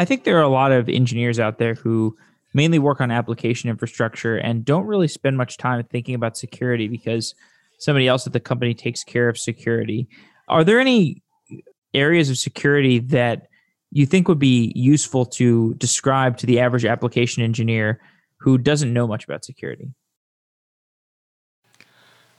I 0.00 0.06
think 0.06 0.24
there 0.24 0.38
are 0.38 0.42
a 0.42 0.48
lot 0.48 0.72
of 0.72 0.88
engineers 0.88 1.38
out 1.38 1.58
there 1.58 1.74
who 1.74 2.16
mainly 2.54 2.78
work 2.78 3.02
on 3.02 3.10
application 3.10 3.68
infrastructure 3.68 4.38
and 4.38 4.64
don't 4.64 4.86
really 4.86 5.06
spend 5.06 5.36
much 5.36 5.58
time 5.58 5.84
thinking 5.84 6.14
about 6.14 6.38
security 6.38 6.88
because 6.88 7.34
somebody 7.78 8.08
else 8.08 8.26
at 8.26 8.32
the 8.32 8.40
company 8.40 8.72
takes 8.72 9.04
care 9.04 9.28
of 9.28 9.36
security. 9.36 10.08
Are 10.48 10.64
there 10.64 10.80
any 10.80 11.22
areas 11.92 12.30
of 12.30 12.38
security 12.38 12.98
that 12.98 13.48
you 13.90 14.06
think 14.06 14.26
would 14.26 14.38
be 14.38 14.72
useful 14.74 15.26
to 15.26 15.74
describe 15.74 16.38
to 16.38 16.46
the 16.46 16.60
average 16.60 16.86
application 16.86 17.42
engineer 17.42 18.00
who 18.38 18.56
doesn't 18.56 18.94
know 18.94 19.06
much 19.06 19.24
about 19.24 19.44
security? 19.44 19.92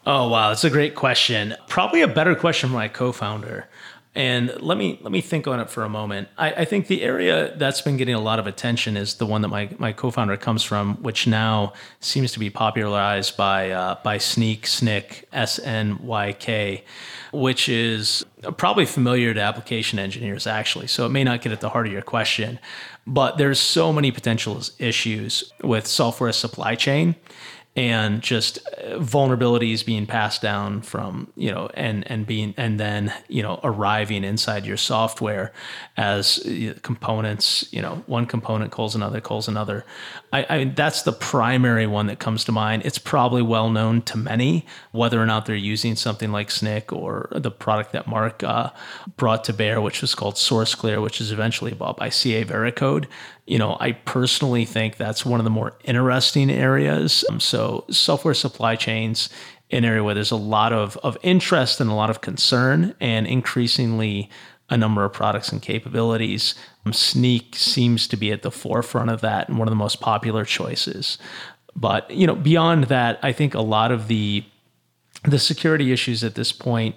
Oh 0.08 0.30
wow, 0.30 0.50
that's 0.50 0.64
a 0.64 0.70
great 0.72 0.96
question. 0.96 1.54
Probably 1.68 2.02
a 2.02 2.08
better 2.08 2.34
question 2.34 2.70
for 2.70 2.76
my 2.76 2.88
co-founder. 2.88 3.70
And 4.14 4.54
let 4.60 4.78
me 4.78 5.00
let 5.02 5.12
me 5.14 5.22
think 5.22 5.48
on 5.48 5.62
it 5.62 5.70
for 5.70 5.84
a 5.84 5.90
moment. 5.90 6.28
I, 6.38 6.52
I, 6.52 6.66
think 6.66 6.88
the 6.88 7.02
area 7.02 7.56
that's 7.56 7.80
been 7.80 7.96
getting 7.96 8.14
a 8.14 8.20
lot 8.20 8.40
of 8.40 8.48
attention 8.48 8.98
is 8.98 9.16
the 9.16 9.26
one 9.26 9.42
that 9.42 9.48
my, 9.48 9.70
my 9.78 9.94
co-founder 9.94 10.36
comes 10.36 10.64
from, 10.64 10.96
which 11.02 11.28
now 11.28 11.72
seems 12.02 12.34
to 12.34 12.40
be 12.40 12.50
popularized 12.50 13.38
by 13.38 13.72
uh, 13.72 13.96
by 14.04 14.18
Snyk 14.18 14.64
Snyk 14.64 15.24
S 15.32 15.60
N 15.60 15.98
Y 16.06 16.34
K, 16.34 16.84
which 17.32 17.70
is 17.70 18.26
probably 18.58 18.86
familiar 18.86 19.34
to 19.34 19.40
application 19.40 19.98
engineers 19.98 20.46
actually. 20.46 20.88
So 20.88 21.06
it 21.06 21.10
may 21.10 21.24
not 21.24 21.42
get 21.42 21.54
at 21.54 21.62
the 21.62 21.70
heart 21.70 21.88
of 21.88 21.94
your 21.94 22.02
question, 22.02 22.60
but 23.08 23.38
there's 23.38 23.62
so 23.62 23.94
many 23.94 24.12
potential 24.12 24.62
issues 24.78 25.54
with 25.64 25.88
software 25.88 26.34
supply 26.34 26.76
chain 26.76 27.16
and 27.76 28.22
just 28.22 28.58
uh, 28.68 28.98
vulnerabilities 28.98 29.86
being 29.86 30.06
passed 30.06 30.42
down 30.42 30.82
from 30.82 31.32
you 31.38 31.50
know 31.50 31.70
and 31.74 32.10
and 32.12 32.28
being 32.28 32.54
and 32.58 32.78
then 32.80 33.14
you 33.30 33.42
know 33.42 33.62
arriving 33.64 34.26
inside 34.26 34.66
your 34.66 34.76
software 34.76 35.54
as 35.96 36.46
components 36.82 37.66
you 37.72 37.82
know 37.82 38.04
one 38.08 38.26
component 38.26 38.72
calls 38.72 38.94
another 38.94 39.22
calls 39.22 39.48
another. 39.48 39.86
I, 40.34 40.46
I 40.50 40.64
that's 40.66 41.04
the 41.04 41.14
primary 41.14 41.88
one 41.88 42.08
that 42.08 42.20
comes 42.20 42.44
to 42.46 42.52
mind. 42.52 42.82
It's 42.86 42.98
probably 42.98 43.42
well 43.42 43.70
known 43.70 44.02
to 44.04 44.18
many 44.18 44.66
whether 44.92 45.22
or 45.22 45.26
not 45.26 45.46
they're 45.46 45.56
using 45.56 45.96
something 45.96 46.32
like 46.32 46.50
Snyk 46.50 46.92
or 46.92 47.30
the 47.32 47.52
product 47.52 47.94
that 47.94 48.06
Mark 48.06 48.44
uh, 48.44 48.72
brought 49.16 49.46
to 49.46 49.54
bear 49.54 49.80
which 49.80 50.02
was 50.02 50.14
called 50.14 50.36
SourceClear 50.36 51.02
which 51.02 51.22
is 51.22 51.32
eventually 51.32 51.74
bought 51.74 51.96
by 51.96 52.10
CA 52.10 52.44
Veracode 52.44 53.06
you 53.48 53.58
know, 53.58 53.78
I 53.80 53.94
personally 53.94 54.66
think 54.66 54.98
that's 54.98 55.26
one 55.26 55.40
of 55.40 55.44
the 55.44 55.50
more 55.50 55.74
interesting 55.84 56.50
areas. 56.50 57.26
Um, 57.30 57.40
so, 57.40 57.86
software 57.90 58.34
supply 58.34 58.76
chains, 58.76 59.30
an 59.72 59.84
area 59.84 60.04
where 60.04 60.14
there's 60.14 60.32
a 60.32 60.36
lot 60.36 60.74
of, 60.74 60.98
of 60.98 61.18
interest 61.24 61.82
and 61.82 61.90
a 61.90 61.94
lot 61.94 62.10
of 62.10 62.22
concern, 62.22 62.96
and 63.00 63.26
increasingly 63.28 64.30
a 64.70 64.78
number 64.78 65.04
of 65.04 65.12
products 65.12 65.52
and 65.52 65.62
capabilities. 65.62 66.56
Um, 66.86 66.94
Snyk 66.94 67.56
seems 67.56 68.08
to 68.08 68.18
be 68.18 68.32
at 68.32 68.42
the 68.42 68.52
forefront 68.52 69.10
of 69.10 69.22
that 69.22 69.50
and 69.50 69.60
one 69.60 69.68
of 69.68 69.72
the 69.72 69.76
most 69.76 70.00
popular 70.00 70.46
choices. 70.46 71.18
But 71.76 72.10
you 72.10 72.26
know, 72.26 72.36
beyond 72.36 72.86
that, 72.86 73.20
I 73.22 73.34
think 73.34 73.54
a 73.54 73.62
lot 73.62 73.92
of 73.92 74.08
the 74.08 74.44
the 75.24 75.40
security 75.40 75.92
issues 75.92 76.24
at 76.24 76.34
this 76.34 76.52
point, 76.52 76.96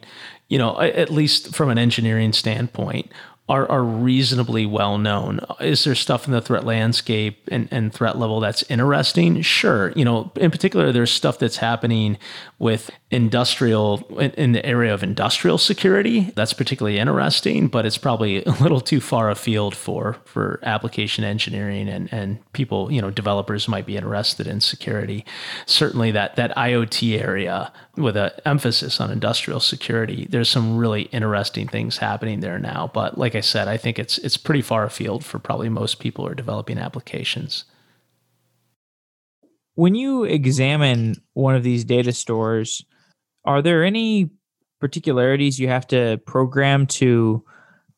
you 0.49 0.57
know, 0.57 0.81
at 0.81 1.11
least 1.11 1.55
from 1.55 1.69
an 1.69 1.79
engineering 1.79 2.33
standpoint, 2.33 3.11
are, 3.47 3.71
are 3.71 3.85
reasonably 3.85 4.65
well 4.65 4.97
known. 4.97 5.39
Is 5.61 5.85
there 5.85 5.95
stuff 5.95 6.27
in 6.27 6.33
the 6.33 6.41
threat 6.41 6.65
landscape 6.65 7.47
and, 7.49 7.69
and 7.71 7.93
threat 7.93 8.17
level 8.17 8.41
that's 8.41 8.63
interesting? 8.71 9.43
Sure. 9.43 9.93
You 9.95 10.05
know, 10.05 10.33
in 10.37 10.51
particular, 10.51 10.93
there's 10.93 11.11
stuff 11.11 11.39
that's 11.39 11.59
happening 11.59 12.17
with 12.59 12.91
industrial 13.11 14.03
in, 14.19 14.31
in 14.33 14.53
the 14.53 14.65
area 14.65 14.95
of 14.95 15.03
industrial 15.03 15.59
security. 15.59 16.33
That's 16.35 16.55
particularly 16.55 16.99
interesting, 16.99 17.69
but 17.69 17.85
it's 17.85 17.99
probably 17.99 18.43
a 18.47 18.53
little 18.53 18.81
too 18.81 19.01
far 19.01 19.29
afield 19.31 19.77
for 19.77 20.17
for 20.25 20.59
application 20.63 21.23
engineering 21.23 21.87
and, 21.89 22.11
and 22.13 22.53
people, 22.55 22.91
you 22.91 23.03
know, 23.03 23.11
developers 23.11 23.69
might 23.69 23.85
be 23.85 23.99
interested 23.99 24.47
in 24.47 24.63
security. 24.63 25.23
Certainly 25.67 26.13
that 26.13 26.37
that 26.37 26.57
IoT 26.57 27.21
area 27.21 27.71
with 27.97 28.17
an 28.17 28.33
emphasis 28.45 29.01
on 29.01 29.11
industrial 29.11 29.61
security, 29.61 30.27
there's 30.29 30.49
some 30.49 30.77
really 30.77 31.03
interesting 31.03 31.69
things 31.69 31.99
happening 31.99 32.41
there 32.41 32.59
now. 32.59 32.91
But 32.93 33.19
like 33.19 33.35
I 33.35 33.41
said, 33.41 33.69
I 33.69 33.77
think 33.77 33.99
it's 33.99 34.19
it's 34.19 34.37
pretty 34.37 34.63
far 34.63 34.85
afield 34.85 35.25
for 35.25 35.39
probably 35.39 35.69
most 35.69 36.01
people 36.01 36.25
who 36.25 36.33
are 36.33 36.35
developing 36.35 36.79
applications. 36.79 37.65
When 39.75 39.95
you 39.95 40.25
examine 40.25 41.17
one 41.35 41.55
of 41.55 41.63
these 41.63 41.85
data 41.85 42.13
stores, 42.13 42.85
are 43.45 43.63
there 43.63 43.85
any 43.85 44.31
particularities 44.81 45.59
you 45.59 45.69
have 45.69 45.87
to 45.89 46.21
program 46.27 46.87
to 46.87 47.45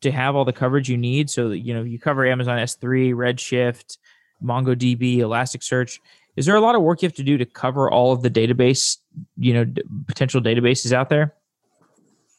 to 0.02 0.10
have 0.10 0.36
all 0.36 0.44
the 0.44 0.52
coverage 0.52 0.90
you 0.90 0.98
need? 0.98 1.30
So 1.30 1.50
you 1.50 1.72
know 1.72 1.82
you 1.82 1.98
cover 1.98 2.26
Amazon 2.26 2.58
S3, 2.58 3.14
Redshift, 3.14 3.96
MongoDB, 4.42 5.18
Elasticsearch 5.18 6.00
is 6.36 6.44
there 6.44 6.54
a 6.54 6.60
lot 6.60 6.74
of 6.74 6.82
work 6.82 7.02
you 7.02 7.06
have 7.06 7.16
to 7.16 7.22
do 7.22 7.38
to 7.38 7.46
cover 7.46 7.90
all 7.90 8.12
of 8.12 8.22
the 8.22 8.30
database, 8.30 8.98
you 9.36 9.52
know, 9.52 9.64
d- 9.64 9.82
potential 10.06 10.40
databases 10.40 10.92
out 10.92 11.08
there? 11.08 11.34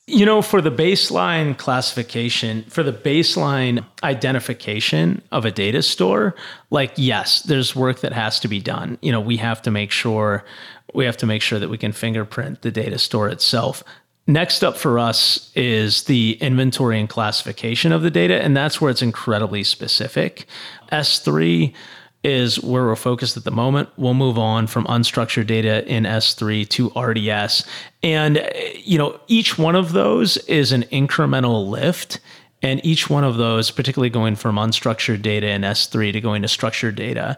You 0.09 0.25
know, 0.25 0.41
for 0.41 0.61
the 0.61 0.71
baseline 0.71 1.57
classification, 1.57 2.63
for 2.69 2.82
the 2.82 2.93
baseline 2.93 3.84
identification 4.03 5.21
of 5.34 5.43
a 5.43 5.51
data 5.51 5.82
store, 5.82 6.34
like 6.69 6.93
yes, 6.95 7.41
there's 7.41 7.75
work 7.75 7.99
that 7.99 8.13
has 8.13 8.39
to 8.39 8.47
be 8.47 8.61
done. 8.61 8.97
You 9.01 9.11
know, 9.11 9.19
we 9.19 9.36
have 9.38 9.61
to 9.63 9.71
make 9.71 9.91
sure 9.91 10.45
we 10.93 11.03
have 11.03 11.17
to 11.17 11.25
make 11.25 11.41
sure 11.41 11.59
that 11.59 11.69
we 11.69 11.78
can 11.78 11.91
fingerprint 11.91 12.61
the 12.61 12.71
data 12.71 12.97
store 12.97 13.28
itself. 13.28 13.84
Next 14.28 14.63
up 14.63 14.78
for 14.78 14.99
us 14.99 15.51
is 15.55 16.03
the 16.03 16.38
inventory 16.41 16.99
and 16.99 17.07
classification 17.07 17.93
of 17.93 18.01
the 18.01 18.11
data, 18.11 18.41
and 18.41 18.55
that's 18.55 18.82
where 18.82 18.91
it's 18.91 19.01
incredibly 19.01 19.63
specific. 19.63 20.45
S3 20.91 21.73
is 22.28 22.61
where 22.61 22.84
we're 22.84 22.95
focused 22.97 23.38
at 23.38 23.45
the 23.45 23.51
moment. 23.51 23.88
We'll 23.95 24.13
move 24.13 24.38
on 24.38 24.67
from 24.67 24.86
unstructured 24.86 25.47
data 25.47 25.88
in 25.88 26.03
S3 26.03 26.67
to 26.67 26.89
RDS. 26.99 27.65
And, 28.03 28.39
eh, 28.39 28.73
you 28.84 28.97
know, 28.97 29.17
each 29.28 29.57
one 29.57 29.78
of 29.78 29.93
those 29.93 30.36
is 30.38 30.73
an 30.73 30.84
incremental 30.91 31.69
lift. 31.69 32.19
And 32.61 32.86
each 32.86 33.09
one 33.09 33.23
of 33.23 33.38
those, 33.38 33.71
particularly 33.71 34.09
going 34.09 34.36
from 34.36 34.57
unstructured 34.57 35.21
data 35.21 35.47
in 35.47 35.61
S3 35.61 36.11
to 36.11 36.19
going 36.19 36.41
to 36.41 36.49
structured 36.49 36.95
data 36.95 37.38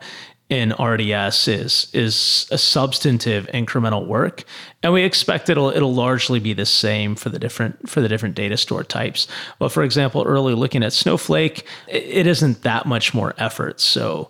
in 0.50 0.74
RDS 0.80 1.48
is 1.48 1.88
is 1.94 2.48
a 2.50 2.58
substantive 2.58 3.46
incremental 3.54 4.08
work, 4.08 4.44
and 4.82 4.92
we 4.92 5.04
expect 5.04 5.48
it'll 5.48 5.70
it'll 5.70 5.94
largely 5.94 6.40
be 6.40 6.54
the 6.54 6.66
same 6.66 7.16
for 7.16 7.30
the 7.30 7.38
different 7.38 7.88
for 7.88 8.02
the 8.02 8.08
different 8.08 8.34
data 8.34 8.58
store 8.58 8.84
types. 8.84 9.28
But 9.60 9.70
for 9.70 9.84
example, 9.84 10.24
early 10.26 10.56
looking 10.56 10.82
at 10.82 10.92
Snowflake, 10.92 11.68
it 11.88 12.26
isn't 12.26 12.64
that 12.64 12.88
much 12.88 13.14
more 13.14 13.36
effort. 13.38 13.80
So 13.80 14.30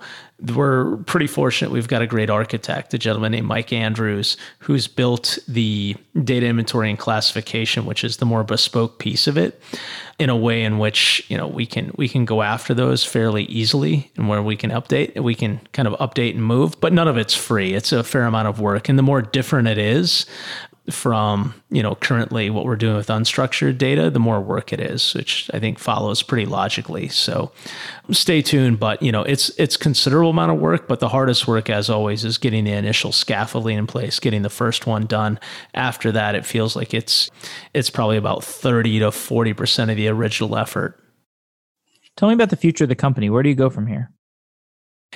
we're 0.55 0.97
pretty 0.97 1.27
fortunate. 1.27 1.71
We've 1.71 1.87
got 1.87 2.01
a 2.01 2.07
great 2.07 2.29
architect, 2.29 2.93
a 2.93 2.97
gentleman 2.97 3.31
named 3.31 3.47
Mike 3.47 3.73
Andrews, 3.73 4.37
who's 4.59 4.87
built 4.87 5.37
the 5.47 5.95
data 6.23 6.45
inventory 6.45 6.89
and 6.89 6.97
classification, 6.97 7.85
which 7.85 8.03
is 8.03 8.17
the 8.17 8.25
more 8.25 8.43
bespoke 8.43 8.99
piece 8.99 9.27
of 9.27 9.37
it, 9.37 9.61
in 10.17 10.29
a 10.29 10.35
way 10.35 10.63
in 10.63 10.79
which 10.79 11.25
you 11.29 11.37
know 11.37 11.47
we 11.47 11.65
can 11.65 11.91
we 11.95 12.07
can 12.07 12.25
go 12.25 12.41
after 12.41 12.73
those 12.73 13.03
fairly 13.03 13.43
easily, 13.45 14.11
and 14.15 14.29
where 14.29 14.41
we 14.41 14.55
can 14.55 14.71
update, 14.71 15.19
we 15.21 15.35
can 15.35 15.59
kind 15.73 15.87
of 15.87 15.93
update 15.99 16.35
and 16.35 16.43
move. 16.43 16.79
But 16.79 16.93
none 16.93 17.07
of 17.07 17.17
it's 17.17 17.35
free. 17.35 17.73
It's 17.73 17.91
a 17.91 18.03
fair 18.03 18.23
amount 18.23 18.47
of 18.47 18.59
work, 18.59 18.87
and 18.89 18.97
the 18.97 19.03
more 19.03 19.21
different 19.21 19.67
it 19.67 19.77
is, 19.77 20.25
from 20.93 21.53
you 21.69 21.83
know 21.83 21.95
currently 21.95 22.49
what 22.49 22.65
we're 22.65 22.75
doing 22.75 22.95
with 22.95 23.07
unstructured 23.07 23.77
data 23.77 24.09
the 24.09 24.19
more 24.19 24.41
work 24.41 24.73
it 24.73 24.79
is 24.79 25.13
which 25.13 25.49
i 25.53 25.59
think 25.59 25.79
follows 25.79 26.21
pretty 26.23 26.45
logically. 26.45 27.07
So 27.07 27.51
stay 28.11 28.41
tuned 28.41 28.79
but 28.79 29.01
you 29.01 29.11
know 29.11 29.23
it's 29.23 29.49
it's 29.57 29.77
considerable 29.77 30.31
amount 30.31 30.51
of 30.51 30.59
work 30.59 30.87
but 30.87 30.99
the 30.99 31.09
hardest 31.09 31.47
work 31.47 31.69
as 31.69 31.89
always 31.89 32.25
is 32.25 32.37
getting 32.37 32.63
the 32.63 32.71
initial 32.71 33.11
scaffolding 33.11 33.77
in 33.77 33.87
place 33.87 34.19
getting 34.19 34.41
the 34.41 34.49
first 34.49 34.87
one 34.87 35.05
done. 35.05 35.39
After 35.73 36.11
that 36.11 36.35
it 36.35 36.45
feels 36.45 36.75
like 36.75 36.93
it's 36.93 37.29
it's 37.73 37.89
probably 37.89 38.17
about 38.17 38.43
30 38.43 38.99
to 38.99 39.07
40% 39.07 39.89
of 39.89 39.97
the 39.97 40.07
original 40.07 40.55
effort. 40.55 40.99
Tell 42.17 42.27
me 42.29 42.33
about 42.33 42.49
the 42.49 42.57
future 42.57 42.83
of 42.83 42.89
the 42.89 42.95
company. 42.95 43.29
Where 43.29 43.43
do 43.43 43.49
you 43.49 43.55
go 43.55 43.69
from 43.69 43.87
here? 43.87 44.11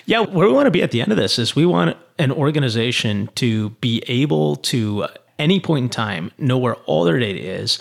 Yeah, 0.05 0.21
where 0.21 0.47
we 0.47 0.53
want 0.53 0.67
to 0.67 0.71
be 0.71 0.82
at 0.82 0.91
the 0.91 1.01
end 1.01 1.11
of 1.11 1.17
this 1.17 1.39
is 1.39 1.55
we 1.55 1.65
want 1.65 1.97
an 2.19 2.32
organization 2.32 3.30
to 3.36 3.69
be 3.71 4.03
able 4.07 4.57
to 4.57 5.07
any 5.44 5.60
point 5.60 5.84
in 5.84 5.89
time 5.89 6.32
know 6.38 6.58
where 6.58 6.76
all 6.86 7.04
their 7.04 7.20
data 7.20 7.39
is 7.39 7.78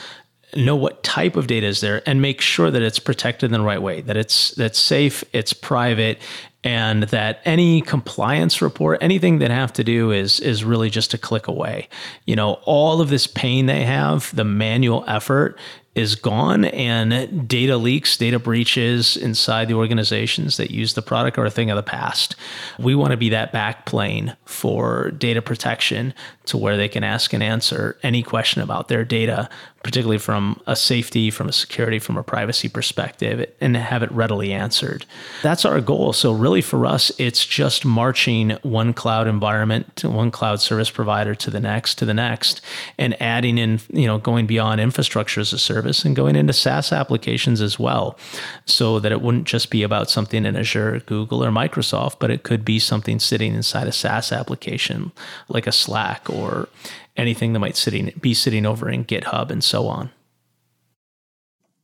know 0.54 0.76
what 0.76 1.02
type 1.02 1.36
of 1.36 1.46
data 1.46 1.66
is 1.66 1.80
there 1.80 2.02
and 2.06 2.20
make 2.20 2.40
sure 2.40 2.70
that 2.70 2.82
it's 2.82 2.98
protected 2.98 3.46
in 3.46 3.52
the 3.52 3.64
right 3.64 3.80
way 3.80 4.02
that 4.02 4.16
it's 4.16 4.50
that's 4.56 4.78
safe 4.78 5.24
it's 5.32 5.54
private 5.54 6.18
and 6.64 7.04
that 7.04 7.40
any 7.44 7.80
compliance 7.80 8.62
report 8.62 8.98
anything 9.00 9.38
that 9.38 9.50
have 9.50 9.72
to 9.72 9.82
do 9.82 10.10
is 10.10 10.40
is 10.40 10.64
really 10.64 10.90
just 10.90 11.14
a 11.14 11.18
click 11.18 11.48
away. 11.48 11.88
You 12.26 12.36
know 12.36 12.54
all 12.64 13.00
of 13.00 13.08
this 13.08 13.26
pain 13.26 13.66
they 13.66 13.84
have 13.84 14.34
the 14.34 14.44
manual 14.44 15.04
effort 15.08 15.58
is 15.94 16.14
gone 16.14 16.64
and 16.64 17.46
data 17.46 17.76
leaks, 17.76 18.16
data 18.16 18.38
breaches 18.38 19.16
inside 19.16 19.68
the 19.68 19.74
organizations 19.74 20.56
that 20.56 20.70
use 20.70 20.94
the 20.94 21.02
product 21.02 21.36
are 21.36 21.44
a 21.44 21.50
thing 21.50 21.70
of 21.70 21.76
the 21.76 21.82
past. 21.82 22.34
We 22.78 22.94
want 22.94 23.10
to 23.10 23.16
be 23.18 23.28
that 23.28 23.52
backplane 23.52 24.34
for 24.46 25.10
data 25.10 25.42
protection 25.42 26.14
to 26.46 26.56
where 26.56 26.78
they 26.78 26.88
can 26.88 27.04
ask 27.04 27.32
and 27.34 27.42
answer 27.42 27.98
any 28.02 28.22
question 28.22 28.62
about 28.62 28.88
their 28.88 29.04
data, 29.04 29.50
particularly 29.82 30.18
from 30.18 30.60
a 30.66 30.76
safety, 30.76 31.30
from 31.30 31.48
a 31.48 31.52
security, 31.52 31.98
from 31.98 32.16
a 32.16 32.22
privacy 32.22 32.68
perspective, 32.68 33.50
and 33.60 33.76
have 33.76 34.02
it 34.02 34.12
readily 34.12 34.52
answered. 34.52 35.04
That's 35.42 35.64
our 35.64 35.80
goal. 35.80 36.12
So, 36.12 36.32
really, 36.32 36.62
for 36.62 36.86
us, 36.86 37.10
it's 37.18 37.44
just 37.44 37.84
marching 37.84 38.50
one 38.62 38.92
cloud 38.92 39.26
environment 39.26 39.94
to 39.96 40.08
one 40.08 40.30
cloud 40.30 40.60
service 40.60 40.90
provider 40.90 41.34
to 41.34 41.50
the 41.50 41.60
next, 41.60 41.96
to 41.96 42.04
the 42.04 42.14
next, 42.14 42.60
and 42.98 43.20
adding 43.20 43.58
in, 43.58 43.80
you 43.92 44.06
know, 44.06 44.18
going 44.18 44.46
beyond 44.46 44.80
infrastructure 44.80 45.40
as 45.40 45.52
a 45.52 45.58
service 45.58 46.04
and 46.04 46.14
going 46.14 46.36
into 46.36 46.52
SaaS 46.52 46.92
applications 46.92 47.60
as 47.60 47.78
well, 47.78 48.18
so 48.66 49.00
that 49.00 49.12
it 49.12 49.20
wouldn't 49.20 49.46
just 49.46 49.70
be 49.70 49.82
about 49.82 50.10
something 50.10 50.44
in 50.44 50.56
Azure, 50.56 51.00
Google, 51.06 51.44
or 51.44 51.50
Microsoft, 51.50 52.16
but 52.18 52.30
it 52.30 52.42
could 52.42 52.64
be 52.64 52.78
something 52.78 53.18
sitting 53.18 53.54
inside 53.54 53.88
a 53.88 53.92
SaaS 53.92 54.32
application 54.32 55.12
like 55.48 55.66
a 55.66 55.72
Slack 55.72 56.28
or 56.30 56.68
anything 57.16 57.52
that 57.52 57.58
might 57.58 57.76
sitting 57.76 58.12
be 58.20 58.34
sitting 58.34 58.66
over 58.66 58.88
in 58.88 59.04
GitHub 59.04 59.50
and 59.50 59.62
so 59.62 59.86
on. 59.86 60.10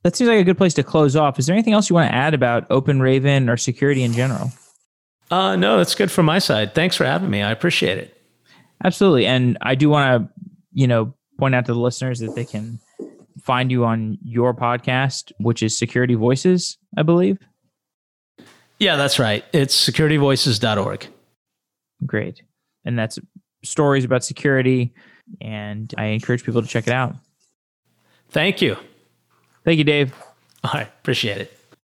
That 0.05 0.17
seems 0.17 0.29
like 0.29 0.41
a 0.41 0.45
good 0.45 0.59
place 0.59 0.75
to 0.75 0.83
close 0.83 1.17
off. 1.17 1.39
Is 1.39 1.47
there 1.47 1.55
anything 1.55 1.73
else 1.73 1.91
you 1.91 1.95
want 1.95 2.11
to 2.11 2.15
add 2.15 2.33
about 2.33 2.69
OpenRaven 2.69 3.51
or 3.51 3.57
security 3.57 4.03
in 4.03 4.13
general? 4.13 4.53
Uh, 5.31 5.57
no, 5.57 5.77
that's 5.77 5.95
good 5.95 6.11
from 6.11 6.27
my 6.27 6.39
side. 6.39 6.75
Thanks 6.75 6.97
for 6.97 7.05
having 7.05 7.31
me. 7.31 7.43
I 7.43 7.51
appreciate 7.51 7.99
it. 7.99 8.17
Absolutely. 8.85 9.27
And 9.27 9.59
I 9.61 9.75
do 9.75 9.91
want 9.91 10.23
to, 10.23 10.41
you 10.73 10.87
know, 10.87 11.15
point 11.39 11.55
out 11.55 11.67
to 11.67 11.75
the 11.75 11.81
listeners 11.81 12.21
that 12.21 12.35
they 12.35 12.45
can 12.45 12.79
find 13.43 13.71
you 13.71 13.85
on 13.85 14.19
your 14.23 14.55
podcast, 14.55 15.33
which 15.39 15.63
is 15.63 15.77
Security 15.77 16.15
Voices, 16.15 16.79
I 16.97 17.03
believe. 17.03 17.39
Yeah, 18.79 18.97
that's 18.97 19.19
right. 19.19 19.45
It's 19.53 19.89
securityvoices.org. 19.89 21.09
Great. 22.07 22.43
And 22.85 22.99
that's 22.99 23.19
stories 23.65 24.05
about 24.05 24.25
security. 24.25 24.95
And 25.41 25.93
I 25.97 26.07
encourage 26.07 26.45
people 26.45 26.63
to 26.63 26.69
check 26.69 26.87
it 26.87 26.93
out. 26.93 27.15
Thank 28.31 28.61
you. 28.63 28.77
Thank 29.65 29.79
you, 29.79 29.85
Dave. 29.85 30.15
All 30.65 30.73
right. 30.75 30.89
Appreciate 31.01 31.39
it. 31.39 31.58